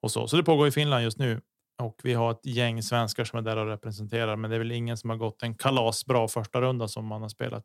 Och 0.00 0.10
så, 0.10 0.28
så 0.28 0.36
det 0.36 0.42
pågår 0.42 0.68
i 0.68 0.70
Finland 0.70 1.04
just 1.04 1.18
nu 1.18 1.40
och 1.82 2.00
vi 2.02 2.14
har 2.14 2.30
ett 2.30 2.46
gäng 2.46 2.82
svenskar 2.82 3.24
som 3.24 3.38
är 3.38 3.42
där 3.42 3.56
och 3.56 3.66
representerar. 3.66 4.36
Men 4.36 4.50
det 4.50 4.56
är 4.56 4.58
väl 4.58 4.72
ingen 4.72 4.96
som 4.96 5.10
har 5.10 5.16
gått 5.16 5.42
en 5.42 5.54
kalasbra 5.54 6.28
första 6.28 6.60
runda 6.60 6.88
som 6.88 7.06
man 7.06 7.22
har 7.22 7.28
spelat 7.28 7.64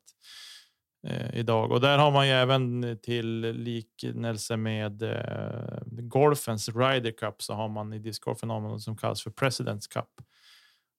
eh, 1.07 1.39
idag. 1.39 1.71
Och 1.71 1.81
där 1.81 1.97
har 1.97 2.11
man 2.11 2.27
ju 2.27 2.33
även 2.33 2.97
till 3.03 3.39
liknelse 3.39 4.57
med 4.57 5.01
eh, 5.03 5.79
golfens 5.85 6.69
Ryder 6.69 7.11
Cup 7.11 7.41
så 7.41 7.53
har 7.53 7.67
man 7.69 7.93
i 7.93 7.99
discgolfen 7.99 8.47
något 8.47 8.81
som 8.81 8.97
kallas 8.97 9.23
för 9.23 9.31
Presidents 9.31 9.87
Cup. 9.87 10.09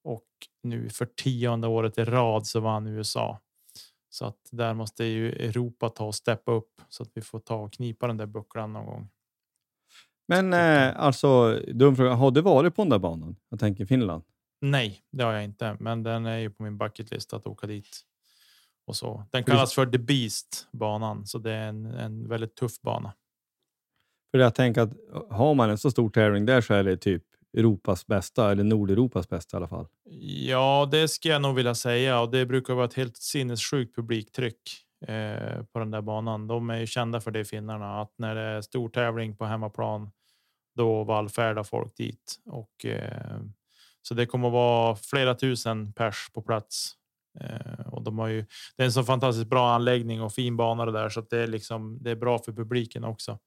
Och 0.09 0.27
nu 0.63 0.89
för 0.89 1.07
tionde 1.07 1.67
året 1.67 1.99
i 1.99 2.05
rad 2.05 2.47
så 2.47 2.61
vann 2.61 2.87
USA. 2.87 3.41
Så 4.11 4.25
att 4.25 4.49
där 4.51 4.75
måste 4.75 5.05
ju 5.05 5.33
Europa 5.33 5.89
ta 5.89 6.05
och 6.05 6.15
steppa 6.15 6.53
upp 6.53 6.81
så 6.89 7.03
att 7.03 7.11
vi 7.15 7.23
får 7.23 7.41
ta 7.41 7.55
och 7.55 7.73
knipa 7.73 8.07
den 8.07 8.17
där 8.17 8.27
bucklan 8.27 8.73
någon 8.73 8.87
gång. 8.87 9.09
Men 10.29 10.53
eh, 10.53 11.01
alltså, 11.01 11.61
dum 11.75 11.97
fråga. 11.97 12.15
Har 12.15 12.31
du 12.31 12.41
varit 12.41 12.77
på 12.77 12.83
den 12.83 12.91
där 12.91 12.99
banan? 12.99 13.37
Jag 13.49 13.61
tänker 13.61 13.87
Finland. 13.87 14.25
Nej, 14.61 15.03
det 15.13 15.25
har 15.25 15.33
jag 15.33 15.45
inte, 15.45 15.77
men 15.81 16.03
den 16.03 16.27
är 16.27 16.39
ju 16.39 16.51
på 16.51 16.63
min 16.63 16.79
bucketlist 16.79 17.33
att 17.33 17.47
åka 17.47 17.67
dit. 17.67 18.01
Och 18.87 18.97
så. 18.97 19.25
Den 19.31 19.45
kallas 19.45 19.75
för 19.75 19.87
The 19.87 19.99
Beast 19.99 20.69
banan, 20.73 21.27
så 21.27 21.39
det 21.39 21.53
är 21.53 21.69
en, 21.69 21.87
en 21.87 22.29
väldigt 22.29 22.55
tuff 22.55 22.81
bana. 22.81 23.13
För 24.31 24.39
jag 24.39 24.55
tänker 24.55 24.81
att 24.81 24.93
har 25.31 25.55
man 25.55 25.71
en 25.71 25.79
så 25.79 25.91
stor 25.91 26.11
tävling 26.11 26.47
där 26.47 26.61
så 26.61 26.75
är 26.75 26.85
det 26.85 26.97
typ 26.97 27.25
Europas 27.57 28.07
bästa, 28.07 28.53
eller 28.53 28.65
Nordeuropas 28.65 29.29
bästa 29.29 29.57
i 29.57 29.59
alla 29.59 29.69
fall. 29.69 29.87
Ja, 30.47 30.89
det 30.91 31.09
ska 31.09 31.29
jag 31.29 31.43
nog 31.43 31.55
vilja 31.55 31.75
säga 31.75 32.21
och 32.21 32.31
det 32.31 32.47
brukar 32.47 32.75
vara 32.75 32.85
ett 32.85 32.95
helt 32.95 33.17
sinnessjukt 33.17 33.97
publiktryck 33.97 34.61
eh, 35.07 35.63
på 35.73 35.79
den 35.79 35.91
där 35.91 36.03
banan. 36.03 36.47
De 36.47 36.71
är 36.71 36.79
ju 36.79 36.87
kända 36.87 37.21
för 37.21 37.31
det 37.31 37.45
finnarna 37.45 38.01
att 38.01 38.15
när 38.19 38.35
det 38.35 38.43
är 38.43 38.61
stor 38.61 38.89
tävling 38.89 39.37
på 39.37 39.45
hemmaplan, 39.45 40.11
då 40.77 41.05
vallfärdar 41.05 41.63
folk 41.63 41.97
dit 41.97 42.37
och 42.47 42.87
eh, 42.87 43.41
så 44.03 44.15
det 44.15 44.27
kommer 44.27 44.49
att 44.49 44.53
vara 44.53 44.97
flera 44.97 45.35
tusen 45.35 45.93
pers 45.93 46.31
på 46.35 46.43
plats. 46.43 46.95
Eh, 47.41 47.87
och 47.87 48.03
de 48.03 48.19
har 48.19 48.29
ju. 48.29 48.45
Det 48.77 48.83
är 48.83 48.85
en 48.85 48.93
så 48.93 49.05
fantastiskt 49.05 49.49
bra 49.49 49.71
anläggning 49.71 50.23
och 50.23 50.33
fin 50.33 50.57
bana 50.57 50.87
det 50.87 50.93
där 50.93 51.09
så 51.09 51.21
att 51.21 51.31
det 51.31 51.39
är 51.39 51.47
liksom. 51.47 51.99
Det 52.03 52.11
är 52.11 52.17
bra 52.17 52.39
för 52.39 52.53
publiken 52.53 53.05
också. 53.05 53.39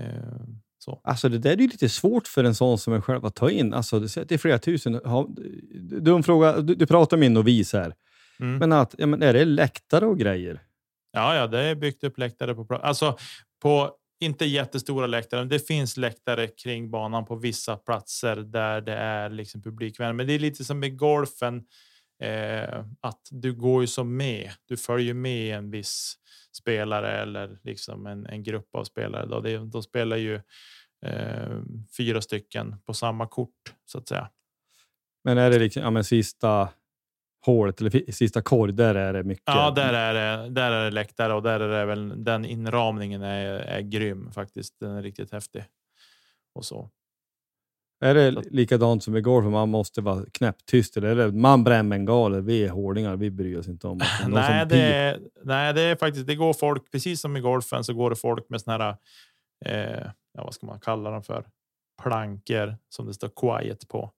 Eh, 0.00 0.44
så. 0.84 1.00
Alltså 1.04 1.28
det 1.28 1.38
där 1.38 1.50
är 1.50 1.56
ju 1.56 1.68
lite 1.68 1.88
svårt 1.88 2.28
för 2.28 2.44
en 2.44 2.54
sån 2.54 2.78
som 2.78 2.94
en 2.94 3.02
själv 3.02 3.24
att 3.26 3.34
ta 3.34 3.50
in. 3.50 3.74
Alltså 3.74 3.98
det 4.00 4.32
är 4.32 4.38
flera 4.38 4.58
tusen. 4.58 5.00
Du, 6.00 6.22
fråga, 6.22 6.60
du, 6.60 6.74
du 6.74 6.86
pratar 6.86 7.16
med 7.16 7.26
en 7.26 7.34
novis 7.34 7.72
här. 7.72 7.94
Mm. 8.40 8.58
Men, 8.58 8.72
att, 8.72 8.94
ja, 8.98 9.06
men 9.06 9.22
är 9.22 9.32
det 9.32 9.44
läktare 9.44 10.06
och 10.06 10.18
grejer? 10.18 10.60
Ja, 11.12 11.34
ja, 11.34 11.46
det 11.46 11.60
är 11.60 11.74
byggt 11.74 12.04
upp 12.04 12.18
läktare 12.18 12.54
på 12.54 12.74
alltså 12.74 13.18
på 13.62 13.90
inte 14.20 14.44
jättestora 14.44 15.06
läktare. 15.06 15.44
Det 15.44 15.66
finns 15.66 15.96
läktare 15.96 16.46
kring 16.46 16.90
banan 16.90 17.24
på 17.24 17.34
vissa 17.34 17.76
platser 17.76 18.36
där 18.36 18.80
det 18.80 18.94
är 18.94 19.30
liksom 19.30 19.62
publikvänligt. 19.62 20.16
Men 20.16 20.26
det 20.26 20.32
är 20.32 20.38
lite 20.38 20.64
som 20.64 20.80
med 20.80 20.98
golfen. 20.98 21.64
Eh, 22.22 22.84
att 23.00 23.28
du 23.30 23.52
går 23.52 23.80
ju 23.80 23.86
som 23.86 24.16
med. 24.16 24.50
Du 24.66 24.76
följer 24.76 25.14
med 25.14 25.56
en 25.56 25.70
viss 25.70 26.18
spelare 26.52 27.22
eller 27.22 27.58
liksom 27.62 28.06
en, 28.06 28.26
en 28.26 28.42
grupp 28.42 28.74
av 28.74 28.84
spelare. 28.84 29.26
Då. 29.26 29.40
Det, 29.40 29.58
de 29.58 29.82
spelar 29.82 30.16
ju 30.16 30.34
eh, 31.06 31.60
fyra 31.96 32.20
stycken 32.20 32.76
på 32.86 32.94
samma 32.94 33.26
kort 33.26 33.74
så 33.84 33.98
att 33.98 34.08
säga. 34.08 34.28
Men 35.24 35.38
är 35.38 35.50
det 35.50 35.58
liksom 35.58 35.82
ja, 35.82 35.90
men 35.90 36.04
sista 36.04 36.68
hålet 37.46 37.80
eller 37.80 38.12
sista 38.12 38.42
korg, 38.42 38.72
där 38.72 38.94
är 38.94 39.12
det 39.12 39.22
mycket. 39.22 39.44
Ja, 39.46 39.70
där 39.70 39.92
är 39.92 40.14
det. 40.14 40.50
Där 40.50 40.72
är 40.72 40.84
det 40.84 40.90
läktare 40.90 41.34
och 41.34 41.42
där 41.42 41.60
är 41.60 41.68
det 41.80 41.84
väl 41.84 42.24
den 42.24 42.44
inramningen 42.44 43.22
är, 43.22 43.54
är 43.54 43.80
grym 43.80 44.32
faktiskt. 44.32 44.80
Den 44.80 44.90
är 44.90 45.02
riktigt 45.02 45.32
häftig 45.32 45.64
och 46.54 46.64
så. 46.64 46.90
Är 48.02 48.14
det 48.14 48.30
likadant 48.50 49.04
som 49.04 49.16
igår 49.16 49.42
för 49.42 49.50
man 49.50 49.68
måste 49.68 50.00
vara 50.00 50.24
knäpptyst 50.32 50.96
eller 50.96 51.30
man 51.30 51.64
bränner 51.64 51.90
bengaler? 51.90 52.40
Vi 52.40 52.64
är 52.64 52.68
hårdingar. 52.68 53.16
Vi 53.16 53.30
bryr 53.30 53.58
oss 53.58 53.68
inte 53.68 53.86
om 53.88 53.98
det. 53.98 54.06
nej, 54.28 54.66
det 54.66 54.94
är, 54.94 55.20
nej, 55.44 55.74
det 55.74 55.82
är 55.82 55.96
faktiskt. 55.96 56.26
Det 56.26 56.34
går 56.34 56.52
folk 56.52 56.90
precis 56.92 57.20
som 57.20 57.36
i 57.36 57.40
golfen 57.40 57.84
så 57.84 57.94
går 57.94 58.10
det 58.10 58.16
folk 58.16 58.48
med 58.48 58.60
såna 58.60 58.78
här. 58.78 58.96
Eh, 59.64 60.10
ja, 60.32 60.44
vad 60.44 60.54
ska 60.54 60.66
man 60.66 60.80
kalla 60.80 61.10
dem 61.10 61.22
för? 61.22 61.46
Plankor 62.02 62.76
som 62.88 63.06
det 63.06 63.14
står 63.14 63.30
quiet 63.36 63.88
på. 63.88 64.12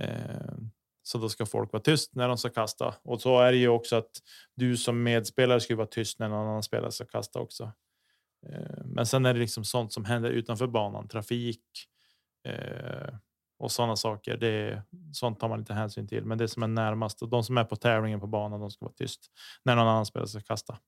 Eh, 0.00 0.54
så 1.02 1.18
då 1.18 1.28
ska 1.28 1.46
folk 1.46 1.72
vara 1.72 1.82
tyst 1.82 2.14
när 2.14 2.28
de 2.28 2.38
ska 2.38 2.48
kasta. 2.48 2.94
Och 3.02 3.20
så 3.20 3.40
är 3.40 3.52
det 3.52 3.58
ju 3.58 3.68
också 3.68 3.96
att 3.96 4.10
du 4.56 4.76
som 4.76 5.02
medspelare 5.02 5.60
ska 5.60 5.76
vara 5.76 5.86
tyst 5.86 6.18
när 6.18 6.28
någon 6.28 6.48
annan 6.48 6.62
spelare 6.62 6.92
ska 6.92 7.04
kasta 7.04 7.38
också. 7.38 7.72
Eh, 8.46 8.84
men 8.84 9.06
sen 9.06 9.26
är 9.26 9.34
det 9.34 9.40
liksom 9.40 9.64
sånt 9.64 9.92
som 9.92 10.04
händer 10.04 10.30
utanför 10.30 10.66
banan, 10.66 11.08
trafik 11.08 11.64
eh, 12.48 13.14
och 13.58 13.72
sådana 13.72 13.96
saker. 13.96 14.36
Det 14.36 14.82
sånt 15.12 15.40
tar 15.40 15.48
man 15.48 15.58
inte 15.58 15.74
hänsyn 15.74 16.08
till, 16.08 16.24
men 16.24 16.38
det 16.38 16.48
som 16.48 16.62
är 16.62 16.68
närmast 16.68 17.22
och 17.22 17.28
de 17.28 17.44
som 17.44 17.58
är 17.58 17.64
på 17.64 17.76
tävlingen 17.76 18.20
på 18.20 18.26
banan, 18.26 18.60
de 18.60 18.70
ska 18.70 18.84
vara 18.84 18.94
tyst 18.94 19.20
när 19.64 19.76
någon 19.76 19.88
annan 19.88 20.06
spelare 20.06 20.28
ska 20.28 20.40
kasta. 20.40 20.78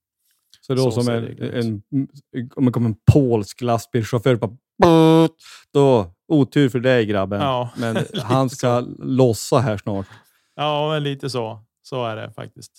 Så 0.61 0.75
då 0.75 0.91
så 0.91 1.03
som 1.03 1.15
en, 1.15 1.43
en, 1.43 1.83
om 2.57 2.65
det 2.65 2.73
kommer 2.73 2.89
en 2.89 2.97
polsk 3.13 3.61
lastbilschaufför 3.61 4.37
på 4.37 4.57
då 5.73 6.15
otur 6.29 6.69
för 6.69 6.81
dig 6.81 7.07
grabben. 7.07 7.41
Ja, 7.41 7.71
men 7.77 7.97
han 8.23 8.51
ska 8.51 8.81
lossa 8.99 9.59
här 9.59 9.77
snart. 9.77 10.07
Ja, 10.55 10.91
men 10.93 11.03
lite 11.03 11.31
så. 11.31 11.65
Så 11.83 12.05
är 12.05 12.17
det 12.17 12.33
faktiskt. 12.33 12.73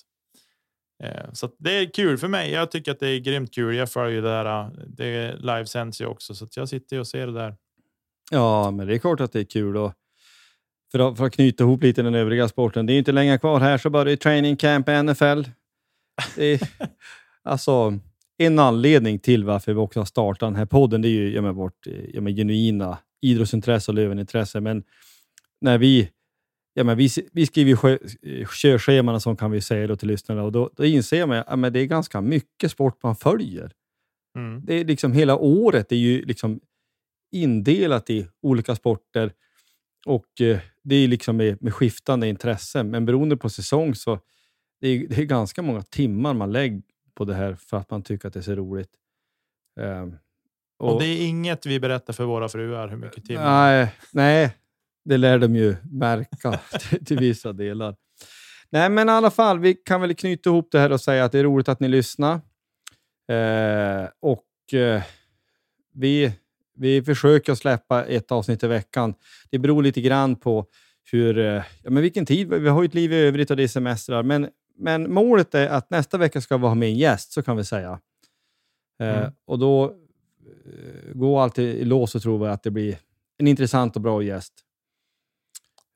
Eh, 1.03 1.31
så 1.33 1.49
det 1.59 1.71
är 1.71 1.93
kul 1.93 2.17
för 2.17 2.27
mig. 2.27 2.51
Jag 2.51 2.71
tycker 2.71 2.91
att 2.91 2.99
det 2.99 3.09
är 3.09 3.19
grymt 3.19 3.53
kul. 3.53 3.75
Jag 3.75 3.91
följer 3.91 4.21
det 4.21 4.29
där. 4.29 4.71
Det 4.87 5.35
livesänds 5.35 6.01
ju 6.01 6.05
också, 6.05 6.35
så 6.35 6.47
jag 6.55 6.69
sitter 6.69 6.99
och 6.99 7.07
ser 7.07 7.27
det 7.27 7.33
där. 7.33 7.55
Ja, 8.31 8.71
men 8.71 8.87
det 8.87 8.95
är 8.95 8.99
klart 8.99 9.21
att 9.21 9.31
det 9.31 9.39
är 9.39 9.43
kul. 9.43 9.77
Och 9.77 9.93
för, 10.91 10.99
att, 10.99 11.17
för 11.17 11.25
att 11.25 11.33
knyta 11.33 11.63
ihop 11.63 11.83
lite 11.83 12.01
den 12.01 12.15
övriga 12.15 12.47
sporten. 12.47 12.85
Det 12.85 12.93
är 12.93 12.97
inte 12.97 13.11
länge 13.11 13.37
kvar 13.37 13.59
här 13.59 13.77
så 13.77 13.89
börjar 13.89 14.15
training 14.15 14.55
camp 14.55 14.89
i 14.89 15.03
NFL. 15.03 15.43
Det 16.35 16.45
är, 16.45 16.69
alltså, 17.43 17.99
en 18.37 18.59
anledning 18.59 19.19
till 19.19 19.43
varför 19.43 19.73
vi 19.73 19.79
också 19.79 19.99
har 19.99 20.05
startat 20.05 20.47
den 20.47 20.55
här 20.55 20.65
podden, 20.65 21.01
det 21.01 21.07
är 21.07 21.09
ju 21.09 21.33
ja, 21.33 21.41
med 21.41 21.55
vårt 21.55 21.87
ja, 22.13 22.21
med 22.21 22.35
genuina 22.35 22.97
idrottsintresse 23.21 23.91
och 23.91 23.95
lövenintresse. 23.95 24.61
Men 24.61 24.83
när 25.61 25.77
vi, 25.77 26.09
ja, 26.73 26.83
men 26.83 26.97
vi, 26.97 27.09
vi 27.31 27.45
skriver 27.45 27.99
körscheman 28.61 29.21
som 29.21 29.37
kan 29.37 29.51
vi 29.51 29.61
säga 29.61 29.87
då 29.87 29.95
till 29.95 30.07
lyssnarna 30.07 30.43
och 30.43 30.51
då, 30.51 30.69
då 30.75 30.85
inser 30.85 31.25
man 31.25 31.65
att 31.65 31.73
det 31.73 31.79
är 31.79 31.85
ganska 31.85 32.21
mycket 32.21 32.71
sport 32.71 33.03
man 33.03 33.15
följer. 33.15 33.71
Mm. 34.37 34.61
Det 34.65 34.73
är 34.73 34.85
liksom 34.85 35.13
hela 35.13 35.37
året 35.37 35.91
är 35.91 35.95
ju 35.95 36.25
liksom 36.25 36.59
indelat 37.33 38.09
i 38.09 38.27
olika 38.41 38.75
sporter 38.75 39.33
och 40.05 40.41
eh, 40.41 40.59
det 40.83 40.95
är 40.95 41.07
liksom 41.07 41.37
med, 41.37 41.61
med 41.61 41.73
skiftande 41.73 42.27
intressen. 42.27 42.91
Men 42.91 43.05
beroende 43.05 43.37
på 43.37 43.49
säsong 43.49 43.95
så 43.95 44.19
det 44.81 44.87
är 44.87 45.07
det 45.07 45.17
är 45.17 45.25
ganska 45.25 45.61
många 45.61 45.81
timmar 45.81 46.33
man 46.33 46.51
lägger 46.51 46.81
på 47.15 47.25
det 47.25 47.33
här 47.33 47.55
för 47.55 47.77
att 47.77 47.91
man 47.91 48.03
tycker 48.03 48.27
att 48.27 48.33
det 48.33 48.39
är 48.39 48.41
så 48.41 48.55
roligt. 48.55 48.91
Um, 49.79 50.17
och, 50.79 50.93
och, 50.93 51.01
det 51.01 51.05
är 51.05 51.27
inget 51.27 51.65
vi 51.65 51.79
berättar 51.79 52.13
för 52.13 52.25
våra 52.25 52.49
fruar 52.49 52.87
hur 52.87 52.97
mycket 52.97 53.25
timmar? 53.25 53.43
Nej, 53.43 53.95
nej 54.11 54.57
det 55.05 55.17
lär 55.17 55.39
de 55.39 55.55
ju 55.55 55.75
märka 55.91 56.59
till, 56.79 57.05
till 57.05 57.19
vissa 57.19 57.53
delar. 57.53 57.95
Nej, 58.69 58.89
men 58.89 59.09
i 59.09 59.11
alla 59.11 59.31
fall, 59.31 59.59
vi 59.59 59.73
kan 59.73 60.01
väl 60.01 60.15
knyta 60.15 60.49
ihop 60.49 60.67
det 60.71 60.79
här 60.79 60.91
och 60.91 61.01
säga 61.01 61.25
att 61.25 61.31
det 61.31 61.39
är 61.39 61.43
roligt 61.43 61.69
att 61.69 61.79
ni 61.79 61.87
lyssnar. 61.87 62.33
Eh, 63.27 64.09
och 64.19 64.73
eh, 64.73 65.01
vi, 65.93 66.31
vi 66.75 67.03
försöker 67.03 67.55
släppa 67.55 68.05
ett 68.05 68.31
avsnitt 68.31 68.63
i 68.63 68.67
veckan. 68.67 69.13
Det 69.51 69.59
beror 69.59 69.83
lite 69.83 70.01
grann 70.01 70.35
på 70.35 70.65
hur, 71.11 71.37
eh, 71.37 71.63
ja, 71.83 71.89
men 71.89 72.03
vilken 72.03 72.25
tid. 72.25 72.49
Vi 72.49 72.69
har 72.69 72.81
ju 72.81 72.85
ett 72.85 72.93
liv 72.93 73.13
i 73.13 73.15
övrigt 73.15 73.51
och 73.51 73.57
det 73.57 73.63
är 73.63 73.67
semestrar, 73.67 74.23
men 74.23 74.49
men 74.75 75.13
målet 75.13 75.55
är 75.55 75.67
att 75.67 75.89
nästa 75.89 76.17
vecka 76.17 76.41
ska 76.41 76.57
vi 76.57 76.67
ha 76.67 76.75
med 76.75 76.89
en 76.89 76.95
gäst, 76.95 77.31
så 77.31 77.43
kan 77.43 77.57
vi 77.57 77.63
säga. 77.63 77.99
Eh, 78.99 79.17
mm. 79.17 79.31
och 79.45 79.59
då 79.59 79.85
eh, 79.85 81.13
går 81.13 81.41
alltid 81.43 81.75
i 81.75 81.85
lås 81.85 82.15
och 82.15 82.21
tror 82.21 82.39
vi 82.39 82.47
att 82.47 82.63
det 82.63 82.71
blir 82.71 82.97
en 83.37 83.47
intressant 83.47 83.95
och 83.95 84.01
bra 84.01 84.23
gäst. 84.23 84.53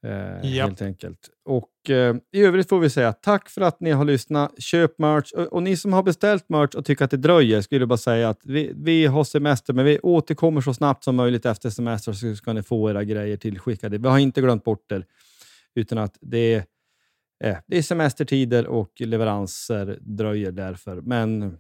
Eh, 0.05 0.51
yep. 0.51 0.65
Helt 0.65 0.81
enkelt. 0.81 1.29
Och 1.45 1.89
eh, 1.89 2.15
I 2.31 2.41
övrigt 2.41 2.69
får 2.69 2.79
vi 2.79 2.89
säga 2.89 3.13
tack 3.13 3.49
för 3.49 3.61
att 3.61 3.79
ni 3.79 3.91
har 3.91 4.05
lyssnat. 4.05 4.61
Köp 4.61 4.99
merch. 4.99 5.31
Och, 5.31 5.45
och, 5.45 5.63
ni 5.63 5.77
som 5.77 5.93
har 5.93 6.03
beställt 6.03 6.49
merch 6.49 6.75
och 6.75 6.85
tycker 6.85 7.05
att 7.05 7.11
det 7.11 7.17
dröjer, 7.17 7.61
skulle 7.61 7.81
jag 7.81 7.89
bara 7.89 7.97
säga 7.97 8.29
att 8.29 8.41
vi, 8.43 8.71
vi 8.75 9.05
har 9.05 9.23
semester, 9.23 9.73
men 9.73 9.85
vi 9.85 9.99
återkommer 9.99 10.61
så 10.61 10.73
snabbt 10.73 11.03
som 11.03 11.15
möjligt 11.15 11.45
efter 11.45 11.69
semester 11.69 12.13
så 12.13 12.35
ska 12.35 12.53
ni 12.53 12.63
få 12.63 12.89
era 12.89 13.03
grejer 13.03 13.37
tillskickade. 13.37 13.97
Vi 13.97 14.07
har 14.07 14.17
inte 14.17 14.41
glömt 14.41 14.63
bort 14.63 14.91
er, 14.91 15.05
utan 15.75 15.97
att 15.97 16.17
det 16.21 16.65
Eh, 17.43 17.57
det 17.67 17.77
är 17.77 17.81
semestertider 17.81 18.67
och 18.67 18.91
leveranser 18.99 19.97
dröjer 20.01 20.51
därför. 20.51 21.01
Men 21.01 21.57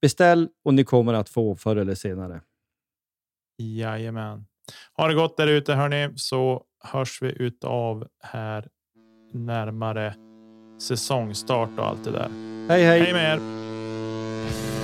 beställ 0.00 0.48
och 0.64 0.74
ni 0.74 0.84
kommer 0.84 1.14
att 1.14 1.28
få 1.28 1.56
förr 1.56 1.76
eller 1.76 1.94
senare. 1.94 2.40
Jajamän. 3.58 4.46
Ha 4.96 5.08
det 5.08 5.14
gott 5.14 5.36
där 5.36 5.46
ute 5.46 5.74
hörni, 5.74 6.12
så 6.16 6.64
hörs 6.84 7.22
vi 7.22 7.42
ut 7.42 7.64
av 7.64 8.06
här 8.22 8.68
närmare 9.32 10.14
säsongstart 10.78 11.70
och 11.78 11.86
allt 11.86 12.04
det 12.04 12.10
där. 12.10 12.28
Hej 12.68 12.84
hej! 12.84 13.00
Hej 13.00 13.12
med 13.12 13.34
er! 13.34 14.83